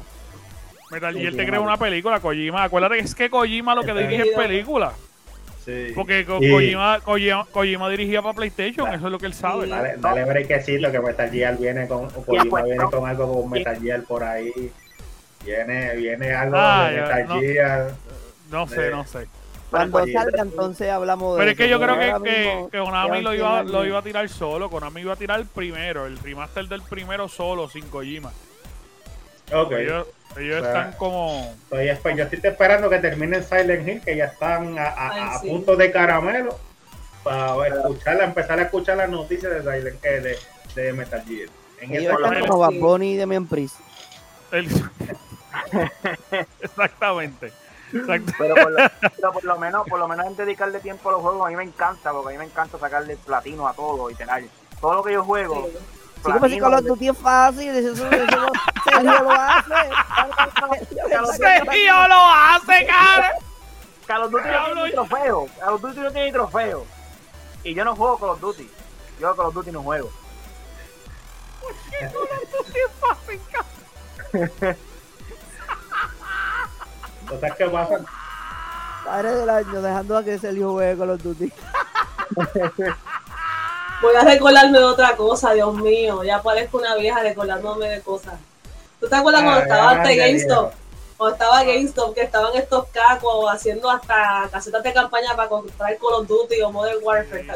Metal 0.89 1.13
Gear 1.13 1.36
te 1.36 1.46
crea 1.46 1.60
una 1.62 1.78
película, 1.78 2.20
Kojima. 2.20 2.63
Acuérdate 2.63 2.96
que 2.96 3.02
es 3.02 3.13
que 3.13 3.30
Kojima 3.30 3.76
lo 3.76 3.84
que 3.84 3.94
dirige 3.94 4.30
es 4.32 4.36
película. 4.36 4.94
Sí. 5.63 5.92
Porque 5.94 6.26
Ko- 6.26 6.39
Y- 6.42 6.50
Kojima, 6.52 7.00
Kojima, 7.02 7.46
Kojima 7.52 7.89
dirigía 7.89 8.24
para 8.24 8.34
PlayStation, 8.34 8.92
eso 8.92 9.06
es 9.06 9.12
lo 9.12 9.20
que 9.20 9.28
él 9.28 9.34
sabe. 9.36 9.65
Sí. 9.65 9.70
Dale, 9.70 9.96
dale 9.98 10.26
brequecito 10.26 10.92
que 10.92 11.00
Metal 11.00 11.30
Gear 11.30 11.58
viene 11.58 11.88
con, 11.88 12.10
Kojima 12.10 12.63
viene 12.63 12.84
con 12.86 13.08
algo 13.08 13.32
con 13.42 13.50
Metal 13.52 13.80
Gear 13.80 14.02
por 14.04 14.24
ahí. 14.24 14.72
Viene, 15.45 15.95
viene 15.95 16.34
algo 16.34 16.56
Ah, 16.58 16.89
de 16.89 17.02
Metal 17.02 17.28
no. 17.28 17.39
Gear. 17.39 17.91
No 18.52 18.67
sé, 18.67 18.89
no 18.91 19.06
sé. 19.06 19.28
Cuando 19.69 20.04
salga, 20.08 20.41
entonces 20.41 20.89
hablamos 20.89 21.36
de 21.36 21.39
Pero 21.39 21.52
es 21.52 21.58
que 21.58 21.65
eso, 21.65 21.71
yo 21.71 21.80
creo 21.80 21.99
que, 22.23 22.30
que, 22.30 22.67
que 22.71 22.80
Konami 22.80 23.21
lo 23.21 23.30
100 23.32 23.39
iba, 23.39 23.63
lo 23.63 23.86
iba 23.86 23.99
a 23.99 24.02
tirar 24.02 24.28
solo. 24.28 24.69
Konami 24.69 25.02
iba 25.02 25.13
a 25.13 25.15
tirar 25.15 25.45
primero, 25.45 26.08
el 26.08 26.17
remaster 26.17 26.67
del 26.67 26.82
primero 26.82 27.28
solo, 27.30 27.69
sin 27.69 27.86
Kojima. 27.88 28.32
Ok. 29.54 29.71
Ellos, 29.73 30.08
ellos 30.38 30.58
O 30.62 30.62
sea, 30.62 30.69
están 30.69 30.91
como... 30.93 31.54
Estoy, 31.63 31.86
esper- 31.88 32.15
yo 32.17 32.23
estoy 32.23 32.39
esperando 32.43 32.89
que 32.89 32.97
terminen 32.97 33.43
Silent 33.43 33.88
Hill, 33.88 34.02
que 34.02 34.15
ya 34.15 34.25
están 34.25 34.78
a, 34.80 34.86
a- 34.88 35.10
Ay, 35.12 35.21
a 35.36 35.39
sí. 35.39 35.49
punto 35.49 35.75
de 35.75 35.91
caramelo, 35.91 36.58
para 37.23 37.67
escucharla, 37.67 38.23
empezar 38.25 38.58
a 38.60 38.63
escuchar 38.63 38.97
las 38.97 39.10
noticias 39.10 39.52
de 39.52 39.60
Silent 39.62 40.04
eh, 40.04 40.19
de, 40.75 40.82
de 40.82 40.93
Metal 40.93 41.23
Gear. 41.28 41.49
En 41.82 41.95
Ellos 41.95 42.13
están 42.13 42.39
como 42.47 42.60
Bad. 42.60 42.73
Bunny 42.73 43.13
y 43.13 43.17
Demian 43.17 43.45
Priest. 43.45 43.75
el- 44.52 44.67
Exactamente. 46.62 47.53
Exacto. 47.93 48.31
Pero 48.38 48.55
por, 48.55 48.71
lo, 48.71 48.77
pero 49.15 49.31
por 49.33 49.43
lo 49.43 49.59
menos, 49.59 49.88
por 49.88 49.99
lo 49.99 50.07
menos 50.07 50.25
en 50.27 50.35
dedicarle 50.35 50.79
tiempo 50.79 51.09
a 51.09 51.13
los 51.13 51.21
juegos, 51.21 51.47
a 51.47 51.49
mí 51.49 51.55
me 51.55 51.63
encanta, 51.63 52.12
porque 52.12 52.29
a 52.29 52.31
mí 52.31 52.38
me 52.38 52.45
encanta 52.45 52.77
sacarle 52.77 53.17
platino 53.17 53.67
a 53.67 53.73
todo 53.73 54.09
y 54.09 54.15
tener 54.15 54.47
todo 54.79 54.95
lo 54.95 55.03
que 55.03 55.13
yo 55.13 55.23
juego. 55.23 55.67
Sí. 55.71 55.77
Sí, 56.15 56.31
como 56.33 56.49
si 56.49 56.59
Call 56.59 56.73
of 56.73 56.81
Duty 56.83 57.07
es 57.07 57.17
fácil, 57.17 57.69
eso, 57.69 57.91
eso, 57.93 58.12
eso 58.12 58.35
lo- 58.41 58.51
Sergio 58.83 59.23
lo 59.23 59.31
hace. 59.31 59.73
Sergio 61.38 62.07
lo 62.09 62.15
hace, 62.15 62.85
cara. 62.85 63.33
Call 64.05 64.23
of 64.23 64.31
Duty 64.31 64.49
no 64.49 64.73
tiene 64.73 64.91
trofeo. 64.91 65.47
Call 65.59 65.73
of 65.75 65.81
Duty 65.81 65.99
no 66.01 66.12
tiene 66.12 66.31
trofeo. 66.33 66.85
Y 67.63 67.73
yo 67.73 67.85
no 67.85 67.95
juego 67.95 68.17
Call 68.17 68.29
of 68.31 68.41
Duty. 68.41 68.69
Yo 69.21 69.33
Call 69.33 69.45
of 69.45 69.53
Duty 69.53 69.71
no 69.71 69.81
juego. 69.81 70.12
Entonces, 72.01 73.39
¿qué 74.62 74.75
pasa? 77.38 77.96
Padre 79.06 79.32
del 79.36 79.50
año, 79.50 79.82
dejando 79.82 80.18
a 80.18 80.24
que 80.24 80.38
Sergio 80.38 80.72
juegue 80.74 80.98
Call 80.98 81.10
of 81.12 81.24
Duty. 81.24 81.52
Voy 84.02 84.15
a 84.15 84.22
recordarme 84.24 84.78
de 84.78 84.84
otra 84.84 85.15
cosa, 85.15 85.52
Dios 85.54 85.74
mío. 85.76 86.24
Ya 86.24 86.42
parezco 86.42 86.78
una 86.78 86.96
vieja 86.96 87.22
recordándome 87.22 87.89
de 87.89 88.02
cosas. 88.02 88.36
¿Tú 89.00 89.08
te 89.08 89.15
acuerdas 89.15 89.44
cuando 89.44 89.60
Ah, 89.60 89.63
estaba 89.63 89.94
este 90.04 90.15
GameStop? 90.15 90.74
Cuando 91.18 91.34
estaba 91.36 91.63
GameStop, 91.63 92.13
que 92.15 92.22
estaban 92.22 92.56
estos 92.56 92.86
cacos 92.89 93.46
haciendo 93.52 93.89
hasta 93.89 94.48
casetas 94.52 94.84
de 94.84 94.94
campaña 94.94 95.36
para 95.36 95.50
comprar 95.50 95.98
Call 95.98 96.13
of 96.22 96.28
Duty 96.28 96.62
o 96.62 96.72
Modern 96.72 97.00
Warfare. 97.02 97.48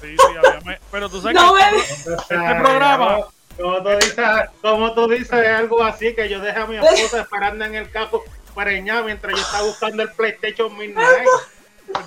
Sí, 0.00 0.16
sí, 0.16 0.72
pero 0.90 1.08
tú 1.08 1.20
sabes 1.20 1.36
No 1.40 1.54
que... 1.54 1.60
me- 1.60 1.68
Entonces, 1.68 2.08
Este 2.30 2.54
programa. 2.60 3.18
Como, 3.60 3.82
tú 3.82 3.88
dices, 3.90 4.26
como 4.62 4.94
tú 4.94 5.08
dices 5.08 5.46
algo 5.46 5.84
así, 5.84 6.14
que 6.14 6.28
yo 6.28 6.40
dejé 6.40 6.58
a 6.58 6.66
mi 6.66 6.76
esposa 6.76 7.20
esperando 7.20 7.64
en 7.66 7.74
el 7.74 7.90
carro 7.90 8.22
preñada 8.54 9.02
mientras 9.02 9.34
yo 9.34 9.40
estaba 9.40 9.64
buscando 9.64 10.02
el 10.02 10.10
PlayStation 10.12 10.76
Midnight. 10.76 11.28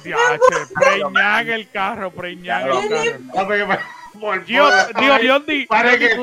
Diache, 0.04 0.74
preñan 0.74 1.50
el 1.50 1.70
carro, 1.70 2.12
preñan 2.12 2.68
el 2.68 2.90
carro. 3.34 3.68
Me- 3.68 3.80
por 4.20 4.46
digo, 4.46 4.68
ay, 4.96 5.28
Yondi, 5.28 5.66
Para 5.66 5.92
Yondi, 5.92 6.08
que 6.08 6.16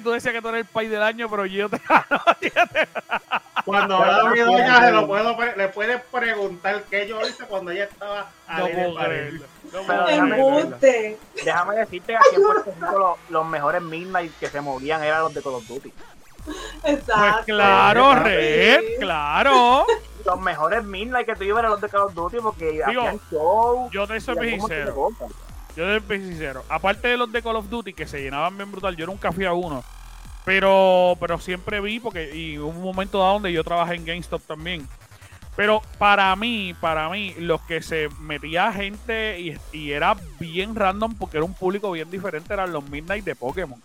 tú, 0.00 0.10
decías 0.10 0.32
que 0.32 0.40
tú 0.40 0.48
eres 0.48 0.60
el 0.60 0.66
país 0.66 0.90
del 0.90 1.02
año, 1.02 1.28
pero 1.28 1.46
yo 1.46 1.68
te... 1.68 1.80
cuando 3.64 4.00
vea 4.00 4.16
a 4.20 4.24
mi 4.30 4.38
doña, 4.40 4.80
se 4.86 4.92
lo 4.92 5.06
puedo, 5.06 5.36
le 5.56 5.68
puedes 5.68 6.00
preguntar 6.02 6.84
qué 6.90 7.06
yo 7.08 7.20
hice 7.26 7.44
cuando 7.46 7.70
ella 7.70 7.84
estaba 7.84 8.30
No 9.72 10.06
déjame. 10.06 11.16
Déjame 11.44 11.76
decirte 11.76 12.12
que 12.12 12.16
aquí 12.16 12.36
en 12.36 12.42
Puerto 12.42 12.74
Rico 12.74 12.98
los, 12.98 13.30
los 13.30 13.46
mejores 13.46 13.82
Midnight 13.82 14.32
que 14.38 14.48
se 14.48 14.60
movían 14.60 15.02
eran 15.02 15.22
los 15.22 15.34
de 15.34 15.42
Call 15.42 15.54
of 15.54 15.66
Duty. 15.66 15.92
Exacto. 16.84 17.32
Pues 17.34 17.44
claro, 17.46 18.12
Sí. 18.14 18.20
Red, 18.24 18.80
claro. 18.98 19.86
Los 20.24 20.40
mejores 20.40 20.84
Midnight 20.84 21.26
que 21.26 21.48
eran 21.48 21.70
los 21.70 21.80
de 21.80 21.88
Call 21.88 22.02
of 22.02 22.14
Duty 22.14 22.36
porque 22.40 22.70
Digo, 22.70 22.84
hacían 22.84 23.20
show. 23.28 23.90
Yo 23.90 24.06
te 24.06 24.20
soy 24.20 24.50
sincero. 24.50 25.08
Yo 25.76 25.84
te 25.84 26.06
soy 26.06 26.18
sincero. 26.20 26.64
Aparte 26.68 27.08
de 27.08 27.16
los 27.16 27.32
de 27.32 27.42
Call 27.42 27.56
of 27.56 27.68
Duty 27.68 27.92
que 27.92 28.06
se 28.06 28.22
llenaban 28.22 28.56
bien 28.56 28.70
brutal, 28.70 28.94
yo 28.96 29.04
nunca 29.06 29.32
fui 29.32 29.46
a 29.46 29.52
uno. 29.52 29.82
Pero, 30.44 31.16
pero 31.18 31.38
siempre 31.38 31.80
vi, 31.80 31.98
porque 31.98 32.36
y 32.36 32.56
hubo 32.56 32.68
un 32.68 32.82
momento 32.82 33.18
dado 33.18 33.34
donde 33.34 33.52
yo 33.52 33.64
trabajé 33.64 33.96
en 33.96 34.04
GameStop 34.04 34.42
también. 34.42 34.86
Pero 35.56 35.82
para 35.98 36.34
mí, 36.36 36.74
para 36.80 37.08
mí, 37.08 37.34
los 37.38 37.60
que 37.62 37.82
se 37.82 38.08
metía 38.20 38.72
gente 38.72 39.40
y, 39.40 39.58
y 39.72 39.90
era 39.90 40.16
bien 40.38 40.76
random 40.76 41.16
porque 41.16 41.36
era 41.38 41.44
un 41.44 41.54
público 41.54 41.90
bien 41.90 42.10
diferente 42.10 42.54
eran 42.54 42.72
los 42.72 42.88
Midnight 42.88 43.24
de 43.24 43.34
Pokémon. 43.34 43.82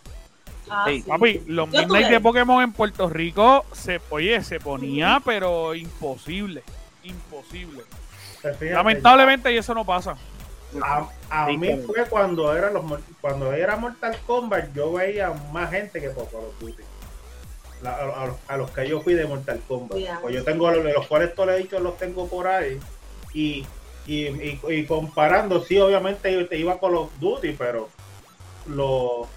Ah, 0.69 0.85
sí. 0.87 1.03
Papi, 1.07 1.43
los 1.47 1.69
Midnight 1.69 2.07
de 2.09 2.19
Pokémon 2.19 2.61
en 2.63 2.73
Puerto 2.73 3.09
Rico 3.09 3.65
se, 3.71 4.01
oye, 4.09 4.43
se 4.43 4.59
ponía, 4.59 5.21
pero 5.23 5.73
imposible. 5.75 6.63
Imposible. 7.03 7.83
Fíjate, 8.41 8.71
Lamentablemente, 8.71 9.51
y 9.53 9.57
eso 9.57 9.73
no 9.73 9.85
pasa. 9.85 10.15
A, 10.81 11.07
a 11.29 11.47
Sí, 11.47 11.57
mí 11.57 11.69
fue 11.85 12.05
cuando 12.09 12.53
era 12.55 12.69
los 12.69 12.83
cuando 13.21 13.53
era 13.53 13.77
Mortal 13.77 14.17
Kombat, 14.27 14.73
yo 14.75 14.91
veía 14.93 15.31
más 15.53 15.71
gente 15.71 16.01
que 16.01 16.09
por 16.09 16.29
Call 16.29 16.41
of 16.41 16.59
Duty. 16.59 16.83
La- 17.81 17.91
a, 17.95 18.23
a 18.23 18.25
los- 18.27 18.35
a 18.47 18.57
los 18.57 18.71
que 18.71 18.87
yo 18.89 18.99
fui 19.01 19.13
de 19.13 19.25
Mortal 19.25 19.61
Kombat. 19.67 19.97
Pues 20.21 20.35
yo 20.35 20.43
tengo 20.43 20.69
los, 20.69 20.83
los 20.83 21.07
cuales 21.07 21.33
todos 21.35 21.49
he 21.51 21.57
dicho 21.59 21.79
los 21.79 21.97
tengo 21.97 22.27
por 22.27 22.47
ahí. 22.47 22.79
Y, 23.33 23.65
y, 24.05 24.25
y- 24.27 24.59
y 24.69 24.85
comparando, 24.85 25.63
sí, 25.63 25.77
obviamente 25.79 26.33
yo 26.33 26.47
te 26.47 26.57
iba 26.57 26.73
a 26.73 26.79
Call 26.79 26.95
of 26.95 27.11
Duty, 27.19 27.53
pero 27.53 27.87
lo 28.67 29.27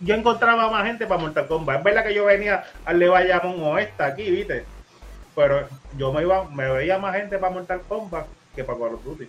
yo 0.00 0.14
encontraba 0.14 0.70
más 0.70 0.84
gente 0.86 1.06
para 1.06 1.20
Mortal 1.20 1.46
Kombat. 1.46 1.78
Es 1.78 1.84
verdad 1.84 2.04
que 2.04 2.14
yo 2.14 2.24
venía 2.24 2.64
al 2.84 2.98
de 2.98 3.08
Bayamón 3.08 3.62
Oeste 3.62 4.02
aquí, 4.02 4.30
¿viste? 4.30 4.64
Pero 5.34 5.68
yo 5.96 6.12
me 6.12 6.22
iba, 6.22 6.44
me 6.50 6.70
veía 6.70 6.98
más 6.98 7.14
gente 7.16 7.38
para 7.38 7.52
Mortal 7.52 7.80
Kombat 7.88 8.26
que 8.54 8.64
para 8.64 8.78
Call 8.78 8.94
of 8.94 9.04
Duty. 9.04 9.28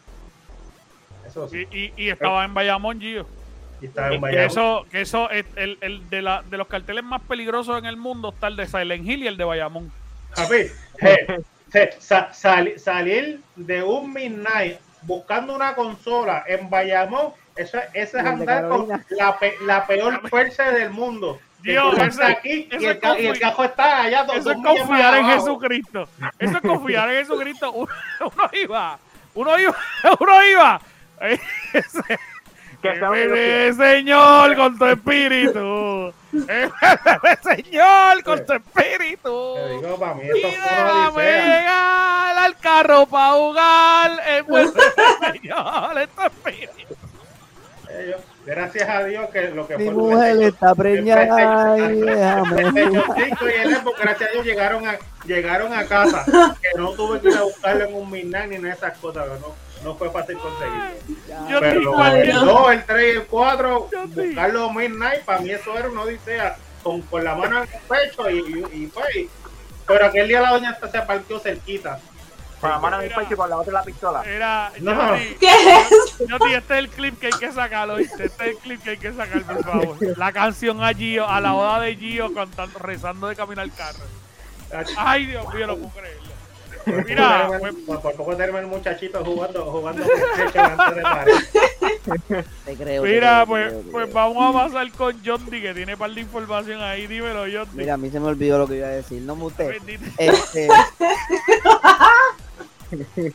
Eso 1.28 1.50
sí. 1.50 1.68
Y, 1.72 1.78
y, 1.78 1.94
y 1.98 2.10
estaba 2.10 2.46
en 2.46 2.54
Bayamón, 2.54 3.00
Gio. 3.00 3.28
Y 3.82 3.88
estaba 3.88 4.08
en 4.08 4.14
Que 4.14 4.20
Bayamón. 4.20 4.46
eso, 4.52 4.86
que 4.92 5.02
eso 5.02 5.30
es 5.32 5.46
el, 5.56 5.78
el 5.82 6.10
de, 6.10 6.22
la, 6.22 6.44
de 6.44 6.58
los 6.58 6.68
carteles 6.68 7.04
más 7.04 7.22
peligrosos 7.24 7.78
en 7.80 7.86
el 7.86 7.98
mundo 7.98 8.30
está 8.30 8.48
el 8.48 8.56
de 8.56 8.68
Silent 8.68 9.08
Hill 9.08 9.24
y 9.24 9.28
el 9.28 9.38
de 9.38 9.44
Bayamón. 9.44 9.92
Sali- 12.32 12.78
salir 12.80 13.42
de 13.56 13.84
un 13.84 14.14
midnight 14.14 14.78
buscando 15.02 15.56
una 15.56 15.76
consola 15.76 16.44
en 16.48 16.70
Bayamón, 16.70 17.34
eso, 17.56 17.78
eso 17.94 18.18
es 18.18 18.24
el 18.24 18.28
andar 18.28 18.68
con 18.70 18.88
la, 19.10 19.38
pe- 19.40 19.56
la 19.62 19.86
peor 19.88 20.28
fuerza 20.30 20.72
del 20.72 20.90
mundo. 20.92 21.40
Dios, 21.62 21.98
eso- 21.98 22.24
aquí 22.24 22.68
y 22.72 22.76
el, 22.86 23.00
es 23.02 23.20
y 23.20 23.26
el 23.28 23.40
cajo 23.40 23.64
está 23.64 24.02
allá 24.04 24.24
dos, 24.24 24.38
Eso 24.38 24.52
es 24.52 24.58
confiar 24.58 25.16
en. 25.16 25.26
Jesucristo. 25.26 26.08
Eso 26.38 26.58
es 26.58 26.62
confiar 26.62 27.10
en 27.10 27.18
Jesucristo. 27.26 27.72
Uno, 27.72 27.90
uno 28.20 28.50
iba, 28.54 29.00
uno 29.34 29.60
iba, 29.60 29.76
uno 30.20 30.46
iba. 30.46 30.82
ese- 31.74 32.20
Eh, 32.88 33.74
Señor, 33.76 34.56
con 34.56 34.78
tu 34.78 34.86
espíritu. 34.86 36.14
Eh, 36.48 36.70
Señor, 37.42 38.24
con 38.24 38.46
tu 38.46 38.54
espíritu. 38.54 39.56
Te 39.56 39.70
digo, 39.70 40.00
para 40.00 40.14
mí 40.14 40.24
Y 40.26 40.42
déjame 40.42 41.24
llegar 41.24 42.38
al 42.38 42.58
carro 42.60 43.08
para 43.08 43.32
jugar. 43.34 44.12
Del 44.24 44.46
Señor, 45.34 45.98
en 46.00 46.10
tu 46.10 46.22
espíritu. 46.22 46.95
Gracias 48.46 48.88
a 48.90 49.04
Dios 49.04 49.30
que 49.32 49.50
lo 49.50 49.68
que 49.68 49.78
Mi 49.78 49.86
fue 49.86 49.94
el 49.94 49.98
mujer 49.98 50.36
PlayStation- 50.36 50.48
está 50.54 50.70
el 50.70 50.76
preñada 50.76 51.78
y 51.78 51.82
el 51.82 52.00
PlayStation 52.00 53.04
5 53.16 53.50
y 53.50 53.54
el 53.54 53.76
Xbox, 53.76 54.00
gracias 54.00 54.30
a 54.30 54.34
Dios 54.34 54.46
llegaron 54.46 54.88
a, 54.88 54.98
llegaron 55.26 55.74
a 55.74 55.86
casa. 55.86 56.26
Que 56.62 56.78
no 56.80 56.92
tuve 56.92 57.20
que 57.22 57.30
ir 57.30 57.38
a 57.38 57.44
buscarlo 57.44 57.86
en 57.86 57.96
un 57.96 58.12
midnight 58.12 58.50
ni 58.50 58.58
nada 58.58 58.68
de 58.70 58.74
esas 58.76 58.98
cosas. 59.00 59.26
No, 59.42 59.56
no 59.84 59.96
fue 59.96 60.10
fácil 60.12 60.38
conseguirlo. 60.38 61.60
Pero 61.60 61.72
el 61.72 61.82
igual. 61.82 62.32
2, 62.46 62.72
el 62.74 62.84
3 62.86 63.06
y 63.14 63.18
el 63.18 63.24
4, 63.26 63.90
Yo 63.92 64.04
sí. 64.04 64.10
buscarlo 64.28 64.70
midnight, 64.74 65.22
para 65.24 65.40
mí 65.40 65.50
eso 65.52 65.78
era 65.78 65.90
una 65.90 66.02
odisea. 66.02 66.56
Con, 66.84 67.02
con 67.02 67.24
la 67.24 67.34
mano 67.34 67.64
en 67.64 67.64
el 67.64 67.80
pecho 67.90 68.30
y, 68.30 68.38
y, 68.38 68.84
y 68.84 68.88
pues. 68.88 69.16
y- 69.16 69.30
pero 69.88 70.06
aquel 70.06 70.28
día 70.28 70.42
la 70.42 70.52
doña 70.52 70.70
hasta 70.72 70.88
se 70.90 71.00
parqueó 71.02 71.40
cerquita. 71.40 72.00
Con 72.66 72.72
la 72.72 72.80
mano 72.80 72.96
en 72.98 73.02
el 73.04 73.08
Mira. 73.10 73.22
pecho 73.22 73.34
y 73.34 73.38
con 73.38 73.50
la 73.50 73.58
otra 73.58 73.74
la 73.74 73.84
pistola. 73.84 74.24
Era, 74.26 74.72
No. 74.82 74.96
Johnny, 74.96 75.36
¿Qué 75.40 75.48
es? 75.48 75.90
Johnny, 76.30 76.54
este 76.54 76.74
es 76.74 76.80
el 76.80 76.90
clip 76.90 77.20
que 77.20 77.28
hay 77.28 77.34
que 77.34 77.52
sacarlo, 77.52 77.96
¿viste? 77.98 78.26
Este 78.26 78.44
es 78.44 78.50
el 78.52 78.58
clip 78.58 78.82
que 78.84 78.90
hay 78.92 78.98
que 78.98 79.14
sacar, 79.14 79.42
por 79.44 79.64
favor. 79.64 79.98
La 80.18 80.32
canción 80.32 80.84
a 80.84 80.94
Gio, 80.94 81.28
a 81.30 81.40
la 81.42 81.52
boda 81.52 81.80
de 81.82 81.96
Gio, 81.96 82.34
cantando, 82.34 82.80
rezando 82.80 83.28
de 83.28 83.36
caminar 83.36 83.64
al 83.66 83.74
carro. 83.74 84.04
Ay, 84.98 85.28
Dios 85.28 85.54
mío, 85.54 85.68
no 85.68 85.76
puedo 85.76 85.90
creerlo. 85.92 86.36
Mira, 87.08 87.48
pues, 87.60 87.74
por, 87.86 88.00
por 88.00 88.14
poco 88.14 88.32
tenerme 88.34 88.60
el 88.60 88.68
muchachito 88.68 89.26
jugando, 89.26 89.66
jugando 89.72 90.04
antes 90.04 90.96
de 90.96 91.02
parar. 91.02 91.26
Te 92.66 92.76
creo. 92.76 93.02
te 93.02 93.10
mira, 93.10 93.44
creo, 93.44 93.48
pues, 93.48 93.64
te 93.66 93.70
creo, 93.72 93.82
te 93.82 93.92
pues 93.92 94.14
vamos 94.14 94.56
a 94.56 94.66
pasar 94.66 94.92
con 94.92 95.20
Johnny, 95.26 95.62
que 95.62 95.74
tiene 95.74 95.98
par 95.98 96.12
de 96.12 96.22
información 96.22 96.82
ahí. 96.82 97.08
Dímelo, 97.08 97.42
Johnny. 97.42 97.72
Mira, 97.74 97.96
a 97.96 97.98
mí 97.98 98.12
se 98.12 98.20
me 98.20 98.28
olvidó 98.28 98.60
lo 98.60 98.68
que 98.68 98.76
iba 98.78 98.88
a 98.88 98.92
decir. 98.92 99.20
No 99.24 99.36
me 99.36 99.46
usted. 99.46 99.82
Este. 100.20 100.68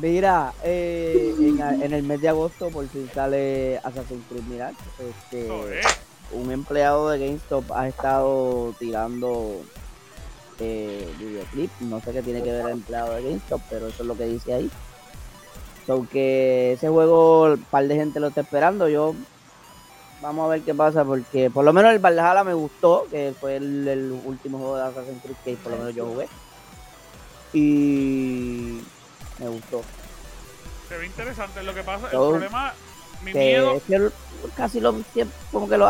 Mira, 0.00 0.54
eh, 0.64 1.34
en, 1.38 1.60
en 1.60 1.92
el 1.92 2.02
mes 2.02 2.20
de 2.20 2.28
agosto 2.28 2.70
por 2.70 2.88
fin 2.88 3.10
sale 3.14 3.78
Assassin's 3.78 4.24
Creed 4.28 4.44
Mirage. 4.44 4.76
Este, 4.98 5.48
Joder. 5.48 5.84
un 6.32 6.50
empleado 6.50 7.10
de 7.10 7.18
GameStop 7.18 7.70
ha 7.72 7.88
estado 7.88 8.74
tirando 8.78 9.60
eh, 10.58 11.06
videoclip. 11.18 11.70
No 11.80 12.00
sé 12.00 12.12
qué 12.12 12.22
tiene 12.22 12.42
que 12.42 12.52
ver 12.52 12.64
el 12.64 12.72
empleado 12.72 13.14
de 13.14 13.22
GameStop, 13.22 13.60
pero 13.68 13.88
eso 13.88 14.02
es 14.02 14.08
lo 14.08 14.16
que 14.16 14.24
dice 14.24 14.54
ahí. 14.54 14.70
So 15.86 16.06
que 16.10 16.72
ese 16.72 16.88
juego, 16.88 17.52
un 17.52 17.64
par 17.64 17.86
de 17.86 17.96
gente 17.96 18.18
lo 18.20 18.28
está 18.28 18.40
esperando. 18.40 18.88
Yo 18.88 19.14
vamos 20.22 20.46
a 20.46 20.48
ver 20.48 20.62
qué 20.62 20.74
pasa, 20.74 21.04
porque 21.04 21.50
por 21.50 21.64
lo 21.64 21.72
menos 21.74 21.92
el 21.92 21.98
Valhalla 21.98 22.44
me 22.44 22.54
gustó, 22.54 23.06
que 23.10 23.34
fue 23.38 23.56
el, 23.56 23.86
el 23.86 24.20
último 24.24 24.58
juego 24.58 24.76
de 24.76 24.84
Assassin's 24.84 25.22
Creed 25.22 25.36
que 25.44 25.56
por 25.56 25.72
lo 25.72 25.78
menos 25.78 25.94
yo 25.94 26.06
jugué. 26.06 26.28
Y 27.52 28.80
me 29.38 29.48
gustó. 29.48 29.82
Se 30.88 30.96
ve 30.98 31.06
interesante. 31.06 31.62
Lo 31.62 31.74
que 31.74 31.82
pasa, 31.82 32.06
el 32.06 32.12
Todo- 32.12 32.30
problema, 32.30 32.72
mi 33.24 33.32
Que 33.32 33.38
miedo. 33.38 33.74
es 33.76 33.82
que 33.84 33.94
el- 33.96 34.12
casi 34.56 34.80
los, 34.80 34.94
como 35.50 35.68
que 35.68 35.76
los, 35.78 35.88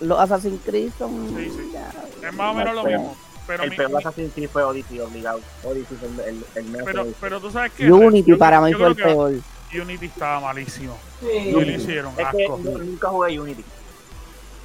los 0.00 0.18
Assassin's 0.18 0.60
Creed 0.64 0.90
son. 0.98 1.34
Sí, 1.36 1.50
sí. 1.50 1.70
ya, 1.72 2.28
Es 2.28 2.34
más 2.34 2.50
o 2.52 2.54
menos 2.54 2.74
lo 2.74 2.82
no 2.82 2.88
mismo. 2.88 3.16
Pero, 3.46 3.64
El 3.64 3.70
mi- 3.70 3.76
peor 3.76 3.96
Assassin's 3.98 4.32
Creed 4.34 4.48
fue 4.50 4.62
Odyssey, 4.62 5.00
obligado. 5.00 5.40
Odyssey 5.64 5.96
fue 5.98 6.08
el, 6.08 6.20
el, 6.36 6.44
el 6.54 6.64
menos 6.66 6.84
pero, 6.86 7.04
que- 7.04 7.14
pero 7.20 7.40
tú 7.40 7.50
sabes 7.50 7.72
que. 7.72 7.90
Unity 7.90 8.34
para 8.34 8.60
mí 8.60 8.72
fue 8.74 8.86
el 8.88 8.96
que 8.96 9.02
peor. 9.02 9.32
Unity 9.74 10.06
estaba 10.06 10.38
malísimo. 10.40 10.98
Sí. 11.20 11.26
Y 11.48 11.50
lo 11.52 11.62
hicieron 11.62 12.12
Es 12.18 12.26
que 12.28 12.44
asco. 12.44 12.60
no- 12.62 12.78
nunca 12.78 13.08
jugué 13.08 13.40
Unity. 13.40 13.64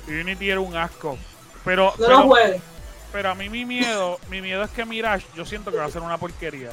Unity 0.07 0.49
era 0.49 0.59
un 0.59 0.75
asco. 0.75 1.17
Pero, 1.65 1.85
No 1.85 1.93
pero, 1.97 2.09
lo 2.19 2.27
juegues. 2.27 2.61
Pero 3.11 3.31
a 3.31 3.35
mí 3.35 3.49
mi 3.49 3.65
miedo, 3.65 4.19
mi 4.29 4.41
miedo 4.41 4.63
es 4.63 4.69
que 4.71 4.85
Mirage, 4.85 5.25
yo 5.35 5.45
siento 5.45 5.71
que 5.71 5.77
va 5.77 5.85
a 5.85 5.91
ser 5.91 6.01
una 6.01 6.17
porquería. 6.17 6.71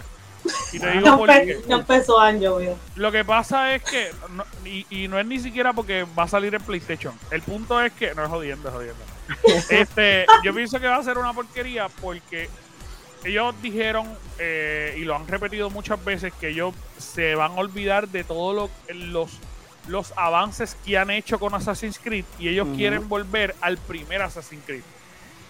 Y 0.73 0.79
te 0.79 0.91
digo 0.93 1.07
Ya, 1.07 1.17
por 1.17 1.29
qué. 1.29 1.61
empezó 1.69 2.21
año, 2.21 2.55
güey. 2.55 2.71
Lo 2.97 3.11
que 3.13 3.25
pasa 3.25 3.75
es 3.75 3.83
que, 3.83 4.11
no- 4.31 4.45
y, 4.65 4.87
y 4.91 5.09
no 5.09 5.19
es 5.19 5.27
ni 5.27 5.39
siquiera 5.41 5.73
porque 5.73 6.07
va 6.19 6.25
a 6.25 6.29
salir 6.29 6.55
en 6.55 6.63
PlayStation. 6.63 7.15
El 7.31 7.43
punto 7.43 7.81
es 7.81 7.93
que, 7.93 8.15
no 8.15 8.23
es 8.25 8.29
jodiendo, 8.31 8.69
es 8.69 8.75
jodiendo. 8.75 9.05
Este, 9.71 10.27
yo 10.43 10.55
pienso 10.55 10.79
que 10.81 10.87
va 10.87 10.97
a 10.97 11.03
ser 11.03 11.17
una 11.19 11.33
porquería 11.33 11.89
porque 12.01 12.49
ellos 13.25 13.55
dijeron, 13.63 14.07
eh, 14.39 14.95
y 14.99 15.05
lo 15.05 15.17
han 15.17 15.27
repetido 15.27 15.71
muchas 15.71 16.05
veces, 16.05 16.33
que 16.39 16.49
ellos 16.49 16.75
se 16.99 17.35
van 17.35 17.53
a 17.53 17.55
olvidar 17.55 18.09
de 18.09 18.23
todos 18.23 18.55
lo, 18.55 18.95
los, 18.95 19.31
los 19.89 20.13
avances 20.17 20.77
que 20.85 20.99
han 20.99 21.11
hecho 21.11 21.39
con 21.39 21.55
Assassin's 21.55 21.99
Creed 21.99 22.27
y 22.39 22.49
ellos 22.49 22.69
quieren 22.77 23.09
volver 23.09 23.55
al 23.63 23.79
primer 23.79 24.21
Assassin's 24.21 24.63
Creed. 24.67 24.83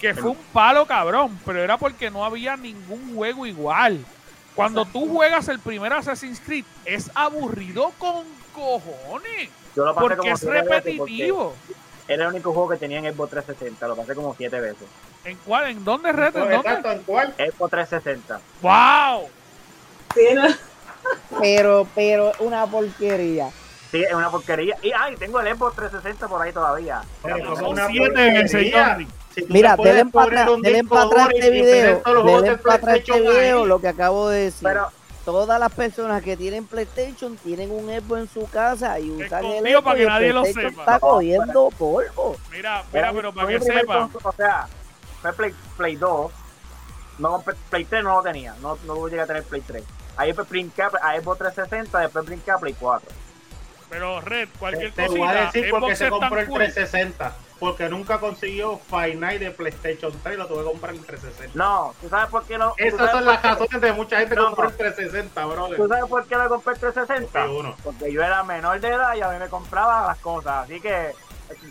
Que 0.05 0.15
fue 0.15 0.33
un 0.33 0.39
palo 0.53 0.85
cabrón, 0.85 1.39
pero 1.47 1.63
era 1.63 1.79
porque 1.79 2.11
no 2.11 2.25
había 2.27 2.57
ningún 2.59 3.15
juego 3.15 3.47
igual. 3.47 4.05
Cuando 4.55 4.85
tú 4.85 5.09
juegas 5.09 5.49
el 5.49 5.59
primer 5.61 5.95
Assassin's 5.95 6.41
Creed, 6.41 6.67
es 6.85 7.11
aburrido 7.15 7.91
con 7.99 8.25
cojones. 8.55 9.49
Yo 9.75 9.85
lo 9.85 9.95
pasé 9.95 10.01
Porque 10.07 10.17
como 10.17 10.35
es 10.35 10.43
repetitivo. 10.43 11.57
Era 12.07 12.25
el 12.25 12.31
único 12.31 12.53
juego 12.53 12.69
que 12.69 12.77
tenía 12.77 12.99
en 12.99 13.15
Xbox 13.15 13.31
360. 13.31 13.89
Lo 13.89 13.97
pasé 13.97 14.15
como 14.15 14.35
siete 14.35 14.61
veces. 14.61 14.87
¿En 15.25 15.39
cuál? 15.39 15.71
¿En 15.71 15.83
dónde, 15.85 16.13
Reto? 16.13 16.39
¿En 16.41 16.51
dónde? 16.51 16.57
Exacto, 16.69 16.91
¿en 16.93 17.03
cuál? 17.05 17.35
Xbox 17.39 17.71
360. 17.71 18.41
¡Wow! 18.61 19.29
Pero, 21.41 21.87
pero, 21.95 22.33
una 22.39 22.67
porquería. 22.67 23.51
Sí, 23.91 24.03
es 24.03 24.13
una 24.15 24.31
porquería. 24.31 24.77
Y 24.83 24.91
ay, 24.93 25.17
tengo 25.17 25.41
el 25.41 25.55
Xbox 25.55 25.77
360 25.77 26.29
por 26.29 26.41
ahí 26.41 26.53
todavía. 26.53 27.03
Pero 27.23 27.57
Son 27.57 27.67
una 27.67 27.87
siete 27.89 28.09
porquería. 28.09 28.95
veces. 28.97 29.24
Si 29.35 29.45
Mira, 29.49 29.77
te 29.77 29.83
denle 29.93 30.11
para 30.11 30.47
poner 30.47 30.85
atrás, 30.91 31.29
este 31.35 31.51
video, 31.51 32.03
denle 32.05 32.51
de 32.51 32.57
para 32.59 32.75
atrás 32.77 32.97
este 32.97 33.21
video, 33.21 33.67
lo 33.67 33.81
que 33.81 33.89
acabo 33.89 34.29
de 34.29 34.45
decir. 34.45 34.69
Pero 34.69 34.91
Todas 35.25 35.59
las 35.59 35.73
personas 35.73 36.23
que 36.23 36.37
tienen 36.37 36.67
PlayStation 36.67 37.37
tienen 37.39 37.71
un 37.71 37.89
Xbox 37.89 38.21
en 38.21 38.29
su 38.29 38.47
casa 38.51 39.01
y 39.01 39.11
usan 39.11 39.43
el 39.43 39.65
Xbox 39.65 39.83
para 39.85 39.99
que 39.99 40.05
nadie 40.05 40.33
lo 40.35 40.45
sepa. 40.45 40.69
está 40.69 40.99
cogiendo 41.01 41.71
polvo. 41.79 42.37
Mira, 42.51 42.85
mira, 42.93 43.11
pero 43.11 43.33
para 43.33 43.49
que 43.49 43.59
consola, 43.59 44.11
O 44.23 44.33
sea, 44.33 44.69
fue 45.23 45.33
Play, 45.33 45.55
Play 45.79 45.97
2. 45.97 46.31
No, 47.19 47.31
compré- 47.31 47.57
Play 47.71 47.85
3 47.87 48.05
no 48.05 48.17
lo 48.17 48.23
tenía. 48.23 48.55
No, 48.61 48.77
no 48.87 49.09
llegué 49.09 49.23
a 49.23 49.27
tener 49.27 49.45
Play 49.45 49.63
3. 49.63 49.83
Ahí 50.17 50.33
brinqué 50.33 50.83
a 50.83 50.91
Xbox 50.91 51.39
360, 51.39 51.99
después 52.01 52.25
brinqué 52.27 52.51
a 52.51 52.59
Play 52.59 52.75
4. 52.79 53.11
Pero 53.89 54.21
Red, 54.21 54.49
cualquier 54.59 54.93
Te 54.93 55.09
voy 55.09 55.23
a 55.23 55.25
cosita, 55.25 55.45
decir 55.47 55.71
por 55.71 55.81
qué 55.81 55.97
Xbox 55.97 55.99
se 55.99 56.09
compró 56.11 56.41
el 56.41 56.47
cool. 56.49 56.59
360. 57.65 57.71
Porque 57.71 57.89
nunca 57.89 58.19
consiguió 58.19 58.81
Night 59.17 59.41
de 59.41 59.51
PlayStation 59.51 60.13
3 60.23 60.35
y 60.35 60.39
lo 60.39 60.47
tuve 60.47 60.59
que 60.59 60.65
comprar 60.65 60.95
en 60.95 61.05
360. 61.05 61.59
No, 61.59 61.95
¿tú 62.01 62.09
sabes 62.09 62.29
por 62.29 62.45
qué 62.45 62.59
no? 62.59 62.75
tú 62.77 62.85
Esas 62.85 63.11
son 63.11 63.25
las 63.25 63.43
razones 63.43 63.81
de 63.81 63.93
mucha 63.93 64.19
gente 64.19 64.35
que 64.35 64.41
No, 64.41 64.47
compró 64.49 64.69
el 64.69 64.77
360, 64.77 65.47
brother. 65.47 65.77
¿Tú 65.77 65.89
sabes 65.89 66.05
por 66.07 66.27
qué 66.27 66.37
le 66.37 66.49
compré 66.49 66.75
el 66.75 66.81
360? 66.81 67.47
Sí, 67.47 67.53
uno. 67.53 67.77
Porque 67.83 68.13
yo 68.13 68.23
era 68.23 68.43
menor 68.43 68.81
de 68.81 68.89
edad 68.89 69.15
y 69.15 69.23
a 69.23 69.29
mí 69.29 69.39
me 69.39 69.49
compraba 69.49 70.07
las 70.07 70.19
cosas. 70.19 70.65
Así 70.65 70.81
que, 70.81 71.13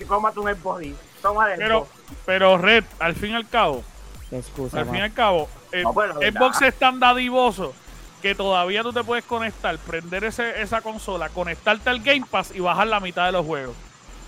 cómate 0.08 0.40
un 0.40 0.56
Xbox. 0.56 0.88
Toma 1.22 1.54
el 1.54 1.58
Pero, 1.58 1.88
pero 2.26 2.58
Red, 2.58 2.84
al 3.00 3.16
fin 3.16 3.32
y 3.32 3.36
al 3.36 3.48
cabo, 3.48 3.82
excusa, 4.30 4.80
al 4.80 4.86
fin 4.86 4.96
y 4.96 5.02
al 5.02 5.14
cabo, 5.14 5.48
eh, 5.72 5.84
No, 5.84 5.94
pues, 5.94 6.10
la 6.10 6.16
verdad. 6.16 6.40
Xbox 6.40 6.62
es 6.64 6.76
tan 6.76 7.00
dadivoso 7.00 7.74
que 8.22 8.36
todavía 8.36 8.84
tú 8.84 8.92
te 8.92 9.04
puedes 9.04 9.24
conectar, 9.26 9.78
prender 9.78 10.24
ese, 10.24 10.62
esa 10.62 10.82
consola, 10.82 11.30
conectarte 11.30 11.90
al 11.90 12.00
Game 12.00 12.26
Pass 12.30 12.52
y 12.56 12.60
bajar 12.60 12.88
la 12.88 13.00
mitad 13.00 13.26
de 13.26 13.34
los 13.34 13.46
juegos. 13.46 13.76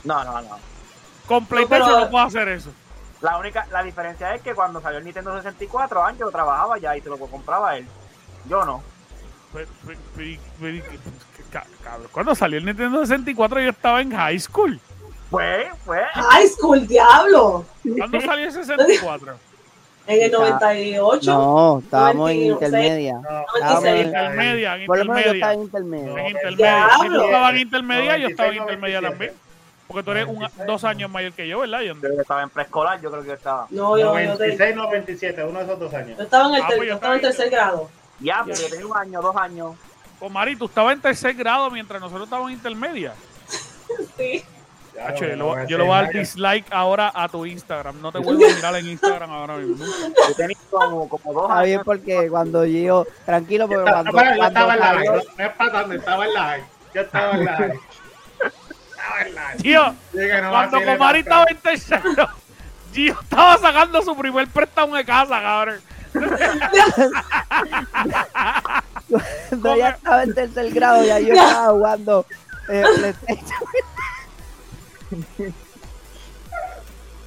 No, 0.04 0.24
no, 0.24 0.42
no. 0.42 0.75
Con 1.28 1.44
No, 1.44 1.50
PlayStation 1.50 1.90
pero- 1.90 2.00
no 2.06 2.10
puedo 2.12 2.26
hacer 2.26 2.48
eso. 2.50 2.70
La 3.22 3.38
única, 3.38 3.66
la 3.72 3.82
diferencia 3.82 4.36
es 4.36 4.42
que 4.42 4.54
cuando 4.54 4.80
salió 4.82 5.00
el 5.00 5.06
Nintendo 5.06 5.36
64, 5.36 6.04
Ancho 6.06 6.30
trabajaba 6.30 6.78
ya 6.78 6.96
y 6.96 7.02
se 7.02 7.10
lo 7.10 7.18
compraba 7.18 7.76
él. 7.78 7.88
Yo 8.48 8.64
no. 8.66 8.84
Pero- 9.54 9.68
pero- 9.88 10.00
pero- 10.16 10.42
pero- 10.60 10.84
ca- 11.50 11.66
cabrón, 11.84 12.08
Cuando 12.12 12.36
salió 12.36 12.60
el 12.60 12.66
Nintendo 12.66 13.00
64 13.06 13.62
yo 13.62 13.70
estaba 13.70 14.02
en 14.02 14.12
high 14.12 14.40
school. 14.40 14.80
Fue, 15.32 15.70
fue. 15.86 16.04
High 16.14 16.48
School, 16.50 16.86
diablo. 16.88 17.66
¿Cuándo 17.98 18.22
salió 18.22 18.46
el 18.46 18.52
64? 18.52 19.38
En 20.08 20.22
el 20.22 20.32
98. 20.32 21.34
No, 21.34 21.80
estábamos 21.80 22.30
en 22.30 22.48
96. 22.50 22.86
intermedia. 22.86 23.14
No, 23.16 23.46
Estábamos 23.56 23.84
En 23.86 23.96
en- 23.98 24.06
intermedia, 24.06 24.76
en 24.76 24.86
Por 24.86 24.98
lo 25.00 25.06
menos 25.06 25.26
yo 25.26 25.32
estaba 25.32 25.54
intermedia. 25.56 26.06
en 26.06 26.18
intermedia. 26.20 26.22
En 26.22 26.36
intermedia. 26.36 26.90
Si 27.02 27.08
tú 27.08 27.22
estabas 27.24 27.52
en 27.54 27.60
intermedia, 27.60 28.18
yo 28.18 28.28
estaba 28.28 28.50
en 28.50 28.56
96, 28.58 28.62
intermedia 28.62 29.02
también. 29.02 29.34
Porque 29.88 30.04
tú 30.04 30.12
eres 30.12 30.26
un- 30.26 30.36
96, 30.36 30.68
dos 30.68 30.84
años 30.84 31.10
mayor 31.12 31.34
que 31.34 31.48
yo, 31.48 31.60
¿verdad? 31.60 31.82
Yo- 31.82 31.94
Yo 31.96 32.22
estaba 32.22 32.42
en 32.44 32.50
preescolar, 32.50 33.00
yo 33.02 33.12
creo 33.12 33.22
que 33.22 33.28
yo 33.30 33.34
estaba. 33.36 33.68
No, 33.70 33.98
yo, 33.98 34.06
yo, 34.06 34.14
te- 34.14 34.26
96, 34.26 34.76
97, 34.76 35.44
uno 35.44 35.60
de 35.60 35.66
esos 35.66 35.80
dos 35.80 35.94
años. 35.94 36.18
yo 36.18 36.24
estaba 36.24 36.48
en 36.50 36.56
el, 36.56 36.62
Ah, 36.62 36.68
ter- 36.68 36.78
pues 36.78 36.90
yo 36.90 36.96
estaba 36.96 37.16
en 37.16 37.22
tercer 37.22 37.50
grado. 37.50 37.90
Ya, 38.20 38.42
pero 38.46 38.58
yo 38.58 38.70
tenía 38.70 38.86
un 38.88 38.98
año, 38.98 39.22
dos 39.22 39.36
años. 39.36 39.76
Con 40.20 40.32
Mari, 40.34 40.56
tú 40.56 40.66
estabas 40.66 40.94
en 40.94 41.02
tercer 41.02 41.34
grado 41.36 41.70
mientras 41.70 42.02
nosotros 42.02 42.24
estábamos 42.26 42.52
en 42.52 42.58
intermedia. 42.58 43.14
Sí. 44.18 44.44
Ya, 44.96 45.08
Hacho, 45.10 45.26
yo, 45.26 45.36
no, 45.36 45.56
no, 45.58 45.66
le 45.66 45.76
voy 45.84 45.92
a 45.92 46.04
dar 46.04 46.10
dislike 46.14 46.66
ahora 46.72 47.12
a 47.14 47.28
tu 47.28 47.46
Instagram. 47.46 48.02
No 48.02 48.14
te 48.14 48.18
vuelvo 48.20 48.46
a 48.46 48.56
mirar 48.56 48.76
en 48.78 48.88
Instagram 48.88 49.30
ahora 49.30 49.58
mismo. 49.58 49.86
Yo 49.86 50.36
tenía 50.38 50.56
como, 50.72 51.10
como 51.10 51.34
dos 51.34 51.50
Está 51.50 51.62
bien 51.64 51.82
porque 51.84 52.30
cuando 52.30 52.64
yo, 52.66 53.06
tranquilo, 53.26 53.68
porque 53.68 53.84
No, 53.84 53.92
cuando, 53.92 54.12
pero 54.14 54.32
yo 54.32 54.38
cuando 54.38 54.60
estaba 54.60 54.74
en 54.74 54.80
la 54.80 54.94
no, 54.94 55.12
no 55.38 55.44
es 55.46 55.50
pasando, 55.58 55.96
estaba 55.96 56.26
en 56.26 56.34
la 56.34 56.44
high. 56.44 56.64
Yo 56.94 57.02
estaba 57.02 57.32
en 57.34 57.46
la 57.46 57.52
high. 57.58 57.72
Estaba 57.72 57.72
en 57.72 57.72
la 57.72 57.74
high. 57.74 57.80
Tío, 59.62 59.96
cuando 60.50 60.82
Comari 60.84 61.20
estaba 61.20 61.46
en 61.50 61.58
tercero, 61.58 62.30
Gio 62.94 63.20
estaba 63.22 63.58
sacando 63.58 64.02
su 64.02 64.16
primer 64.16 64.48
préstamo 64.48 64.96
de 64.96 65.06
casa, 65.06 65.42
cabrón. 65.42 65.82
cuando 69.50 69.76
ya 69.76 69.90
estaba 69.90 70.24
en 70.24 70.34
tercer 70.34 70.72
grado, 70.72 71.04
ya 71.04 71.20
yo 71.20 71.34
estaba 71.34 71.72
jugando 71.74 72.26
eh, 72.70 72.84
PlayStation. 72.96 73.60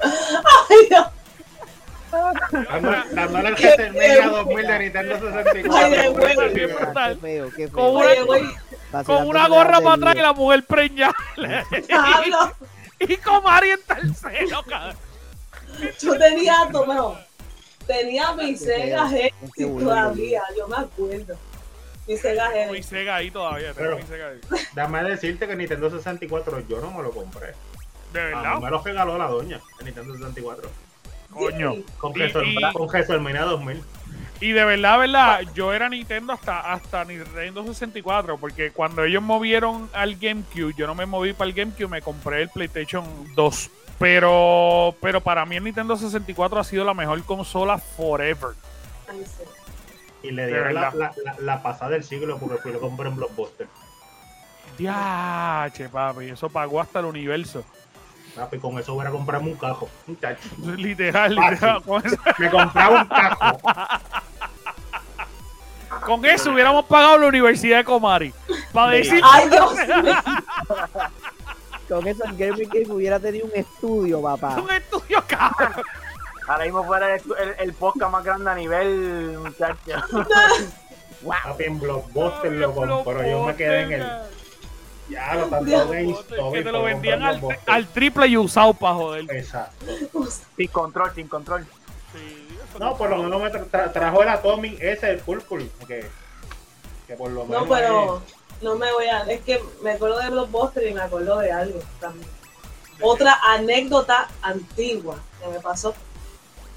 Ay, 0.01 0.87
Dios. 0.89 1.07
Dándole- 2.11 3.05
Dándole 3.13 3.49
el 3.49 3.55
WrestleMania 3.55 4.29
2000 4.29 4.67
de 4.67 4.79
Nintendo 4.79 5.15
Ay, 5.15 5.21
de 5.21 5.33
64. 5.33 6.13
huevo. 6.13 6.55
Bien 6.55 6.75
brutal. 6.77 7.15
Qué 7.15 7.21
feo, 7.21 7.51
qué 7.57 7.69
Con 7.69 7.85
feo. 7.85 7.91
una- 7.93 8.07
Oye, 8.11 8.23
güey, 8.23 8.43
Con 8.43 8.53
Vacilando 8.93 9.29
una 9.31 9.41
con 9.43 9.51
gorra 9.51 9.71
la 9.73 9.81
para 9.83 9.95
atrás 9.95 10.15
y 10.17 10.19
la 10.21 10.33
mujer 10.33 10.65
preñada. 10.65 11.15
Y 13.01 13.17
Comari 13.19 13.71
en 13.71 13.81
tercero, 13.83 14.63
cabrón. 14.69 14.97
yo 16.01 16.19
tenía, 16.19 16.65
bueno, 16.65 17.17
tenía 17.87 18.33
mi 18.33 18.57
Sega 18.57 19.09
Genesis 19.09 19.79
todavía, 19.79 20.43
yo 20.57 20.67
me 20.67 20.77
acuerdo. 20.79 21.37
Mi 22.09 22.17
Sega 22.17 22.51
Genesis. 22.51 22.87
Sega 22.87 23.17
ahí 23.17 23.31
todavía. 23.31 23.73
tengo 23.75 23.91
Pero- 23.91 23.97
mi 23.99 24.03
Sega 24.03 24.29
ahí. 24.31 24.41
Dame 24.75 25.05
decirte 25.05 25.47
que 25.47 25.55
Nintendo 25.55 25.91
64 25.91 26.61
yo 26.69 26.81
no 26.81 26.91
me 26.91 27.03
lo 27.05 27.11
compré. 27.13 27.53
De 28.13 28.21
A 28.21 28.25
mí 28.25 28.35
verdad, 28.35 28.59
me 28.61 28.71
lo 28.71 28.83
regaló 28.83 29.17
la 29.19 29.27
doña 29.29 29.61
de 29.79 29.85
Nintendo 29.85 30.15
64. 30.15 30.69
Coño. 31.39 31.75
Con 31.99 32.13
Y- 32.13 32.19
WrestleMania 32.19 32.71
y- 32.71 32.73
con 32.73 32.87
WrestleMania 32.89 33.43
2000. 33.43 33.83
Y 34.41 34.53
de 34.53 34.65
verdad, 34.65 34.99
verdad, 35.01 35.41
yo 35.53 35.73
era 35.73 35.89
Nintendo 35.89 36.33
hasta, 36.33 36.73
hasta 36.73 37.05
Nintendo 37.05 37.65
64, 37.67 38.39
porque 38.39 38.71
cuando 38.71 39.03
ellos 39.03 39.21
movieron 39.23 39.91
al 39.93 40.15
GameCube, 40.15 40.75
yo 40.77 40.87
no 40.87 40.95
me 40.95 41.07
moví 41.07 41.33
para 41.33 41.49
el 41.51 41.55
GameCube, 41.57 41.89
me 41.89 42.03
compré 42.03 42.43
el 42.43 42.49
PlayStation 42.49 43.05
2. 43.35 43.71
Pero, 43.99 44.95
pero 45.03 45.21
para 45.21 45.45
mí 45.45 45.57
el 45.57 45.65
Nintendo 45.65 45.97
64 45.97 46.61
ha 46.61 46.63
sido 46.63 46.85
la 46.85 46.95
mejor 46.95 47.21
consola 47.25 47.79
forever. 47.79 48.51
Y 50.23 50.31
le 50.31 50.47
dieron 50.47 50.73
la, 50.75 50.93
la, 50.95 51.13
la, 51.25 51.35
la 51.41 51.63
pasada 51.63 51.91
del 51.93 52.05
siglo 52.05 52.39
porque 52.39 52.59
fui 52.59 52.71
y 52.71 52.75
lo 52.75 52.81
compré 52.81 53.09
en 53.09 53.17
Blockbuster. 53.17 53.67
Diache, 54.77 55.89
papi, 55.89 56.27
eso 56.27 56.49
pagó 56.49 56.81
hasta 56.81 57.01
el 57.01 57.07
universo. 57.07 57.65
Papi, 58.39 58.59
con 58.59 58.79
eso 58.79 58.95
hubiera 58.95 59.11
comprado 59.11 59.43
un 59.45 59.55
cajo. 59.57 59.89
Muchacho. 60.07 60.49
Literal, 60.77 61.35
literal. 61.35 61.83
Con 61.83 62.07
eso, 62.07 62.17
Me 62.39 62.51
compraba 62.51 63.03
un 63.03 63.09
cajo. 63.09 63.59
con 66.07 66.25
eso 66.25 66.53
hubiéramos 66.53 66.85
pagado 66.87 67.19
la 67.19 67.27
Universidad 67.27 67.79
de 67.79 67.85
Comari. 67.85 68.33
Para 68.73 68.93
decir. 68.93 69.21
Ay, 69.25 69.49
Dios 69.49 69.75
mío. 69.75 70.15
Con 71.89 72.07
eso 72.07 72.25
el 72.25 72.37
Gaming 72.37 72.69
Game 72.69 72.91
hubiera 72.95 73.19
tenido 73.19 73.47
un 73.47 73.53
estudio, 73.55 74.21
papá. 74.23 74.57
un 74.61 74.71
estudio, 74.71 75.25
cabrón. 75.27 75.83
Ahora 76.47 76.65
mismo 76.65 76.85
fuera 76.85 77.15
el, 77.15 77.23
el, 77.43 77.55
el 77.59 77.73
podcast 77.75 78.13
más 78.13 78.25
grande 78.25 78.51
a 78.51 78.55
nivel, 78.55 79.39
muchacho. 79.39 79.77
Papi, 81.45 81.65
en 81.65 81.81
Blockbuster 81.81 82.53
lo 82.53 82.75
compró. 82.75 83.23
Yo 83.29 83.45
me 83.45 83.57
quedé 83.57 83.83
en 83.83 83.93
el. 83.93 84.07
Ya, 85.09 85.35
lo 85.35 85.47
tanto 85.47 85.89
GameStop. 85.89 86.53
Que 86.53 86.61
y 86.61 86.65
te 86.65 86.73
lo 86.73 86.83
vendían 86.83 87.23
al, 87.23 87.87
triple 87.89 88.27
y 88.27 88.37
usado 88.37 88.75
para 88.75 88.95
joder. 88.95 89.25
Exacto. 89.31 89.87
sin 90.57 90.69
control, 90.69 91.13
sin 91.15 91.29
control. 91.29 91.67
Sí, 92.13 92.49
No, 92.79 92.97
por 92.97 93.11
lo 93.11 93.19
menos 93.23 93.43
me 93.43 93.51
tra- 93.51 93.67
tra- 93.71 93.93
trajo 93.93 94.23
el 94.23 94.29
Atomic 94.29 94.79
ese, 94.81 95.11
el 95.11 95.19
Purple. 95.21 95.69
Que, 95.87 96.09
que 97.07 97.15
por 97.15 97.31
lo 97.31 97.45
menos. 97.47 97.63
No, 97.63 97.75
pero 97.75 98.23
no 98.61 98.75
me 98.77 98.93
voy 98.93 99.07
a. 99.07 99.23
Es 99.23 99.41
que 99.43 99.63
me 99.83 99.93
acuerdo 99.93 100.19
de 100.19 100.31
Blockbuster 100.31 100.87
y 100.87 100.95
me 100.95 101.01
acuerdo 101.01 101.39
de 101.39 101.53
algo 101.53 101.81
también. 102.01 102.29
Otra 103.01 103.39
anécdota 103.45 104.29
antigua 104.43 105.17
que 105.41 105.49
me 105.49 105.61
pasó. 105.61 105.95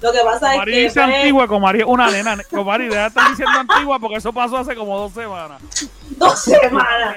Lo 0.00 0.12
que 0.12 0.20
pasa 0.20 0.54
es 0.56 0.64
que. 0.64 0.70
dice 0.70 0.90
fue 0.94 1.16
antigua, 1.16 1.46
Comari 1.48 1.80
es 1.80 1.86
una 1.86 2.10
nena. 2.10 2.36
Comari, 2.50 2.88
deja 2.88 3.02
de 3.02 3.06
estar 3.08 3.28
diciendo 3.30 3.58
antigua 3.58 3.98
porque 3.98 4.16
eso 4.16 4.32
pasó 4.32 4.56
hace 4.58 4.74
como 4.74 4.98
dos 4.98 5.12
semanas. 5.12 5.60
Dos 6.16 6.40
semanas. 6.40 7.16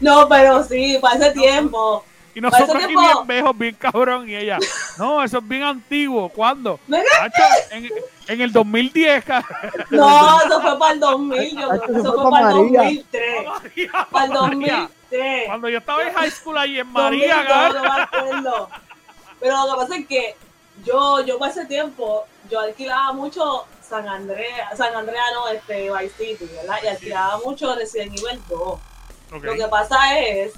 No, 0.00 0.28
pero 0.28 0.62
sí, 0.64 0.98
para 1.00 1.16
ese 1.16 1.30
tiempo. 1.32 2.04
Y 2.34 2.40
nosotros 2.40 2.70
aquí 2.76 2.86
tiempo- 2.86 3.00
bien 3.02 3.26
viejos, 3.26 3.58
bien 3.58 3.74
cabrón. 3.74 4.28
Y 4.28 4.36
ella, 4.36 4.58
no, 4.96 5.22
eso 5.24 5.38
es 5.38 5.48
bien 5.48 5.62
antiguo. 5.64 6.28
¿Cuándo? 6.28 6.78
En, 7.70 7.88
en 8.28 8.40
el 8.40 8.52
2010, 8.52 9.24
cabrón. 9.24 9.50
No, 9.90 10.40
eso 10.42 10.60
fue 10.60 10.78
para 10.78 10.92
el 10.92 11.00
2000. 11.00 11.58
Yo 11.58 11.68
creo 11.68 11.80
que 11.82 11.92
Eso 11.92 12.12
fue 12.12 12.22
fue 12.22 12.30
para 12.30 12.50
el 12.50 12.54
María. 12.56 12.78
2003. 12.82 13.46
María, 13.46 14.06
Para 14.10 14.24
el 14.24 14.30
María. 14.32 14.76
2003. 15.10 15.46
Cuando 15.46 15.68
yo 15.68 15.78
estaba 15.78 16.02
en 16.04 16.14
high 16.14 16.30
school 16.30 16.58
ahí 16.58 16.78
en 16.78 16.92
María, 16.92 17.34
2002, 17.36 17.48
cabrón. 17.48 17.82
no 17.82 17.94
me 17.94 18.02
acuerdo. 18.02 18.68
Pero 19.40 19.56
lo 19.66 19.72
que 19.74 19.80
pasa 19.80 19.96
es 19.96 20.06
que 20.06 20.36
yo, 20.84 21.20
yo 21.24 21.38
para 21.38 21.50
ese 21.52 21.64
tiempo, 21.66 22.24
yo 22.50 22.60
alquilaba 22.60 23.12
mucho 23.14 23.64
San 23.88 24.06
Andrea, 24.08 24.70
San 24.76 24.94
Andrea 24.94 25.22
no, 25.34 25.48
este, 25.48 25.90
Vice 25.90 26.14
City, 26.18 26.48
¿verdad? 26.54 26.76
Y 26.84 26.86
alquilaba 26.88 27.38
mucho 27.44 27.74
Resident 27.74 28.12
Evil 28.18 28.40
2. 28.48 28.78
Lo 29.30 29.54
que 29.54 29.68
pasa 29.68 30.18
es, 30.18 30.52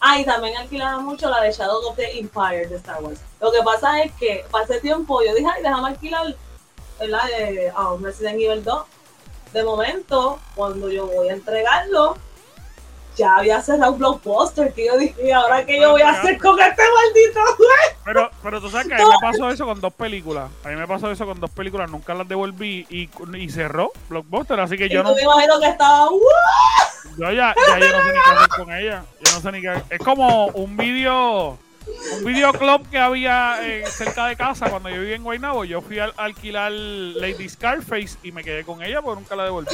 ah, 0.00 0.16
también 0.24 0.56
alquilaba 0.56 0.98
mucho 1.00 1.28
la 1.28 1.40
de 1.40 1.52
Shadow 1.52 1.88
of 1.88 1.96
the 1.96 2.18
Empire 2.18 2.66
de 2.66 2.76
Star 2.76 3.02
Wars. 3.02 3.20
Lo 3.40 3.50
que 3.52 3.62
pasa 3.62 4.02
es 4.02 4.12
que 4.12 4.44
ese 4.64 4.80
tiempo 4.80 5.22
yo 5.22 5.34
dije, 5.34 5.48
ay, 5.54 5.62
déjame 5.62 5.88
alquilar 5.88 6.34
¿verdad? 6.98 7.24
de 7.26 7.72
um, 7.78 8.02
Resident 8.02 8.40
Evil 8.40 8.62
2. 8.62 8.84
De 9.52 9.64
momento, 9.64 10.38
cuando 10.54 10.90
yo 10.90 11.06
voy 11.06 11.28
a 11.28 11.34
entregarlo, 11.34 12.16
ya 13.16 13.36
había 13.36 13.60
cerrado 13.62 13.94
Blockbuster, 13.94 14.72
que 14.72 14.86
yo 14.86 14.98
dije, 14.98 15.26
"¿Y 15.26 15.30
ahora 15.30 15.64
qué 15.64 15.80
yo 15.80 15.92
voy 15.92 16.02
a 16.02 16.10
hacer 16.10 16.38
con 16.38 16.58
este 16.60 16.82
maldito 16.82 17.40
juego? 17.56 17.72
Pero, 18.04 18.30
pero 18.42 18.60
tú 18.60 18.68
sabes 18.70 18.86
que 18.88 18.94
a 18.94 18.98
mí 18.98 19.04
me 19.04 19.16
pasó 19.20 19.50
eso 19.50 19.64
con 19.64 19.80
dos 19.80 19.92
películas. 19.94 20.50
A 20.64 20.68
mí 20.68 20.76
me 20.76 20.86
pasó 20.86 21.10
eso 21.10 21.26
con 21.26 21.40
dos 21.40 21.50
películas. 21.50 21.90
Nunca 21.90 22.14
las 22.14 22.28
devolví 22.28 22.86
y, 22.90 23.08
y 23.36 23.48
cerró 23.48 23.90
Blockbuster. 24.08 24.60
Así 24.60 24.76
que 24.76 24.88
yo 24.88 25.02
no. 25.02 25.14
me 25.14 25.22
imagino 25.22 25.58
que 25.60 25.68
estaba. 25.68 26.08
Yo 27.18 27.32
ya, 27.32 27.54
ya 27.68 27.78
yo 27.78 27.92
no 27.92 28.04
sé 28.04 28.12
ni 28.12 28.12
qué 28.12 28.30
hacer 28.30 28.48
con 28.48 28.72
ella. 28.72 29.04
Yo 29.24 29.32
no 29.32 29.40
sé 29.40 29.52
ni 29.52 29.60
qué. 29.62 29.82
Es 29.90 29.98
como 29.98 30.46
un 30.48 30.76
video. 30.76 31.58
Un 32.16 32.24
videoclub 32.24 32.88
que 32.90 32.98
había 32.98 33.58
eh, 33.62 33.84
cerca 33.86 34.26
de 34.26 34.36
casa 34.36 34.68
cuando 34.68 34.88
yo 34.90 35.00
vivía 35.00 35.16
en 35.16 35.22
Guaynabo. 35.22 35.64
Yo 35.64 35.80
fui 35.80 35.98
a 36.00 36.12
alquilar 36.16 36.72
Lady 36.72 37.48
Scarface 37.48 38.18
y 38.22 38.32
me 38.32 38.42
quedé 38.42 38.64
con 38.64 38.82
ella 38.82 39.00
porque 39.00 39.20
nunca 39.20 39.36
la 39.36 39.44
devolví. 39.44 39.70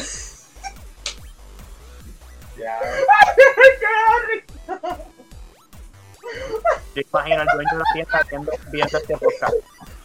Yo 6.95 7.03
imagino 7.11 7.41
al 7.41 7.47
dueño 7.55 7.71
de 7.73 7.77
la 7.79 7.85
tienda 7.93 8.21
viendo, 8.31 8.53
viendo 8.71 8.99
este 8.99 9.17
podcast. 9.17 9.55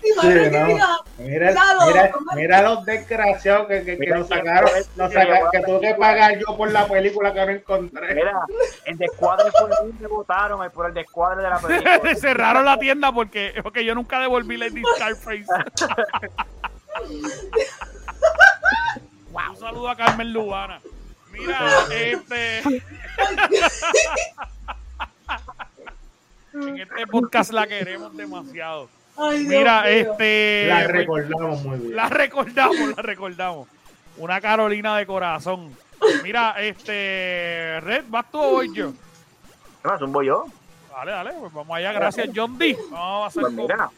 Sí, 0.02 0.12
no. 0.52 1.04
Mira, 1.18 1.52
Claro. 1.52 1.80
mira, 1.88 2.12
mira 2.36 2.62
los 2.62 2.86
desgraciados 2.86 3.68
que, 3.68 3.84
que, 3.84 3.98
que 3.98 4.08
nos 4.08 4.28
sacaron, 4.30 4.70
nos 4.96 5.12
sacaron, 5.12 5.50
que 5.52 5.60
tuve 5.62 5.80
que 5.82 5.96
pagar 5.96 6.38
yo 6.38 6.56
por 6.56 6.72
la 6.72 6.88
película 6.88 7.34
que 7.34 7.46
no 7.46 7.52
encontré. 7.52 8.16
Mira, 8.16 8.40
el 8.86 8.98
descuadre 8.98 9.52
fue 9.52 9.70
el 9.86 9.98
que 9.98 10.08
votaron 10.08 10.72
por 10.72 10.86
el 10.88 10.94
descuadre 10.94 11.44
de 11.44 11.50
la 11.50 11.60
película. 11.60 12.16
Cerraron 12.22 12.64
la 12.64 12.78
tienda 12.80 13.12
porque, 13.12 13.54
porque 13.62 13.84
yo 13.84 13.96
nunca 13.96 14.20
devolví 14.20 14.56
Lady 14.58 14.82
Scarface. 14.96 15.46
Un 19.50 19.58
saludo 19.58 19.90
a 19.90 19.96
Carmen 19.96 20.32
Lubana. 20.34 20.80
Mira, 21.38 21.86
este. 21.92 22.60
en 26.54 26.80
este 26.80 27.08
podcast 27.08 27.52
la 27.52 27.68
queremos 27.68 28.16
demasiado. 28.16 28.90
Ay, 29.18 29.40
Dios 29.40 29.50
Mira, 29.50 29.90
este. 29.90 30.68
La 30.68 30.88
recordamos 30.88 31.64
muy 31.64 31.78
bien. 31.80 31.96
La 31.96 32.10
recordamos, 32.10 32.96
la 32.96 33.02
recordamos. 33.02 33.68
Una 34.18 34.42
Carolina 34.42 34.98
de 34.98 35.06
corazón. 35.06 35.76
Mira, 36.24 36.56
este. 36.60 37.80
Red, 37.82 38.06
¿vas 38.10 38.32
tú 38.32 38.40
o 38.40 38.52
voy 38.52 38.74
yo? 38.74 38.92
¿Qué 39.82 39.88
más? 39.88 40.00
¿Zumbo 40.00 40.22
yo? 40.24 40.46
Dale, 40.92 41.12
dale, 41.12 41.34
pues 41.40 41.54
vamos 41.54 41.78
allá. 41.78 41.92
Gracias, 41.94 42.30
John 42.36 42.58
D. 42.58 42.78
Vamos 42.92 43.24
a 43.24 43.28
hacer 43.28 43.42
Pues 43.44 43.54
mira. 43.54 43.90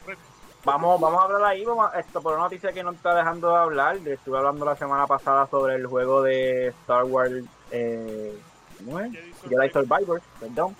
Vamos, 0.72 1.00
vamos 1.02 1.22
a 1.22 1.24
hablar 1.26 1.44
ahí, 1.46 1.66
vamos 1.66 1.92
a- 1.94 2.00
esto 2.00 2.22
por 2.22 2.34
una 2.34 2.44
noticia 2.44 2.72
que 2.72 2.84
no 2.84 2.92
está 2.92 3.16
dejando 3.16 3.50
de 3.50 3.56
hablar. 3.58 3.98
Estuve 4.06 4.38
hablando 4.38 4.66
la 4.66 4.76
semana 4.76 5.08
pasada 5.08 5.48
sobre 5.48 5.76
el 5.76 5.88
juego 5.88 6.22
de 6.22 6.68
Star 6.68 7.04
Wars, 7.06 7.44
eh, 7.72 8.38
¿cómo 8.78 9.00
es? 9.00 9.12
Jedi 9.48 9.70
Survivor, 9.72 10.22
perdón. 10.40 10.76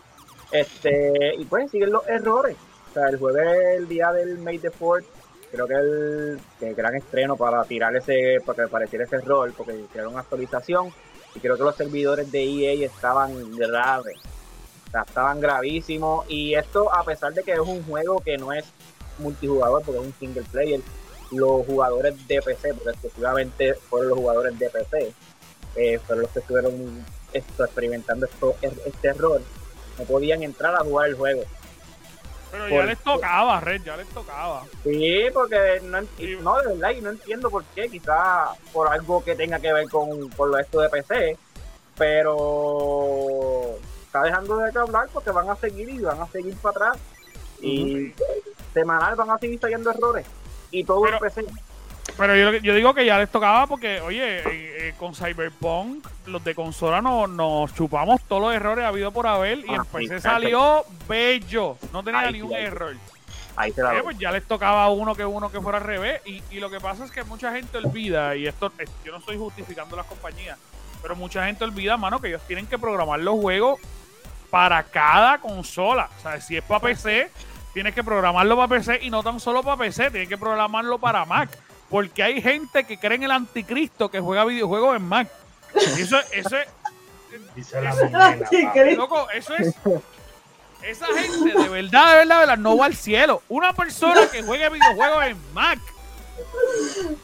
Este, 0.52 1.36
y 1.38 1.46
pues 1.46 1.70
siguen 1.72 1.92
los 1.92 2.08
errores. 2.08 2.58
O 2.90 2.94
sea, 2.94 3.08
el 3.10 3.18
jueves, 3.18 3.78
el 3.78 3.88
día 3.88 4.12
del 4.12 4.38
May 4.40 4.58
the 4.60 4.72
4th, 4.72 5.06
creo 5.52 5.68
que 5.68 5.74
el, 5.76 6.40
el 6.62 6.76
gran 6.76 6.96
estreno 6.96 7.36
para 7.36 7.64
tirar 7.66 7.96
ese, 7.96 8.38
para 8.46 8.56
que 8.56 8.62
apareciera 8.64 9.06
ese 9.06 9.18
error, 9.18 9.52
porque 9.56 9.76
hicieron 9.76 10.14
una 10.14 10.22
actualización. 10.22 10.92
Y 11.36 11.40
creo 11.40 11.56
que 11.58 11.64
los 11.64 11.76
servidores 11.76 12.32
de 12.32 12.44
EA 12.44 12.86
estaban 12.86 13.56
graves. 13.56 14.18
O 14.88 14.92
sea, 14.92 15.02
estaban 15.04 15.40
gravísimos. 15.40 16.26
Y 16.28 16.56
esto, 16.56 16.92
a 16.92 17.04
pesar 17.04 17.34
de 17.34 17.44
que 17.44 17.54
es 17.54 17.60
un 17.60 17.84
juego 17.84 18.20
que 18.22 18.38
no 18.38 18.52
es 18.52 18.66
multijugador, 19.20 19.84
porque 19.84 20.00
es 20.02 20.08
un 20.08 20.14
single 20.20 20.44
player, 20.52 20.82
los 21.32 21.66
jugadores 21.66 22.28
de 22.28 22.42
PC, 22.42 22.74
porque 22.74 22.90
exclusivamente 22.92 23.74
fueron 23.76 24.10
los 24.10 24.18
jugadores 24.18 24.58
de 24.58 24.70
PC, 24.70 25.14
eh, 25.76 26.00
fueron 26.00 26.24
los 26.24 26.32
que 26.32 26.40
estuvieron 26.40 27.06
esto, 27.34 27.64
experimentando 27.66 28.26
esto, 28.26 28.56
este 28.62 29.08
error, 29.08 29.42
no 29.98 30.04
podían 30.06 30.42
entrar 30.44 30.74
a 30.76 30.80
jugar 30.80 31.10
el 31.10 31.16
juego. 31.16 31.44
Pero 32.52 32.68
ya 32.68 32.76
Por- 32.78 32.86
les 32.86 32.98
tocaba, 33.00 33.60
Red, 33.60 33.84
ya 33.84 33.96
les 33.96 34.08
tocaba. 34.10 34.64
Sí, 34.84 35.26
porque 35.32 35.82
no, 35.84 36.02
no, 36.42 36.62
de 36.62 36.68
verdad, 36.74 36.90
y 36.98 37.02
no 37.02 37.12
entiendo 37.12 37.52
por 37.52 37.64
qué, 37.76 37.88
quizás 37.90 38.58
por 38.74 38.88
algo 38.88 39.24
que 39.24 39.36
tenga 39.36 39.60
que 39.60 39.72
ver 39.72 39.88
con, 39.88 40.30
con 40.30 40.50
lo 40.50 40.58
esto 40.58 40.82
de 40.82 40.90
PC, 40.90 41.38
pero 41.96 43.76
está 44.04 44.24
dejando 44.24 44.58
de 44.58 44.72
que 44.72 44.80
hablar 44.80 45.08
porque 45.14 45.30
van 45.30 45.50
a 45.50 45.56
seguir 45.58 45.90
y 45.90 46.00
van 46.00 46.20
a 46.20 46.28
seguir 46.28 46.56
para 46.58 46.88
atrás. 46.88 46.98
Y 47.62 48.14
semanal 48.74 49.16
van 49.16 49.32
a 49.32 49.38
seguir 49.38 49.60
saliendo 49.60 49.92
errores. 49.92 50.26
Y 50.72 50.84
todo 50.84 51.02
Pero- 51.02 51.18
en 51.18 51.22
PC. 51.22 51.46
Pero 52.18 52.36
yo, 52.36 52.52
yo 52.58 52.74
digo 52.74 52.94
que 52.94 53.06
ya 53.06 53.18
les 53.20 53.30
tocaba 53.30 53.68
porque, 53.68 54.02
oye, 54.02 54.40
eh, 54.40 54.44
eh, 54.90 54.94
con 54.98 55.14
Cyberpunk, 55.16 56.06
los 56.26 56.44
de 56.44 56.54
consola 56.56 57.02
no- 57.02 57.28
nos 57.28 57.74
chupamos 57.76 58.22
todos 58.24 58.42
los 58.42 58.54
errores 58.54 58.84
habido 58.84 59.12
por 59.12 59.28
haber 59.28 59.60
y 59.60 59.66
Ah, 59.70 59.84
sí, 59.84 59.90
PC 59.94 60.08
perfecto. 60.10 60.22
salió 60.30 60.86
bello. 61.08 61.78
No 61.94 62.04
tenía 62.04 62.22
Ahí 62.22 62.34
ni 62.34 62.42
un 62.42 62.50
sí. 62.50 62.56
error. 62.56 62.96
Ahí 63.56 63.72
se 63.72 63.84
la 63.84 63.96
Eh, 63.98 64.04
pues 64.04 64.18
ya 64.18 64.32
les 64.32 64.44
tocaba 64.46 64.84
a 64.86 64.90
uno 64.90 65.16
que 65.16 65.24
uno 65.26 65.52
que 65.52 65.62
fuera 65.62 65.78
al 65.78 65.84
revés. 65.84 66.22
Y, 66.26 66.42
y 66.50 66.60
lo 66.60 66.70
que 66.70 66.80
pasa 66.80 67.06
es 67.06 67.12
que 67.12 67.24
mucha 67.24 67.52
gente 67.54 67.78
olvida, 67.78 68.36
y 68.36 68.48
esto 68.48 68.72
yo 69.06 69.12
no 69.12 69.20
estoy 69.20 69.38
justificando 69.38 69.96
las 69.96 70.06
compañías, 70.06 70.58
pero 71.02 71.16
mucha 71.16 71.46
gente 71.46 71.64
olvida, 71.64 71.96
mano, 71.96 72.20
que 72.20 72.30
ellos 72.30 72.42
tienen 72.48 72.66
que 72.68 72.78
programar 72.80 73.20
los 73.20 73.36
juegos 73.40 73.80
para 74.50 74.82
cada 74.84 75.38
consola. 75.40 76.10
O 76.18 76.22
sea, 76.22 76.42
si 76.42 76.58
es 76.58 76.64
para 76.64 76.80
PC, 76.82 77.30
tienes 77.74 77.94
que 77.94 78.04
programarlo 78.04 78.56
para 78.56 78.68
PC 78.68 79.00
y 79.02 79.10
no 79.10 79.24
tan 79.24 79.40
solo 79.40 79.64
para 79.64 79.78
PC, 79.78 80.12
tienes 80.12 80.30
que 80.30 80.38
programarlo 80.38 81.00
para 81.00 81.26
Mac. 81.26 81.50
Porque 81.90 82.22
hay 82.22 82.42
gente 82.42 82.84
que 82.84 83.00
cree 83.00 83.16
en 83.16 83.24
el 83.24 83.32
anticristo 83.32 84.10
que 84.10 84.20
juega 84.20 84.46
videojuegos 84.46 84.96
en 84.96 85.04
Mac. 85.04 85.28
Y 85.98 86.02
eso, 86.02 86.20
eso 86.32 86.58
es, 86.58 86.68
Dice 87.56 87.82
la. 87.82 87.94
Loco, 88.96 89.30
eso 89.32 89.56
es. 89.56 89.76
Esa 90.82 91.08
gente 91.08 91.60
de 91.60 91.70
verdad, 91.70 92.10
de 92.10 92.16
verdad, 92.16 92.36
de 92.36 92.40
verdad, 92.40 92.58
no 92.58 92.78
va 92.78 92.86
al 92.86 92.96
cielo. 92.96 93.44
Una 93.50 93.74
persona 93.74 94.22
que 94.32 94.42
juegue 94.42 94.70
videojuegos 94.70 95.26
en 95.26 95.54
Mac. 95.54 95.80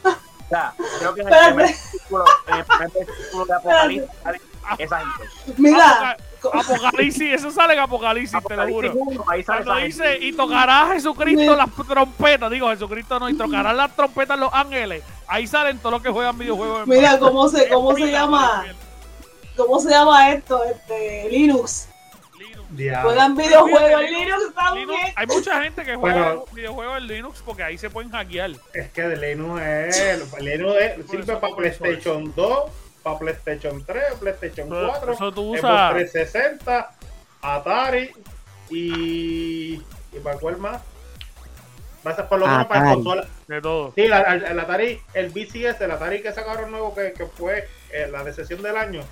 O 0.04 0.48
sea, 0.48 0.74
creo 0.98 1.14
que 1.14 1.22
en 1.22 1.28
el 1.28 1.34
primer 1.34 1.54
versículo, 1.66 2.24
de 2.46 3.54
Apocalipsis 3.54 4.10
sale 4.22 4.40
esa 4.78 4.98
gente. 5.00 5.54
Mira, 5.56 6.16
Apocalipsis, 6.52 7.32
eso 7.34 7.50
sale 7.50 7.74
en 7.74 7.80
Apocalipsis, 7.80 8.38
te 8.46 8.56
lo 8.56 8.68
juro. 8.68 8.92
1, 8.94 9.24
ahí 9.28 9.42
sale 9.42 9.64
Cuando 9.64 9.86
esa 9.86 10.04
gente. 10.04 10.10
dice, 10.18 10.26
y 10.26 10.32
tocará 10.32 10.88
Jesucristo 10.92 11.56
las 11.56 11.68
trompetas, 11.88 12.50
digo 12.50 12.68
Jesucristo 12.70 13.18
no, 13.18 13.28
y 13.28 13.34
tocarán 13.34 13.76
las 13.76 13.94
trompetas 13.94 14.38
los 14.38 14.52
ángeles. 14.52 15.02
Ahí 15.26 15.46
salen 15.46 15.78
todos 15.78 15.92
los 15.92 16.02
que 16.02 16.10
juegan 16.10 16.38
videojuegos 16.38 16.82
en 16.82 16.88
mira 16.88 17.18
cómo 17.18 17.48
se, 17.48 17.68
cómo 17.68 17.94
se 17.94 18.10
llama, 18.10 18.64
cómo 19.56 19.80
se 19.80 19.90
llama 19.90 20.30
esto, 20.32 20.62
este, 20.64 21.28
Linux. 21.30 21.88
Juegan 23.02 23.36
videojuegos 23.36 24.02
en 24.02 24.10
Linux, 24.12 24.54
también. 24.54 24.88
Hay 25.14 25.26
mucha 25.26 25.62
gente 25.62 25.84
que 25.84 25.94
juega 25.94 26.22
Bueno. 26.34 26.44
videojuegos 26.52 26.98
en 26.98 27.06
Linux 27.06 27.42
porque 27.44 27.62
ahí 27.62 27.78
se 27.78 27.88
pueden 27.90 28.10
hackear. 28.10 28.50
Es 28.74 28.90
que 28.90 29.02
de 29.02 29.16
Linux 29.16 29.62
es. 29.62 30.20
Linux 30.40 30.74
es- 30.80 31.10
sirve 31.10 31.36
para 31.36 31.54
PlayStation 31.54 32.32
2, 32.34 32.70
para 33.06 33.18
PlayStation 33.20 33.84
3, 33.86 34.02
PlayStation 34.18 34.66
Eso- 34.66 34.88
4, 34.88 35.12
eso 35.12 35.32
tú 35.32 35.54
Xbox 35.54 35.62
usas- 35.62 35.92
360, 35.94 36.90
Atari 37.40 38.10
y. 38.68 39.74
¿Y 40.12 40.18
para 40.24 40.38
cuál 40.38 40.56
más? 40.58 40.82
Va 42.04 42.10
a 42.10 42.16
ser 42.16 42.26
por 42.26 42.40
lo 42.40 42.46
menos 42.48 42.66
para 42.66 42.80
Atari. 42.80 42.94
consola. 42.96 43.28
De 43.46 43.60
todo. 43.60 43.92
Sí, 43.94 44.08
la- 44.08 44.22
el, 44.34 44.44
el 44.44 44.58
Atari, 44.60 45.00
el 45.14 45.28
BCS, 45.30 45.80
el 45.84 45.90
Atari 45.92 46.20
que 46.20 46.32
sacaron 46.32 46.70
nuevo 46.72 46.92
que, 46.96 47.12
que 47.12 47.26
fue 47.26 47.68
eh, 47.92 48.08
la 48.10 48.24
decepción 48.24 48.60
del 48.62 48.76
año, 48.76 49.02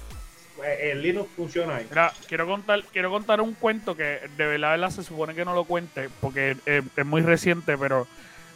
eh, 0.64 0.90
el 0.90 1.01
Linux 1.03 1.30
funciona 1.36 1.76
ahí. 1.76 1.86
Mira, 1.88 2.12
quiero 2.26 2.47
contar, 2.47 2.82
quiero 2.92 3.11
contar 3.11 3.40
un 3.40 3.55
cuento 3.55 3.97
que 3.97 4.20
de 4.36 4.47
verdad, 4.47 4.70
verdad 4.72 4.90
se 4.90 5.05
supone 5.05 5.34
que 5.36 5.45
no 5.45 5.55
lo 5.55 5.64
cuente 5.66 6.09
porque 6.20 6.57
eh, 6.66 6.82
es 6.97 7.07
muy 7.07 7.22
reciente, 7.22 7.78
pero 7.78 8.09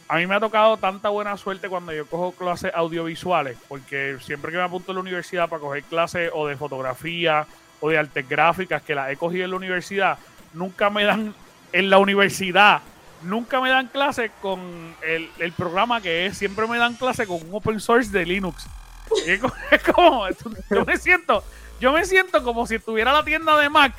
a 0.09 0.17
mí 0.17 0.25
me 0.25 0.35
ha 0.35 0.39
tocado 0.39 0.75
tanta 0.77 1.09
buena 1.09 1.37
suerte 1.37 1.69
cuando 1.69 1.93
yo 1.93 2.07
cojo 2.07 2.31
clases 2.31 2.71
audiovisuales, 2.73 3.57
porque 3.67 4.17
siempre 4.19 4.51
que 4.51 4.57
me 4.57 4.63
apunto 4.63 4.91
a 4.91 4.95
la 4.95 5.01
universidad 5.01 5.47
para 5.47 5.61
coger 5.61 5.83
clases 5.83 6.31
o 6.33 6.47
de 6.47 6.57
fotografía 6.57 7.45
o 7.79 7.91
de 7.91 7.99
artes 7.99 8.27
gráficas 8.27 8.81
que 8.81 8.95
las 8.95 9.11
he 9.11 9.17
cogido 9.17 9.45
en 9.45 9.51
la 9.51 9.57
universidad, 9.57 10.17
nunca 10.53 10.89
me 10.89 11.03
dan 11.03 11.35
en 11.71 11.89
la 11.91 11.99
universidad, 11.99 12.81
nunca 13.21 13.61
me 13.61 13.69
dan 13.69 13.85
clases 13.85 14.31
con 14.41 14.59
el, 15.03 15.29
el 15.37 15.51
programa 15.51 16.01
que 16.01 16.25
es, 16.25 16.39
siempre 16.39 16.65
me 16.65 16.79
dan 16.79 16.95
clases 16.95 17.27
con 17.27 17.37
un 17.47 17.53
open 17.53 17.79
source 17.79 18.09
de 18.09 18.25
Linux. 18.25 18.65
Y 19.27 19.29
es 19.29 19.41
como, 19.93 20.27
yo 20.71 20.85
me 20.85 20.97
siento, 20.97 21.43
yo 21.79 21.93
me 21.93 22.03
siento 22.03 22.43
como 22.43 22.65
si 22.65 22.75
estuviera 22.75 23.13
la 23.13 23.23
tienda 23.23 23.55
de 23.59 23.69
Mac 23.69 23.93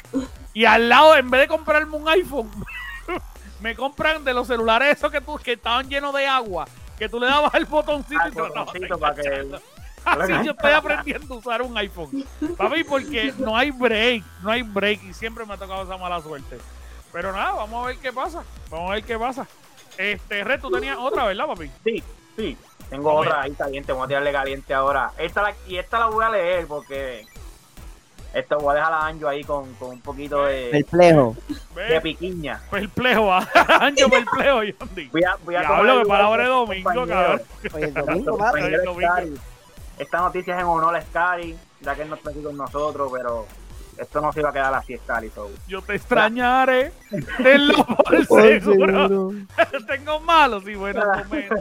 y 0.53 0.65
al 0.65 0.89
lado, 0.89 1.17
en 1.17 1.31
vez 1.31 1.43
de 1.43 1.49
comprarme 1.49 1.97
un 1.97 2.09
iPhone, 2.09 2.51
me 3.61 3.75
compran 3.75 4.25
de 4.25 4.35
los 4.35 4.47
celulares 4.47 4.97
esos 4.97 5.11
que, 5.11 5.21
tú, 5.21 5.37
que 5.37 5.53
estaban 5.53 5.89
llenos 5.89 6.15
de 6.15 6.27
agua, 6.27 6.67
que 6.99 7.09
tú 7.09 7.21
le 7.21 7.27
dabas 7.27 7.55
el 7.55 7.67
botoncito 7.67 8.21
Ah, 8.23 8.29
y 8.29 8.35
botoncito 8.35 8.99
para 8.99 9.15
que-. 9.15 9.61
Así 10.05 10.33
yo 10.45 10.53
estoy 10.53 10.73
aprendiendo 10.73 11.35
a 11.35 11.39
usar 11.39 11.61
un 11.61 11.77
iPhone. 11.77 12.25
Papi, 12.57 12.85
porque 12.85 13.35
no 13.37 13.55
hay 13.57 13.71
break, 13.71 14.25
no 14.43 14.51
hay 14.51 14.63
break 14.63 15.03
y 15.05 15.13
siempre 15.13 15.45
me 15.45 15.55
ha 15.55 15.57
tocado 15.59 15.83
esa 15.83 15.99
mala 15.99 16.21
suerte. 16.23 16.59
Pero 17.13 17.33
nada, 17.33 17.53
vamos 17.53 17.85
a 17.85 17.89
ver 17.89 17.97
qué 17.99 18.13
pasa. 18.13 18.43
Vamos 18.71 18.91
a 18.91 18.95
ver 18.95 19.05
qué 19.05 19.19
pasa. 19.19 19.47
Este, 19.99 20.43
Red, 20.43 20.61
tú 20.61 20.71
tenías 20.71 20.97
otra, 20.99 21.25
¿verdad, 21.27 21.47
papi? 21.47 21.71
Sí, 21.85 22.03
sí. 22.37 22.57
Tengo 22.89 23.09
Vamos 23.09 23.27
otra 23.27 23.43
ahí 23.43 23.53
caliente, 23.53 23.93
voy 23.93 24.05
a 24.05 24.09
tirarle 24.09 24.33
caliente 24.33 24.73
ahora. 24.73 25.13
Esta 25.19 25.43
la, 25.43 25.55
y 25.67 25.77
esta 25.77 25.99
la 25.99 26.07
voy 26.07 26.25
a 26.25 26.31
leer 26.31 26.67
porque 26.67 27.27
esto 28.33 28.59
voy 28.59 28.73
a 28.73 28.75
dejar 28.77 28.93
a 28.93 29.07
Anjo 29.07 29.29
ahí 29.29 29.43
con, 29.43 29.75
con 29.75 29.91
un 29.91 30.01
poquito 30.01 30.45
de, 30.45 30.69
Perplejo. 30.71 31.37
de 31.75 32.01
piquiña. 32.01 32.61
perplejo, 32.71 33.33
año 33.33 34.09
perplejo, 34.11 34.63
Yondi. 34.63 35.09
Voy 35.09 35.25
a, 35.25 35.37
voy 35.45 35.55
a 35.57 35.61
que 35.63 35.83
lugar 35.83 36.07
palabra 36.07 36.45
de 36.45 36.49
mi 36.49 36.55
domingo, 36.55 37.07
cabrón. 37.07 37.43
Oye, 37.75 37.85
el 37.85 37.95
domingo, 37.95 38.57
El 38.57 38.85
domingo. 38.85 39.41
Esta 39.99 40.19
noticia 40.19 40.55
es 40.55 40.61
en 40.61 40.67
honor 40.67 40.97
a 40.97 41.03
Scary, 41.03 41.57
ya 41.81 41.95
que 41.95 42.03
él 42.03 42.09
no 42.09 42.15
está 42.15 42.31
aquí 42.31 42.43
con 42.43 42.57
nosotros, 42.57 43.11
pero 43.13 43.47
esto 43.99 44.21
no 44.21 44.33
se 44.33 44.41
iba 44.41 44.51
a 44.51 44.53
quedar 44.53 44.75
así, 44.75 44.97
Scary. 44.97 45.31
So. 45.31 45.51
Yo 45.69 45.83
te 45.83 45.95
extrañaré, 45.95 46.93
tenlo 47.43 47.85
por 47.85 48.27
Por 48.27 48.43
seguro. 48.43 49.09
seguro. 49.09 49.33
Tengo 49.89 50.21
malos 50.21 50.67
y 50.69 50.75
buenos 50.75 51.05
momentos 51.05 51.59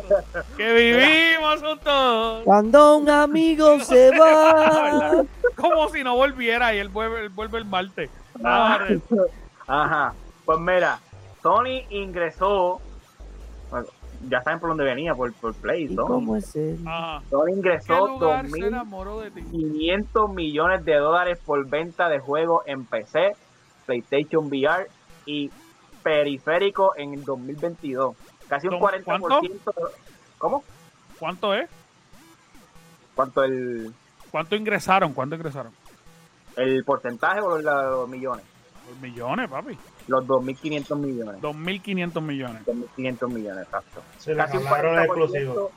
que 0.57 0.73
vivimos 0.73 1.61
juntos. 1.61 2.41
Cuando 2.45 2.97
un 2.97 3.09
amigo 3.09 3.79
se 3.79 4.11
va. 4.19 5.23
Como 5.55 5.89
si 5.89 6.03
no 6.03 6.15
volviera 6.15 6.73
y 6.73 6.79
él 6.79 6.89
vuelve, 6.89 7.21
él 7.21 7.29
vuelve 7.29 7.57
el 7.57 7.65
martes. 7.65 8.09
Ah. 8.43 8.79
Ajá. 9.67 10.13
Pues 10.45 10.59
mira, 10.59 10.99
Sony 11.43 11.83
ingresó. 11.89 12.81
Ya 14.27 14.41
saben 14.43 14.59
por 14.59 14.69
dónde 14.69 14.83
venía, 14.83 15.15
por, 15.15 15.33
por 15.33 15.53
Play. 15.55 15.83
¿Y 15.83 15.95
Sony. 15.95 16.05
cómo 16.07 16.35
es 16.35 16.55
él? 16.55 16.79
Sony 17.29 17.45
¿Qué 17.45 17.51
ingresó 17.53 18.07
lugar 18.07 18.45
se 18.47 18.57
2.500 18.57 18.67
enamoró 18.67 19.19
de 19.21 19.31
ti? 19.31 19.41
millones 20.29 20.85
de 20.85 20.95
dólares 20.95 21.39
por 21.45 21.67
venta 21.67 22.09
de 22.09 22.19
juegos 22.19 22.63
en 22.65 22.85
PC, 22.85 23.35
PlayStation 23.85 24.47
VR 24.47 24.87
y 25.25 25.49
periférico 26.03 26.93
en 26.97 27.13
el 27.13 27.23
2022. 27.23 28.15
Casi 28.47 28.67
un 28.67 28.79
¿Cómo? 28.79 28.89
40%. 28.89 29.59
¿Cómo? 30.37 30.63
¿Cuánto 31.19 31.53
es? 31.53 31.69
¿Cuánto 33.15 33.43
el...? 33.43 33.93
¿Cuánto 34.31 34.55
ingresaron? 34.55 35.13
¿Cuánto 35.13 35.35
ingresaron? 35.35 35.71
¿El 36.55 36.83
porcentaje 36.83 37.41
o 37.41 37.57
los 37.57 38.09
millones? 38.09 38.45
Por 38.85 38.97
millones, 39.01 39.49
papi. 39.49 39.77
Los 40.09 40.25
2.500 40.25 40.97
millones. 40.97 41.41
2.500 41.41 42.21
millones. 42.21 42.61
2.500 42.65 43.29
millones, 43.29 43.63
exacto. 43.65 44.01
Se 44.17 44.35
Casi 44.35 44.57
un 44.57 44.63
acabaron 44.67 44.95
los 44.95 45.05
40%, 45.05 45.07
exclusivos. 45.07 45.71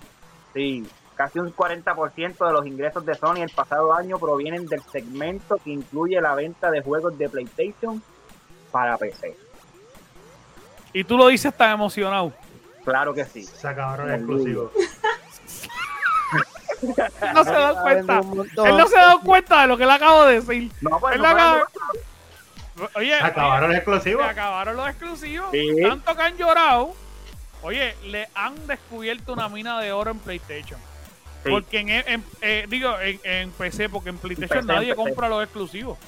Sí, 0.54 0.86
casi 1.14 1.38
un 1.38 1.54
40% 1.54 2.46
de 2.46 2.52
los 2.52 2.66
ingresos 2.66 3.04
de 3.04 3.14
Sony 3.14 3.42
el 3.42 3.50
pasado 3.50 3.92
año 3.92 4.18
provienen 4.18 4.66
del 4.66 4.82
segmento 4.90 5.58
que 5.62 5.70
incluye 5.70 6.20
la 6.20 6.34
venta 6.34 6.70
de 6.70 6.80
juegos 6.82 7.16
de 7.18 7.28
PlayStation 7.28 8.02
para 8.70 8.96
PC. 8.96 9.36
Y 10.94 11.04
tú 11.04 11.16
lo 11.18 11.28
dices 11.28 11.54
tan 11.54 11.72
emocionado. 11.72 12.32
Claro 12.84 13.14
que 13.14 13.24
sí. 13.24 13.44
Se 13.44 13.68
acabaron 13.68 14.08
los 14.08 14.16
exclusivos. 14.18 14.72
Él 16.82 17.34
no 17.34 17.44
se 17.44 17.52
da 17.52 17.74
cuenta. 17.82 18.18
Él 18.20 18.76
no 18.76 18.86
se 18.88 18.96
da 18.96 19.18
cuenta 19.24 19.60
de 19.62 19.66
lo 19.68 19.76
que 19.76 19.86
le 19.86 19.92
acabo 19.92 20.24
de 20.24 20.40
decir. 20.40 20.72
No, 20.80 20.98
pues, 20.98 21.14
Él 21.16 21.22
no 21.22 21.28
fue 21.30 21.40
acaba- 21.40 21.68
Oye, 22.94 23.14
acabaron 23.14 23.68
los 23.70 23.76
exclusivos. 23.78 24.24
se 24.24 24.30
acabaron 24.30 24.76
los 24.76 24.88
exclusivos. 24.88 25.50
Sí. 25.52 25.68
Tanto 25.82 26.16
que 26.16 26.22
han 26.22 26.36
llorado. 26.36 26.94
Oye, 27.62 27.94
le 28.06 28.28
han 28.34 28.66
descubierto 28.66 29.32
una 29.34 29.48
mina 29.48 29.80
de 29.80 29.92
oro 29.92 30.10
en 30.10 30.18
PlayStation. 30.18 30.80
Sí. 31.44 31.50
Porque 31.50 31.78
en, 31.80 31.88
en- 31.90 32.24
eh, 32.40 32.66
digo, 32.68 32.98
en, 33.00 33.20
en 33.24 33.50
PC, 33.52 33.88
porque 33.88 34.08
en 34.10 34.18
PlayStation 34.18 34.60
PC, 34.60 34.60
en 34.60 34.66
nadie 34.76 34.94
PC. 34.94 34.96
compra 35.04 35.28
los 35.28 35.42
exclusivos. 35.44 35.98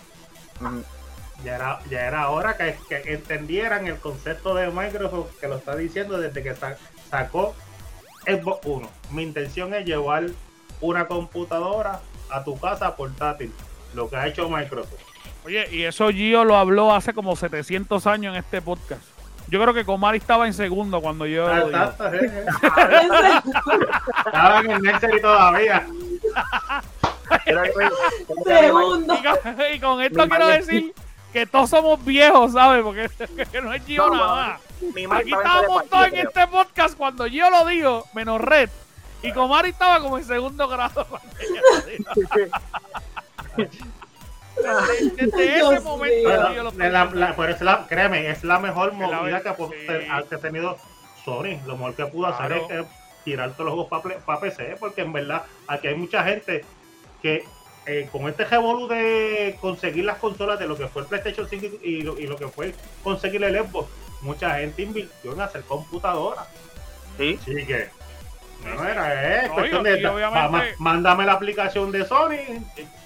Ya 1.44 1.56
era, 1.56 1.80
ya 1.90 2.06
era 2.06 2.30
hora 2.30 2.56
que, 2.56 2.76
que 2.88 3.12
entendieran 3.12 3.86
el 3.86 3.98
concepto 3.98 4.54
de 4.54 4.68
Microsoft 4.70 5.38
que 5.40 5.48
lo 5.48 5.56
está 5.56 5.76
diciendo 5.76 6.18
desde 6.18 6.42
que 6.42 6.54
sa- 6.56 6.76
sacó 7.10 7.54
Xbox 8.26 8.66
One. 8.66 8.88
Mi 9.10 9.22
intención 9.24 9.74
es 9.74 9.84
llevar 9.84 10.24
una 10.80 11.06
computadora 11.06 12.00
a 12.30 12.42
tu 12.44 12.58
casa 12.58 12.96
portátil. 12.96 13.52
Lo 13.94 14.08
que 14.08 14.16
ha 14.16 14.26
hecho 14.26 14.48
Microsoft. 14.48 15.00
Oye, 15.44 15.68
y 15.70 15.82
eso 15.82 16.08
Gio 16.10 16.44
lo 16.44 16.56
habló 16.56 16.94
hace 16.94 17.12
como 17.12 17.36
700 17.36 18.06
años 18.06 18.34
en 18.34 18.40
este 18.40 18.62
podcast. 18.62 19.02
Yo 19.48 19.60
creo 19.60 19.74
que 19.74 19.84
Comari 19.84 20.18
estaba 20.18 20.46
en 20.46 20.54
segundo 20.54 21.02
cuando 21.02 21.26
yo 21.26 21.46
Ah, 21.46 21.60
lo 21.60 22.10
sí, 22.10 22.26
sí. 22.26 22.36
Estaba 24.26 24.60
en 24.60 24.70
el 24.70 24.82
nursery 24.82 25.20
todavía. 25.20 25.86
Segundo. 28.44 29.14
Y 29.72 29.80
con, 29.80 30.00
esto 30.00 30.22
Mi 30.24 30.28
quiero 30.30 30.46
decir 30.48 30.94
que 31.32 31.46
todos 31.46 31.70
somos 31.70 32.02
viejos, 32.04 32.52
¿sabes? 32.52 32.82
Porque 32.82 33.10
que 33.52 33.60
no 33.60 33.72
es 33.72 33.84
Gio 33.84 34.08
No, 34.08 34.14
nada 34.14 34.58
más. 35.06 35.20
Aquí 35.20 35.32
estábamos 35.32 35.82
en 35.82 35.88
todos 35.88 36.06
en 36.08 36.14
este 36.26 36.46
podcast 36.46 36.96
cuando 36.96 37.26
Gio 37.26 37.50
lo 37.50 37.66
dijo, 37.66 38.06
menos 38.14 38.40
Red. 38.40 38.70
Y 39.22 39.32
Comari 39.32 39.70
estaba 39.70 40.00
como 40.00 40.18
en 40.18 40.24
segundo 40.24 40.68
grado. 40.68 41.06
Desde, 44.64 45.26
desde 45.26 45.56
ese 45.56 45.80
momento 45.80 46.28
lo 46.62 46.70
la- 46.88 47.04
la- 47.12 47.36
pero 47.36 47.48
es 47.52 47.60
la, 47.60 47.86
créeme, 47.88 48.28
es 48.30 48.42
la 48.44 48.58
mejor 48.58 48.92
movida 48.92 49.40
que 49.42 49.48
ha, 49.48 49.56
po- 49.56 49.70
sí. 49.70 49.86
que 49.86 50.08
ha 50.10 50.38
tenido 50.38 50.76
Sony. 51.24 51.58
Lo 51.66 51.76
mejor 51.76 51.94
que 51.94 52.06
pudo 52.06 52.26
hacer 52.26 52.52
es 52.70 52.86
tirar 53.24 53.52
todos 53.52 53.74
los 53.74 53.88
juegos 53.88 54.20
para 54.24 54.40
PC, 54.40 54.76
porque 54.78 55.02
en 55.02 55.12
verdad 55.12 55.42
aquí 55.66 55.88
hay 55.88 55.94
mucha 55.94 56.22
gente 56.24 56.64
que 57.22 57.44
eh, 57.86 58.08
con 58.12 58.26
este 58.28 58.44
revolú 58.44 58.88
de 58.88 59.56
conseguir 59.60 60.04
las 60.06 60.18
consolas 60.18 60.58
de 60.58 60.66
lo 60.66 60.76
que 60.76 60.88
fue 60.88 61.02
el 61.02 61.08
PlayStation 61.08 61.46
5 61.48 61.66
y 61.82 62.02
lo, 62.02 62.18
y 62.18 62.26
lo 62.26 62.36
que 62.36 62.48
fue 62.48 62.74
conseguir 63.02 63.44
el 63.44 63.58
Xbox, 63.58 63.88
mucha 64.22 64.54
gente 64.56 64.82
invirtió 64.82 65.32
en 65.34 65.40
hacer 65.42 65.62
computadoras. 65.62 66.46
Sí, 67.18 67.38
Así 67.40 67.64
que, 67.66 67.88
no 68.64 68.84
era, 68.88 69.42
es 69.42 69.48
No, 69.48 69.54
cuestión 69.54 69.86
y- 69.86 69.90
de, 69.90 70.00
ma- 70.30 70.62
mándame 70.78 71.26
la 71.26 71.32
aplicación 71.34 71.92
de 71.92 72.04
Sony, 72.06 72.62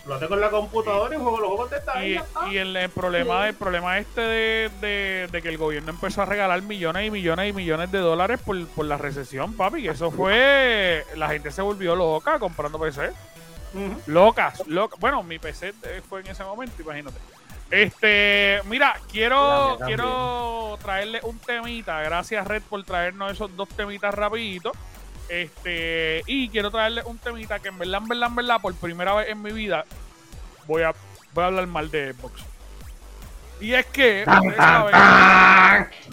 lo 0.08 0.18
tengo 0.18 0.34
en 0.34 0.40
la 0.40 0.50
computadora 0.50 1.14
y 1.14 1.18
juego 1.18 1.38
los 1.38 1.48
juegos 1.48 1.70
de 1.70 1.76
esta 1.76 2.04
Y, 2.04 2.20
y 2.50 2.56
el, 2.56 2.74
el 2.76 2.88
problema 2.88 3.46
el 3.48 3.54
problema 3.54 3.98
este 3.98 4.20
de, 4.22 4.70
de- 4.80 5.28
de 5.30 5.42
que 5.42 5.48
el 5.50 5.58
gobierno 5.58 5.90
empezó 5.90 6.22
a 6.22 6.24
regalar 6.24 6.62
millones 6.62 7.06
y 7.06 7.10
millones 7.10 7.50
y 7.50 7.52
millones 7.52 7.92
de 7.92 7.98
dólares 7.98 8.40
por, 8.44 8.66
por 8.68 8.86
la 8.86 8.96
recesión, 8.96 9.54
papi. 9.54 9.82
Que 9.82 9.90
eso 9.90 10.10
fue. 10.10 11.04
La 11.16 11.28
gente 11.28 11.50
se 11.50 11.60
volvió 11.62 11.94
loca 11.94 12.38
comprando 12.38 12.78
PC. 12.80 13.10
Ujú. 13.74 14.00
Locas, 14.06 14.66
locas. 14.66 14.98
Bueno, 14.98 15.22
mi 15.22 15.38
PC 15.38 15.74
fue 16.08 16.20
en 16.20 16.28
ese 16.28 16.42
momento, 16.42 16.80
imagínate. 16.80 17.18
Este, 17.70 18.60
mira, 18.64 18.96
quiero, 19.12 19.78
quiero 19.84 20.78
traerle 20.82 21.20
un 21.22 21.38
temita. 21.38 22.00
Gracias, 22.00 22.46
Red, 22.46 22.62
por 22.62 22.82
traernos 22.84 23.30
esos 23.32 23.54
dos 23.56 23.68
temitas 23.68 24.14
rapiditos. 24.14 24.72
Este, 25.28 26.22
y 26.26 26.48
quiero 26.48 26.70
traerle 26.70 27.02
un 27.04 27.18
temita 27.18 27.58
que 27.58 27.68
en 27.68 27.78
verdad, 27.78 28.00
en 28.02 28.08
verdad, 28.08 28.28
en 28.28 28.34
verdad, 28.36 28.60
por 28.60 28.74
primera 28.74 29.14
vez 29.14 29.28
en 29.28 29.42
mi 29.42 29.52
vida, 29.52 29.84
voy 30.66 30.82
a, 30.82 30.94
voy 31.34 31.44
a 31.44 31.46
hablar 31.46 31.66
mal 31.66 31.90
de 31.90 32.12
Xbox. 32.14 32.42
Y 33.60 33.74
es 33.74 33.86
que, 33.86 34.24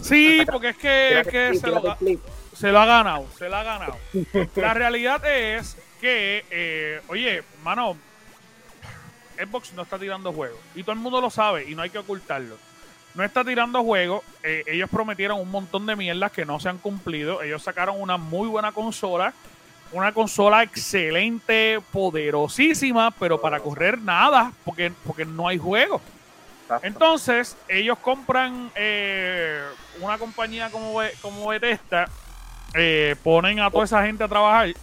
sí, 0.00 0.42
porque 0.50 0.70
es 0.70 0.76
que, 0.76 1.20
es 1.20 1.28
que 1.28 1.54
se 1.54 1.68
lo, 1.68 1.96
se 2.52 2.72
lo 2.72 2.80
ha 2.80 2.86
ganado, 2.86 3.26
se 3.38 3.48
lo 3.48 3.56
ha 3.56 3.62
ganado. 3.62 3.96
La 4.56 4.74
realidad 4.74 5.24
es 5.24 5.76
que, 6.00 6.44
eh, 6.50 7.00
oye, 7.08 7.44
mano, 7.62 7.96
Xbox 9.36 9.72
no 9.74 9.82
está 9.82 9.98
tirando 9.98 10.32
juegos. 10.32 10.58
Y 10.74 10.82
todo 10.82 10.92
el 10.92 10.98
mundo 10.98 11.20
lo 11.20 11.30
sabe 11.30 11.70
y 11.70 11.74
no 11.74 11.82
hay 11.82 11.90
que 11.90 11.98
ocultarlo. 11.98 12.56
No 13.16 13.24
está 13.24 13.44
tirando 13.44 13.82
juegos. 13.82 14.22
eh, 14.42 14.62
ellos 14.66 14.90
prometieron 14.90 15.40
un 15.40 15.50
montón 15.50 15.86
de 15.86 15.96
mierdas 15.96 16.30
que 16.30 16.44
no 16.44 16.60
se 16.60 16.68
han 16.68 16.78
cumplido. 16.78 17.42
Ellos 17.42 17.62
sacaron 17.62 18.00
una 18.00 18.16
muy 18.18 18.46
buena 18.48 18.72
consola. 18.72 19.32
Una 19.92 20.12
consola 20.12 20.62
excelente, 20.64 21.80
poderosísima, 21.92 23.12
pero 23.12 23.40
para 23.40 23.60
correr 23.60 23.98
nada, 23.98 24.52
porque, 24.64 24.92
porque 25.06 25.24
no 25.24 25.48
hay 25.48 25.58
juegos. 25.58 26.02
Entonces, 26.82 27.56
ellos 27.68 27.96
compran 27.98 28.70
eh, 28.74 29.62
una 30.00 30.18
compañía 30.18 30.68
como, 30.70 30.98
como 31.22 31.46
Bethesda, 31.46 32.08
eh, 32.74 33.14
ponen 33.22 33.60
a 33.60 33.70
toda 33.70 33.84
esa 33.84 34.04
gente 34.04 34.24
a 34.24 34.28
trabajar. 34.28 34.74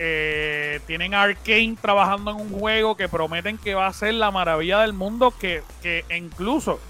eh, 0.00 0.80
tienen 0.86 1.14
a 1.14 1.22
Arkane 1.22 1.76
trabajando 1.80 2.32
en 2.32 2.36
un 2.38 2.50
juego 2.50 2.96
que 2.96 3.08
prometen 3.08 3.56
que 3.58 3.74
va 3.74 3.86
a 3.86 3.92
ser 3.92 4.14
la 4.14 4.30
maravilla 4.32 4.80
del 4.80 4.92
mundo, 4.92 5.32
que, 5.38 5.62
que 5.82 6.04
incluso 6.10 6.80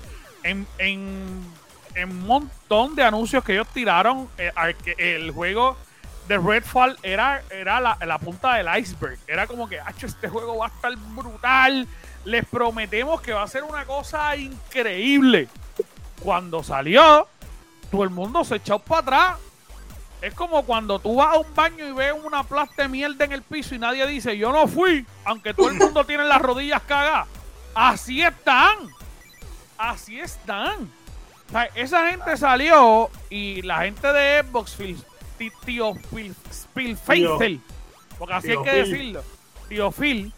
en, 0.43 0.67
en, 0.79 1.45
en 1.95 2.11
un 2.11 2.27
montón 2.27 2.95
de 2.95 3.03
anuncios 3.03 3.43
que 3.45 3.53
ellos 3.55 3.69
tiraron, 3.73 4.29
eh, 4.39 4.53
Arca- 4.55 4.95
el 4.99 5.31
juego 5.31 5.77
de 6.29 6.39
Redfall 6.39 6.99
era, 7.03 7.43
era 7.51 7.81
la, 7.81 7.97
la 8.05 8.19
punta 8.19 8.55
del 8.55 8.67
iceberg. 8.79 9.19
Era 9.27 9.47
como 9.47 9.69
que, 9.69 9.81
"Acho, 9.81 10.07
este 10.07 10.29
juego 10.29 10.59
va 10.59 10.67
a 10.67 10.69
estar 10.69 10.95
brutal. 10.97 11.87
Les 12.25 12.45
prometemos 12.47 13.21
que 13.23 13.33
va 13.33 13.43
a 13.43 13.49
ser 13.49 13.63
una 13.65 13.85
cosa 13.87 14.37
increíble. 14.37 15.49
Cuando 16.23 16.63
salió, 16.63 17.27
todo 17.91 18.05
el 18.05 18.11
mundo 18.11 18.45
se 18.45 18.57
echó 18.57 18.79
para 18.79 19.01
atrás. 19.01 19.37
Es 20.21 20.35
como 20.35 20.65
cuando 20.65 20.99
tú 20.99 21.15
vas 21.15 21.35
a 21.37 21.39
un 21.39 21.55
baño 21.55 21.87
y 21.87 21.93
ves 21.93 22.13
una 22.25 22.43
plasta 22.43 22.83
de 22.83 22.89
mierda 22.89 23.25
en 23.25 23.33
el 23.33 23.43
piso 23.43 23.75
y 23.75 23.79
nadie 23.79 24.05
dice, 24.07 24.37
yo 24.37 24.51
no 24.53 24.67
fui, 24.67 25.07
aunque 25.25 25.55
todo 25.55 25.69
el 25.71 25.75
mundo 25.79 26.05
tiene 26.05 26.25
las 26.25 26.43
rodillas 26.43 26.83
cagadas. 26.83 27.29
Así 27.75 28.21
están. 28.21 28.77
Así 29.79 30.21
están. 30.21 30.91
O 31.49 31.51
sea, 31.51 31.65
esa 31.75 32.11
gente 32.11 32.37
salió 32.37 33.09
y 33.31 33.63
la 33.63 33.79
gente 33.83 34.13
de 34.13 34.43
Xbox, 34.43 34.77
Phil- 34.77 35.03
tío 35.65 35.95
Phil, 36.15 36.35
Phil 36.75 36.99
porque 38.19 38.35
así 38.35 38.51
hay 38.51 38.63
que 38.65 38.73
decirlo, 38.73 39.23
tío 39.69 39.93
Phil, 39.93 40.33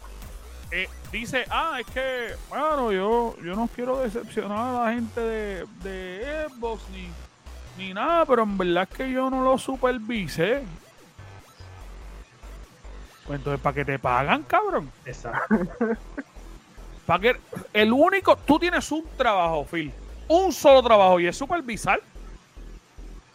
eh, 0.69 0.87
dice, 1.11 1.43
ah, 1.49 1.79
es 1.79 1.87
que, 1.87 2.35
bueno, 2.49 2.91
yo, 2.91 3.35
yo 3.43 3.55
no 3.55 3.67
quiero 3.75 3.97
decepcionar 3.99 4.75
a 4.75 4.85
la 4.85 4.93
gente 4.93 5.19
de, 5.19 5.65
de 5.83 6.47
Xbox 6.49 6.83
ni, 6.91 7.09
ni 7.83 7.93
nada, 7.93 8.23
pero 8.25 8.43
en 8.43 8.57
verdad 8.57 8.87
es 8.89 8.95
que 8.97 9.11
yo 9.11 9.29
no 9.31 9.43
lo 9.43 9.57
supervisé. 9.57 10.63
Pues 13.25 13.39
entonces, 13.39 13.59
¿para 13.61 13.73
qué 13.75 13.85
te 13.85 13.97
pagan, 13.99 14.43
cabrón? 14.43 14.91
Exacto. 15.05 15.55
¿Para 17.05 17.19
qué? 17.19 17.37
El 17.73 17.91
único, 17.91 18.35
tú 18.35 18.59
tienes 18.59 18.91
un 18.91 19.05
trabajo, 19.17 19.65
Phil, 19.65 19.91
un 20.27 20.51
solo 20.51 20.81
trabajo 20.81 21.19
y 21.19 21.27
es 21.27 21.37
supervisar. 21.37 22.01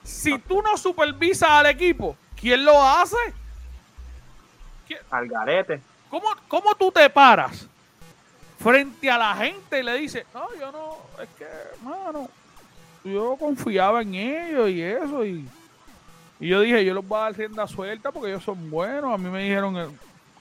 Si 0.02 0.38
tú 0.38 0.62
no 0.62 0.76
supervisas 0.76 1.50
al 1.50 1.66
equipo, 1.66 2.16
¿quién 2.40 2.64
lo 2.64 2.80
hace? 2.82 3.16
Al 5.10 5.26
garete. 5.26 5.80
¿Cómo, 6.08 6.28
¿Cómo 6.46 6.74
tú 6.76 6.92
te 6.92 7.10
paras 7.10 7.66
frente 8.58 9.10
a 9.10 9.18
la 9.18 9.34
gente 9.36 9.80
y 9.80 9.82
le 9.82 9.98
dices, 9.98 10.24
no, 10.32 10.46
yo 10.58 10.72
no, 10.72 10.96
es 11.22 11.28
que, 11.36 11.46
mano, 11.82 12.28
yo 13.04 13.36
confiaba 13.36 14.02
en 14.02 14.14
ellos 14.14 14.70
y 14.70 14.82
eso, 14.82 15.24
y, 15.24 15.46
y 16.40 16.48
yo 16.48 16.60
dije, 16.60 16.84
yo 16.84 16.94
los 16.94 17.06
voy 17.06 17.18
a 17.18 17.22
dar 17.22 17.36
rienda 17.36 17.66
suelta 17.66 18.10
porque 18.10 18.30
ellos 18.30 18.44
son 18.44 18.70
buenos, 18.70 19.12
a 19.12 19.18
mí 19.18 19.28
me 19.28 19.42
dijeron 19.42 19.96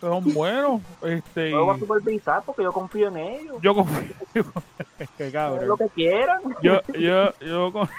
son 0.10 0.34
buenos, 0.34 0.82
este, 1.04 1.52
Yo 1.52 1.66
voy 1.66 1.76
a 1.76 1.80
supervisar 1.80 2.44
porque 2.46 2.64
yo 2.64 2.72
confío 2.74 3.08
en 3.10 3.18
ellos. 3.18 3.58
yo 3.62 3.74
confío, 3.76 4.14
que 5.18 5.24
Hagan 5.26 5.32
cabrón. 5.32 5.68
lo 5.68 5.78
que 5.78 5.90
quieran. 5.90 6.42
Yo, 6.62 6.82
yo, 7.00 7.34
yo 7.40 7.72
con... 7.74 7.90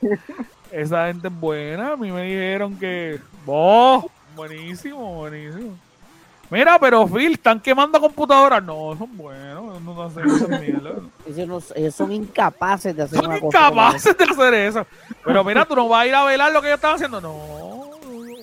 Esa 0.70 1.06
gente 1.06 1.28
es 1.28 1.40
buena. 1.40 1.92
A 1.92 1.96
mí 1.96 2.10
me 2.10 2.22
dijeron 2.22 2.76
que. 2.78 3.20
¡Oh! 3.46 4.10
Buenísimo, 4.34 5.14
buenísimo. 5.14 5.78
Mira, 6.50 6.78
pero 6.78 7.06
Phil, 7.08 7.32
están 7.32 7.58
quemando 7.60 8.00
computadoras. 8.00 8.62
No, 8.62 8.94
son 8.98 9.16
buenos, 9.16 9.80
no 9.82 10.02
hacen 10.02 10.28
esa 10.28 10.46
mierda. 10.48 10.92
Ellos, 11.26 11.48
no- 11.48 11.74
ellos 11.76 11.94
son 11.94 12.12
incapaces 12.12 12.94
de 12.94 13.02
hacer 13.04 13.18
Son 13.18 13.26
una 13.30 13.40
cosa 13.40 13.68
como 13.70 13.80
esa. 13.88 14.10
incapaces 14.10 14.18
de 14.18 14.24
hacer 14.24 14.54
eso. 14.54 14.86
Pero 15.24 15.42
mira, 15.44 15.64
tú 15.64 15.74
no 15.74 15.88
vas 15.88 16.02
a 16.02 16.06
ir 16.06 16.14
a 16.14 16.24
velar 16.24 16.52
lo 16.52 16.60
que 16.60 16.68
ellos 16.68 16.76
están 16.78 16.94
haciendo. 16.96 17.20
No, 17.20 17.90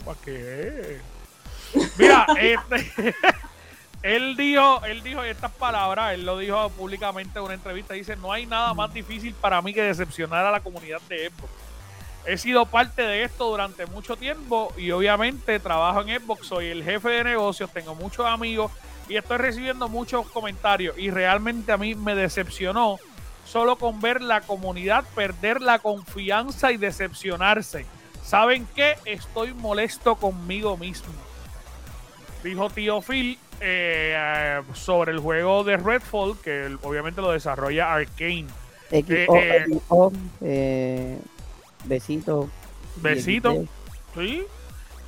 ¿para 0.04 0.18
qué? 0.26 1.00
Mira, 1.98 2.26
este, 2.40 3.16
él 4.04 4.36
dijo, 4.36 4.84
él 4.86 5.04
dijo 5.04 5.24
estas 5.24 5.52
palabras, 5.52 6.14
él 6.14 6.26
lo 6.26 6.38
dijo 6.38 6.70
públicamente 6.72 7.40
en 7.40 7.46
una 7.46 7.54
entrevista, 7.54 7.94
dice, 7.94 8.16
no 8.16 8.32
hay 8.32 8.46
nada 8.46 8.74
más 8.74 8.94
difícil 8.94 9.34
para 9.34 9.62
mí 9.62 9.74
que 9.74 9.84
decepcionar 9.84 10.46
a 10.46 10.52
la 10.52 10.60
comunidad 10.60 11.02
de 11.08 11.30
Xbox. 11.30 11.52
He 12.26 12.38
sido 12.38 12.66
parte 12.66 13.02
de 13.02 13.24
esto 13.24 13.50
durante 13.50 13.86
mucho 13.86 14.16
tiempo 14.16 14.74
y 14.78 14.92
obviamente 14.92 15.60
trabajo 15.60 16.02
en 16.02 16.20
Xbox, 16.22 16.48
soy 16.48 16.68
el 16.68 16.84
jefe 16.84 17.10
de 17.10 17.24
negocios, 17.26 17.70
tengo 17.72 17.96
muchos 17.96 18.26
amigos 18.26 18.72
y 19.10 19.18
estoy 19.18 19.38
recibiendo 19.38 19.90
muchos 19.90 20.26
comentarios 20.28 20.98
y 20.98 21.10
realmente 21.10 21.74
a 21.74 21.78
mí 21.78 21.96
me 21.96 22.16
decepcionó 22.16 22.98
solo 23.46 23.76
con 23.78 24.00
ver 24.00 24.22
la 24.22 24.42
comunidad 24.42 25.04
perder 25.16 25.62
la 25.62 25.80
confianza 25.80 26.72
y 26.72 26.78
decepcionarse. 26.78 27.86
¿Saben 28.24 28.68
qué? 28.74 28.96
Estoy 29.04 29.54
molesto 29.54 30.16
conmigo 30.16 30.78
mismo. 30.78 31.14
Dijo 32.44 32.70
Tío 32.70 33.02
Phil 33.02 33.38
eh, 33.62 34.62
sobre 34.74 35.12
el 35.14 35.20
juego 35.20 35.64
de 35.64 35.78
Redfall, 35.78 36.38
que 36.42 36.76
obviamente 36.82 37.22
lo 37.22 37.32
desarrolla 37.32 37.94
Arkane. 37.94 38.46
X, 38.92 39.10
Eh, 39.10 39.26
O, 39.30 39.36
eh, 39.38 39.64
X, 39.68 39.78
O, 39.90 40.12
eh, 40.42 41.18
besito. 41.86 42.50
Besito. 42.98 43.50
16. 43.52 43.70
¿Sí? 44.16 44.44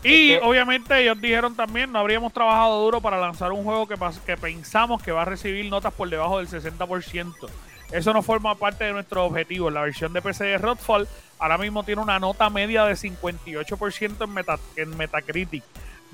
Y 0.03 0.31
Es 0.33 0.39
que- 0.39 0.45
obviamente 0.47 1.01
ellos 1.01 1.19
dijeron 1.19 1.55
también, 1.55 1.91
no 1.91 1.99
habríamos 1.99 2.31
trabajado 2.31 2.81
duro 2.83 3.01
para 3.01 3.19
lanzar 3.19 3.51
un 3.51 3.63
juego 3.63 3.87
que, 3.87 3.95
que 4.25 4.37
pensamos 4.37 5.01
que 5.03 5.11
va 5.11 5.23
a 5.23 5.25
recibir 5.25 5.65
notas 5.69 5.93
por 5.93 6.09
debajo 6.09 6.37
del 6.37 6.47
60%. 6.47 7.47
Eso 7.91 8.13
no 8.13 8.21
forma 8.23 8.55
parte 8.55 8.83
de 8.85 8.93
nuestro 8.93 9.25
objetivo. 9.25 9.69
La 9.69 9.81
versión 9.81 10.13
de 10.13 10.21
PC 10.21 10.43
de 10.45 10.57
Redfall 10.57 11.07
ahora 11.39 11.57
mismo 11.57 11.83
tiene 11.83 12.01
una 12.01 12.17
nota 12.19 12.49
media 12.49 12.85
de 12.85 12.95
58% 12.95 14.23
en, 14.25 14.33
Meta- 14.33 14.59
en 14.75 14.95
Metacritic. 14.97 15.63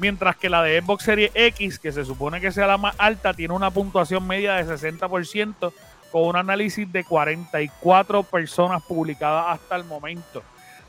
Mientras 0.01 0.35
que 0.35 0.49
la 0.49 0.63
de 0.63 0.81
Xbox 0.81 1.03
Series 1.03 1.31
X, 1.35 1.77
que 1.77 1.91
se 1.91 2.03
supone 2.03 2.41
que 2.41 2.51
sea 2.51 2.65
la 2.65 2.79
más 2.79 2.95
alta, 2.97 3.35
tiene 3.35 3.53
una 3.53 3.69
puntuación 3.69 4.25
media 4.25 4.55
de 4.55 4.65
60% 4.65 5.71
con 6.11 6.23
un 6.23 6.35
análisis 6.35 6.91
de 6.91 7.03
44 7.03 8.23
personas 8.23 8.81
publicadas 8.81 9.45
hasta 9.49 9.75
el 9.75 9.83
momento. 9.83 10.41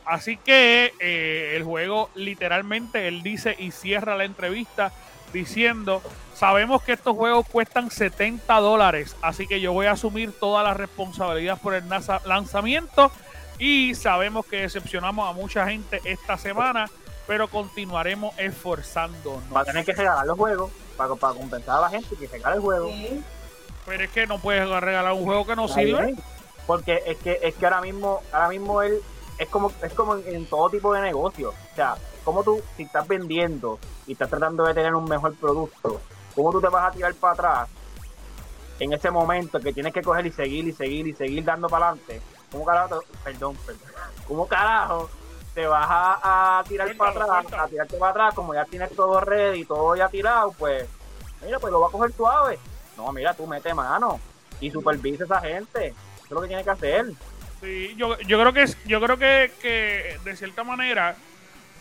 Así 0.07 0.39
que 0.39 0.95
eh, 0.99 1.53
el 1.57 1.63
juego 1.63 2.09
literalmente, 2.15 3.07
él 3.07 3.23
dice 3.23 3.55
y 3.59 3.73
cierra 3.73 4.17
la 4.17 4.25
entrevista 4.25 4.93
diciendo, 5.31 6.01
sabemos 6.35 6.83
que 6.83 6.93
estos 6.93 7.15
juegos 7.15 7.47
cuestan 7.47 7.91
70 7.91 8.61
dólares, 8.61 9.15
así 9.21 9.47
que 9.47 9.61
yo 9.61 9.75
voy 9.75 9.87
a 9.87 9.93
asumir 9.93 10.33
toda 10.33 10.63
la 10.63 10.73
responsabilidad 10.73 11.61
por 11.61 11.75
el 11.75 11.85
lanzamiento 12.25 13.13
y 13.59 13.95
sabemos 13.95 14.47
que 14.47 14.63
decepcionamos 14.63 15.29
a 15.29 15.35
mucha 15.35 15.69
gente 15.69 16.01
esta 16.07 16.39
semana, 16.39 16.89
pero 17.27 17.49
continuaremos 17.49 18.37
esforzándonos. 18.39 19.43
Va 19.55 19.61
a 19.61 19.65
tener 19.65 19.85
que 19.85 19.93
regalar 19.93 20.27
los 20.27 20.37
juegos 20.39 20.71
para, 20.97 21.15
para 21.15 21.35
compensar 21.35 21.79
a 21.79 21.81
la 21.83 21.89
gente 21.91 22.15
que 22.17 22.27
regale 22.27 22.57
el 22.57 22.63
juego. 22.63 22.89
Sí. 22.89 23.23
Pero 23.87 24.05
es 24.05 24.11
que 24.11 24.27
no 24.27 24.39
puedes 24.39 24.69
regalar 24.69 25.13
un 25.13 25.25
juego 25.25 25.47
que 25.47 25.57
no 25.57 25.69
sirve. 25.69 26.05
bien, 26.07 26.19
Porque 26.67 27.03
es 27.07 27.17
que 27.19 27.39
es 27.43 27.55
que 27.55 27.65
ahora 27.67 27.81
mismo, 27.81 28.21
ahora 28.33 28.49
mismo 28.49 28.83
él 28.83 29.01
es 29.39 29.49
como 29.49 29.73
es 29.83 29.93
como 29.95 30.17
en, 30.17 30.35
en 30.37 30.47
todo 30.47 30.71
tipo 30.71 30.93
de 30.95 31.01
negocio. 31.01 31.51
O 31.51 31.75
sea, 31.77 31.97
como 32.25 32.43
tú 32.45 32.61
si 32.77 32.85
estás 32.85 33.07
vendiendo 33.09 33.79
y 34.07 34.13
estás 34.13 34.29
tratando 34.31 34.65
de 34.65 34.75
tener 34.75 34.95
un 34.95 35.05
mejor 35.05 35.35
producto, 35.35 36.01
¿cómo 36.35 36.53
tú 36.53 36.61
te 36.61 36.69
vas 36.69 36.89
a 36.89 36.91
tirar 36.93 37.15
para 37.15 37.33
atrás 37.35 37.69
en 38.79 38.93
ese 38.93 39.11
momento 39.11 39.59
que 39.61 39.73
tienes 39.73 39.93
que 39.93 40.03
coger 40.03 40.27
y 40.27 40.33
seguir 40.33 40.67
y 40.69 40.73
seguir 40.73 41.07
y 41.09 41.15
seguir 41.15 41.45
dando 41.45 41.69
para 41.69 41.89
adelante? 41.89 42.21
¿Cómo 42.51 42.65
carajo? 42.65 43.01
te- 43.01 43.07
perdón, 43.25 43.57
perdón. 43.67 43.83
¿Cómo 44.29 44.47
carajo 44.47 45.09
te 45.55 45.67
vas 45.67 45.87
a, 45.89 46.59
a 46.59 46.65
tirar 46.65 46.87
Cuéntalo, 46.89 47.13
para 47.13 47.25
atrás, 47.25 47.43
cuéntalo. 47.43 47.63
a 47.63 47.69
tirarte 47.69 47.97
para 47.97 48.11
atrás 48.11 48.35
como 48.35 48.55
ya 48.55 48.65
tienes 48.65 48.95
todo 48.97 49.21
ready, 49.21 49.65
todo 49.65 49.95
ya 49.97 50.09
tirado, 50.09 50.53
pues 50.53 50.89
mira, 51.45 51.59
pues 51.59 51.73
lo 51.73 51.81
va 51.81 51.89
a 51.89 51.91
coger 51.91 52.13
suave. 52.13 52.59
No, 52.97 53.13
mira, 53.13 53.35
tú 53.35 53.47
mete 53.47 53.75
mano 53.75 54.19
y 54.61 54.71
supervisa 54.71 55.25
a 55.25 55.27
esa 55.27 55.41
gente. 55.41 55.87
Eso 55.89 56.25
es 56.25 56.31
lo 56.31 56.41
que 56.43 56.49
tiene 56.49 56.65
que 56.65 56.71
hacer. 56.71 57.07
Sí, 57.61 57.95
yo, 57.97 58.19
yo 58.21 58.41
creo 58.41 58.53
que 58.53 58.67
yo 58.87 59.01
creo 59.01 59.19
que, 59.19 59.53
que 59.61 60.19
de 60.25 60.37
cierta 60.37 60.65
manera, 60.65 61.17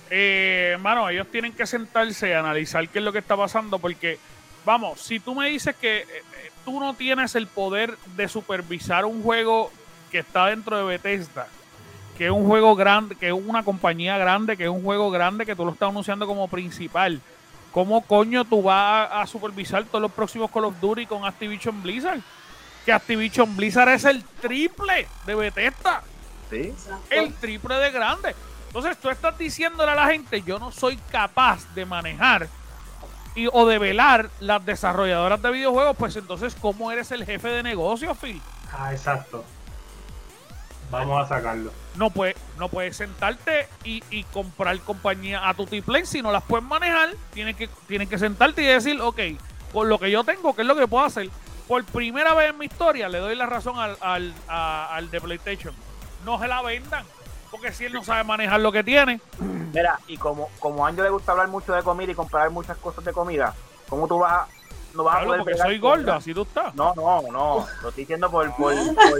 eh, 0.09 0.77
mano, 0.81 1.09
ellos 1.09 1.27
tienen 1.31 1.53
que 1.53 1.65
sentarse 1.65 2.29
y 2.29 2.33
analizar 2.33 2.87
qué 2.89 2.99
es 2.99 3.05
lo 3.05 3.11
que 3.11 3.19
está 3.19 3.37
pasando, 3.37 3.79
porque, 3.79 4.19
vamos, 4.65 4.99
si 4.99 5.19
tú 5.19 5.33
me 5.33 5.49
dices 5.49 5.75
que 5.75 5.99
eh, 5.99 6.05
eh, 6.09 6.51
tú 6.65 6.79
no 6.79 6.93
tienes 6.93 7.35
el 7.35 7.47
poder 7.47 7.97
de 8.15 8.27
supervisar 8.27 9.05
un 9.05 9.23
juego 9.23 9.71
que 10.11 10.19
está 10.19 10.47
dentro 10.47 10.77
de 10.77 10.83
Bethesda, 10.83 11.47
que 12.21 12.27
es 12.27 12.31
un 12.31 12.45
juego 12.45 12.75
grande, 12.75 13.15
que 13.15 13.29
es 13.29 13.33
una 13.33 13.63
compañía 13.63 14.15
grande, 14.15 14.55
que 14.55 14.65
es 14.65 14.69
un 14.69 14.83
juego 14.83 15.09
grande 15.09 15.43
que 15.43 15.55
tú 15.55 15.65
lo 15.65 15.71
estás 15.71 15.89
anunciando 15.89 16.27
como 16.27 16.47
principal. 16.47 17.19
¿Cómo 17.71 18.05
coño 18.05 18.45
tú 18.45 18.61
vas 18.61 19.09
a, 19.09 19.21
a 19.21 19.25
supervisar 19.25 19.85
todos 19.85 20.03
los 20.03 20.11
próximos 20.11 20.51
Call 20.51 20.65
of 20.65 20.79
Duty 20.79 21.07
con 21.07 21.25
Activision 21.25 21.81
Blizzard? 21.81 22.19
Que 22.85 22.93
Activision 22.93 23.57
Blizzard 23.57 23.89
es 23.89 24.05
el 24.05 24.23
triple 24.39 25.07
de 25.25 25.33
Bethesda 25.33 26.03
Sí. 26.51 26.71
El 27.09 27.33
triple 27.33 27.73
de 27.77 27.89
grande. 27.89 28.35
Entonces 28.67 28.99
tú 28.99 29.09
estás 29.09 29.35
diciéndole 29.35 29.91
a 29.91 29.95
la 29.95 30.05
gente, 30.05 30.43
yo 30.43 30.59
no 30.59 30.71
soy 30.71 30.97
capaz 31.09 31.73
de 31.73 31.87
manejar 31.87 32.49
y, 33.33 33.47
o 33.51 33.65
de 33.65 33.79
velar 33.79 34.29
las 34.39 34.63
desarrolladoras 34.63 35.41
de 35.41 35.49
videojuegos, 35.49 35.97
pues 35.97 36.15
entonces, 36.17 36.53
¿cómo 36.61 36.91
eres 36.91 37.09
el 37.09 37.25
jefe 37.25 37.47
de 37.47 37.63
negocio, 37.63 38.13
Phil? 38.13 38.39
Ah, 38.71 38.93
exacto. 38.93 39.43
Vamos 40.91 41.23
a 41.25 41.27
sacarlo. 41.35 41.71
No 41.95 42.09
puedes 42.09 42.35
no 42.57 42.69
puedes 42.69 42.95
sentarte 42.97 43.67
y, 43.83 44.03
y 44.11 44.23
comprar 44.25 44.77
compañía 44.81 45.47
a 45.47 45.53
tu 45.53 45.65
play 45.65 46.05
si 46.05 46.21
no 46.21 46.31
las 46.31 46.43
puedes 46.43 46.65
manejar. 46.65 47.09
Tienes 47.33 47.55
que, 47.55 47.67
tienes 47.87 48.07
que 48.09 48.17
sentarte 48.19 48.61
y 48.61 48.65
decir, 48.67 49.01
ok, 49.01 49.19
con 49.73 49.89
lo 49.89 49.97
que 49.99 50.11
yo 50.11 50.23
tengo, 50.23 50.53
¿qué 50.55 50.61
es 50.61 50.67
lo 50.67 50.75
que 50.75 50.87
puedo 50.87 51.03
hacer? 51.05 51.29
Por 51.67 51.83
primera 51.85 52.33
vez 52.33 52.49
en 52.51 52.57
mi 52.57 52.65
historia 52.65 53.07
le 53.09 53.19
doy 53.19 53.35
la 53.35 53.45
razón 53.45 53.79
al, 53.79 53.97
al, 54.01 54.33
a- 54.47 54.93
al 54.95 55.09
de 55.09 55.21
PlayStation. 55.21 55.73
No 56.25 56.37
se 56.39 56.47
la 56.47 56.61
vendan, 56.61 57.03
porque 57.49 57.71
si 57.71 57.85
él 57.85 57.93
no 57.93 58.03
sabe 58.03 58.23
manejar 58.23 58.59
lo 58.59 58.71
que 58.71 58.83
tiene, 58.83 59.19
Mira, 59.73 59.97
y 60.07 60.17
como, 60.17 60.49
como 60.59 60.85
a 60.85 60.89
Anjo 60.89 61.01
le 61.01 61.09
gusta 61.09 61.31
hablar 61.31 61.47
mucho 61.47 61.71
de 61.73 61.81
comida 61.81 62.11
y 62.11 62.15
comprar 62.15 62.49
muchas 62.49 62.77
cosas 62.77 63.03
de 63.05 63.13
comida, 63.13 63.55
¿cómo 63.89 64.05
tú 64.07 64.19
vas 64.19 64.33
a, 64.33 64.47
no 64.93 65.03
vas 65.05 65.15
a 65.15 65.23
poder 65.25 65.39
porque 65.39 65.57
soy 65.57 65.79
gordo, 65.79 66.13
así 66.13 66.33
tú 66.33 66.41
estás. 66.41 66.75
No, 66.75 66.93
no, 66.93 67.21
no. 67.31 67.65
Lo 67.81 67.89
estoy 67.89 68.03
diciendo 68.03 68.29
por, 68.29 68.53
por, 68.57 68.73
por 68.95 69.19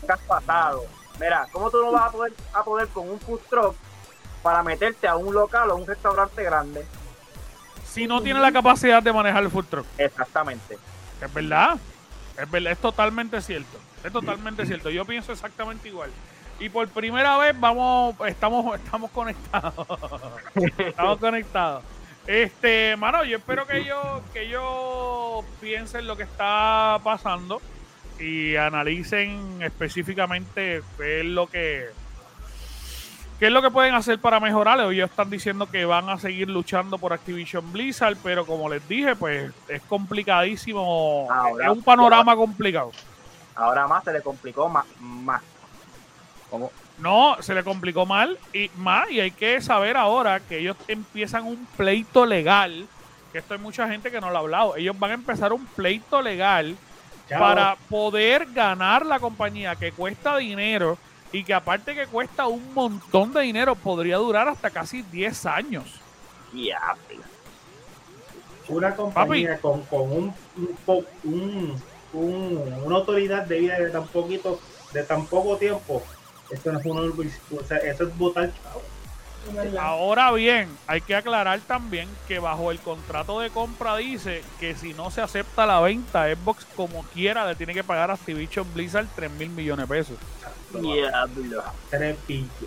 podcast 0.00 0.22
pasado. 0.26 0.84
Mira, 1.20 1.46
¿cómo 1.52 1.70
tú 1.70 1.80
no 1.80 1.92
vas 1.92 2.08
a 2.08 2.10
poder, 2.10 2.32
a 2.52 2.64
poder 2.64 2.88
con 2.88 3.08
un 3.08 3.20
food 3.20 3.40
truck 3.48 3.76
para 4.42 4.62
meterte 4.62 5.06
a 5.06 5.16
un 5.16 5.32
local 5.32 5.70
o 5.70 5.76
un 5.76 5.86
restaurante 5.86 6.42
grande? 6.42 6.84
Si 7.86 8.06
no 8.06 8.20
tiene 8.20 8.40
la 8.40 8.50
capacidad 8.50 9.02
de 9.02 9.12
manejar 9.12 9.44
el 9.44 9.50
food 9.50 9.66
truck. 9.66 9.86
Exactamente. 9.98 10.78
Es 11.20 11.32
verdad. 11.32 11.78
Es 12.36 12.50
verdad, 12.50 12.72
es 12.72 12.78
totalmente 12.78 13.40
cierto. 13.40 13.78
Es 14.02 14.12
totalmente 14.12 14.66
cierto. 14.66 14.90
Yo 14.90 15.04
pienso 15.04 15.32
exactamente 15.32 15.88
igual. 15.88 16.10
Y 16.58 16.68
por 16.68 16.88
primera 16.88 17.36
vez 17.36 17.58
vamos, 17.58 18.14
estamos, 18.26 18.74
estamos 18.76 19.10
conectados. 19.10 19.86
estamos 20.78 21.18
conectados. 21.18 21.84
Este, 22.26 22.96
mano, 22.96 23.24
yo 23.24 23.36
espero 23.36 23.66
que 23.66 23.78
ellos, 23.78 24.22
que 24.32 24.42
ellos 24.42 25.44
piensen 25.60 26.06
lo 26.06 26.16
que 26.16 26.22
está 26.22 26.98
pasando 27.04 27.60
y 28.18 28.56
analicen 28.56 29.60
específicamente 29.62 30.82
qué 30.96 31.20
es 31.20 31.26
lo 31.26 31.46
que 31.46 31.86
qué 33.38 33.46
es 33.46 33.52
lo 33.52 33.60
que 33.62 33.70
pueden 33.70 33.94
hacer 33.94 34.18
para 34.18 34.38
mejorar. 34.40 34.80
Ellos 34.80 35.10
están 35.10 35.28
diciendo 35.28 35.68
que 35.68 35.84
van 35.84 36.08
a 36.08 36.18
seguir 36.18 36.48
luchando 36.48 36.98
por 36.98 37.12
Activision 37.12 37.72
Blizzard, 37.72 38.16
pero 38.22 38.46
como 38.46 38.68
les 38.68 38.86
dije, 38.88 39.16
pues 39.16 39.52
es 39.68 39.82
complicadísimo. 39.82 41.28
Ahora- 41.30 41.66
es 41.66 41.72
un 41.72 41.82
panorama 41.82 42.36
complicado. 42.36 42.92
Ahora 43.56 43.86
más 43.86 44.04
se 44.04 44.12
le 44.12 44.20
complicó 44.22 44.68
más. 44.68 44.84
más. 45.00 45.42
¿Cómo? 46.50 46.70
No, 46.98 47.36
se 47.40 47.54
le 47.54 47.64
complicó 47.64 48.06
mal 48.06 48.38
y 48.52 48.70
más, 48.76 49.10
y 49.10 49.18
hay 49.20 49.32
que 49.32 49.60
saber 49.60 49.96
ahora 49.96 50.38
que 50.38 50.58
ellos 50.58 50.76
empiezan 50.86 51.44
un 51.44 51.66
pleito 51.76 52.24
legal, 52.24 52.86
que 53.32 53.38
esto 53.38 53.54
hay 53.54 53.60
mucha 53.60 53.88
gente 53.88 54.12
que 54.12 54.20
no 54.20 54.30
lo 54.30 54.36
ha 54.36 54.40
hablado, 54.40 54.76
ellos 54.76 54.96
van 54.96 55.10
a 55.10 55.14
empezar 55.14 55.52
un 55.52 55.66
pleito 55.66 56.22
legal 56.22 56.76
Chao. 57.28 57.40
para 57.40 57.76
poder 57.88 58.46
ganar 58.52 59.04
la 59.06 59.18
compañía 59.18 59.74
que 59.76 59.92
cuesta 59.92 60.36
dinero 60.36 60.98
y 61.32 61.42
que 61.42 61.54
aparte 61.54 61.94
que 61.94 62.06
cuesta 62.06 62.46
un 62.46 62.74
montón 62.74 63.32
de 63.32 63.40
dinero, 63.42 63.74
podría 63.74 64.16
durar 64.18 64.46
hasta 64.48 64.70
casi 64.70 65.02
10 65.02 65.46
años. 65.46 66.00
Ya, 66.52 66.78
Una 68.68 68.94
compañía 68.94 69.58
con, 69.58 69.82
con 69.86 70.00
un, 70.12 70.34
un 70.56 71.06
un- 71.24 71.82
un- 72.12 72.82
una 72.84 72.96
autoridad 72.96 73.44
de 73.46 73.58
vida 73.58 73.78
de 73.78 73.90
tan 73.90 74.06
poquito, 74.06 74.60
de 74.92 75.02
tan 75.02 75.26
poco 75.26 75.56
tiempo, 75.56 76.02
eso 76.50 76.72
no 76.72 76.78
es 76.78 76.86
una, 76.86 77.00
o 77.02 77.64
sea, 77.64 77.78
eso 77.78 78.04
es 78.04 78.16
chavo. 78.62 78.82
Ahora 79.78 80.32
bien, 80.32 80.68
hay 80.86 81.00
que 81.00 81.14
aclarar 81.14 81.60
también 81.60 82.08
que 82.26 82.38
bajo 82.38 82.70
el 82.70 82.78
contrato 82.78 83.40
de 83.40 83.50
compra 83.50 83.96
dice 83.96 84.42
que 84.60 84.74
si 84.74 84.94
no 84.94 85.10
se 85.10 85.20
acepta 85.20 85.66
la 85.66 85.80
venta, 85.80 86.26
Xbox 86.34 86.64
como 86.76 87.02
quiera 87.04 87.46
le 87.46 87.54
tiene 87.54 87.74
que 87.74 87.84
pagar 87.84 88.10
a 88.10 88.14
Activision 88.14 88.66
Blizzard 88.72 89.06
3 89.14 89.30
mil 89.32 89.50
millones 89.50 89.88
de 89.88 89.94
pesos. 89.94 90.16
Diablo. 90.72 91.62
3 91.90 92.16
billones, 92.26 92.58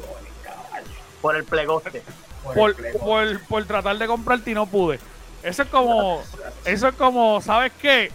caballo. 0.43 0.87
Por 1.21 1.35
el 1.35 1.43
plegoste. 1.43 2.03
Por, 2.43 2.69
el 2.69 2.75
plego. 2.75 2.99
por, 2.99 3.39
por 3.47 3.65
tratar 3.65 3.97
de 3.97 4.07
comprarte 4.07 4.51
y 4.51 4.53
no 4.53 4.65
pude. 4.67 4.99
Eso 5.43 5.63
es 5.63 5.69
como, 5.69 6.21
eso 6.65 6.87
es 6.87 6.95
como, 6.95 7.41
¿sabes 7.41 7.71
qué? 7.81 8.11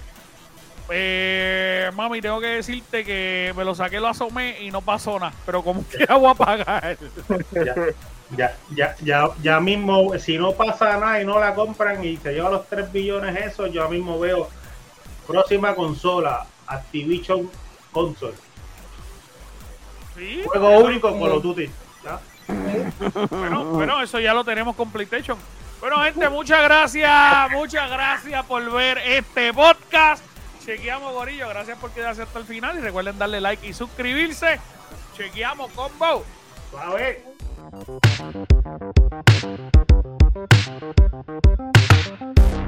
Eh, 0.91 1.91
mami, 1.95 2.21
tengo 2.21 2.41
que 2.41 2.49
decirte 2.49 3.05
que 3.05 3.55
me 3.57 3.65
lo 3.65 3.75
saqué, 3.75 4.01
lo 4.01 4.09
asomé 4.09 4.61
y 4.61 4.71
no 4.71 4.83
pasó 4.83 5.19
nada. 5.19 5.33
Pero 5.47 5.63
como 5.63 5.83
quiera 5.91 6.17
voy 6.17 6.31
a 6.31 6.35
pagar. 6.35 6.99
Ya, 8.37 8.57
ya, 8.75 8.97
ya, 9.03 9.29
ya 9.43 9.61
mismo, 9.61 10.19
si 10.19 10.39
no 10.39 10.53
pasa 10.53 10.97
nada 10.99 11.21
y 11.21 11.27
no 11.27 11.39
la 11.39 11.55
compran 11.55 12.03
y 12.03 12.17
se 12.17 12.33
lleva 12.33 12.51
los 12.51 12.67
3 12.67 12.91
billones 12.91 13.37
eso, 13.37 13.67
yo 13.67 13.89
mismo 13.89 14.19
veo 14.19 14.49
próxima 15.27 15.75
consola, 15.75 16.47
Activision 16.67 17.51
Console. 17.93 18.35
Sí, 20.17 20.43
Juego 20.47 20.79
único 20.79 21.19
con 21.19 21.29
los 21.29 21.43
Duty. 21.43 21.71
Bueno, 23.31 23.65
bueno, 23.67 24.03
eso 24.03 24.19
ya 24.19 24.35
lo 24.35 24.45
tenemos 24.45 24.77
con 24.77 24.91
PlayStation. 24.91 25.39
Bueno, 25.81 26.01
gente, 26.03 26.29
muchas 26.29 26.63
gracias, 26.63 27.51
muchas 27.51 27.91
gracias 27.91 28.45
por 28.47 28.71
ver 28.71 28.99
este 28.99 29.53
podcast. 29.53 30.25
Chequeamos, 30.65 31.13
Gorillo. 31.13 31.49
Gracias 31.49 31.77
por 31.79 31.91
quedarse 31.91 32.23
hasta 32.23 32.39
el 32.39 32.45
final. 32.45 32.79
Y 32.79 32.81
recuerden 32.81 33.19
darle 33.19 33.41
like 33.41 33.67
y 33.67 33.73
suscribirse. 33.73 34.61
Chequeamos, 35.17 35.73
combo. 35.73 36.25
Suave. 36.71 37.32
Thank 37.71 37.89
you. 42.51 42.62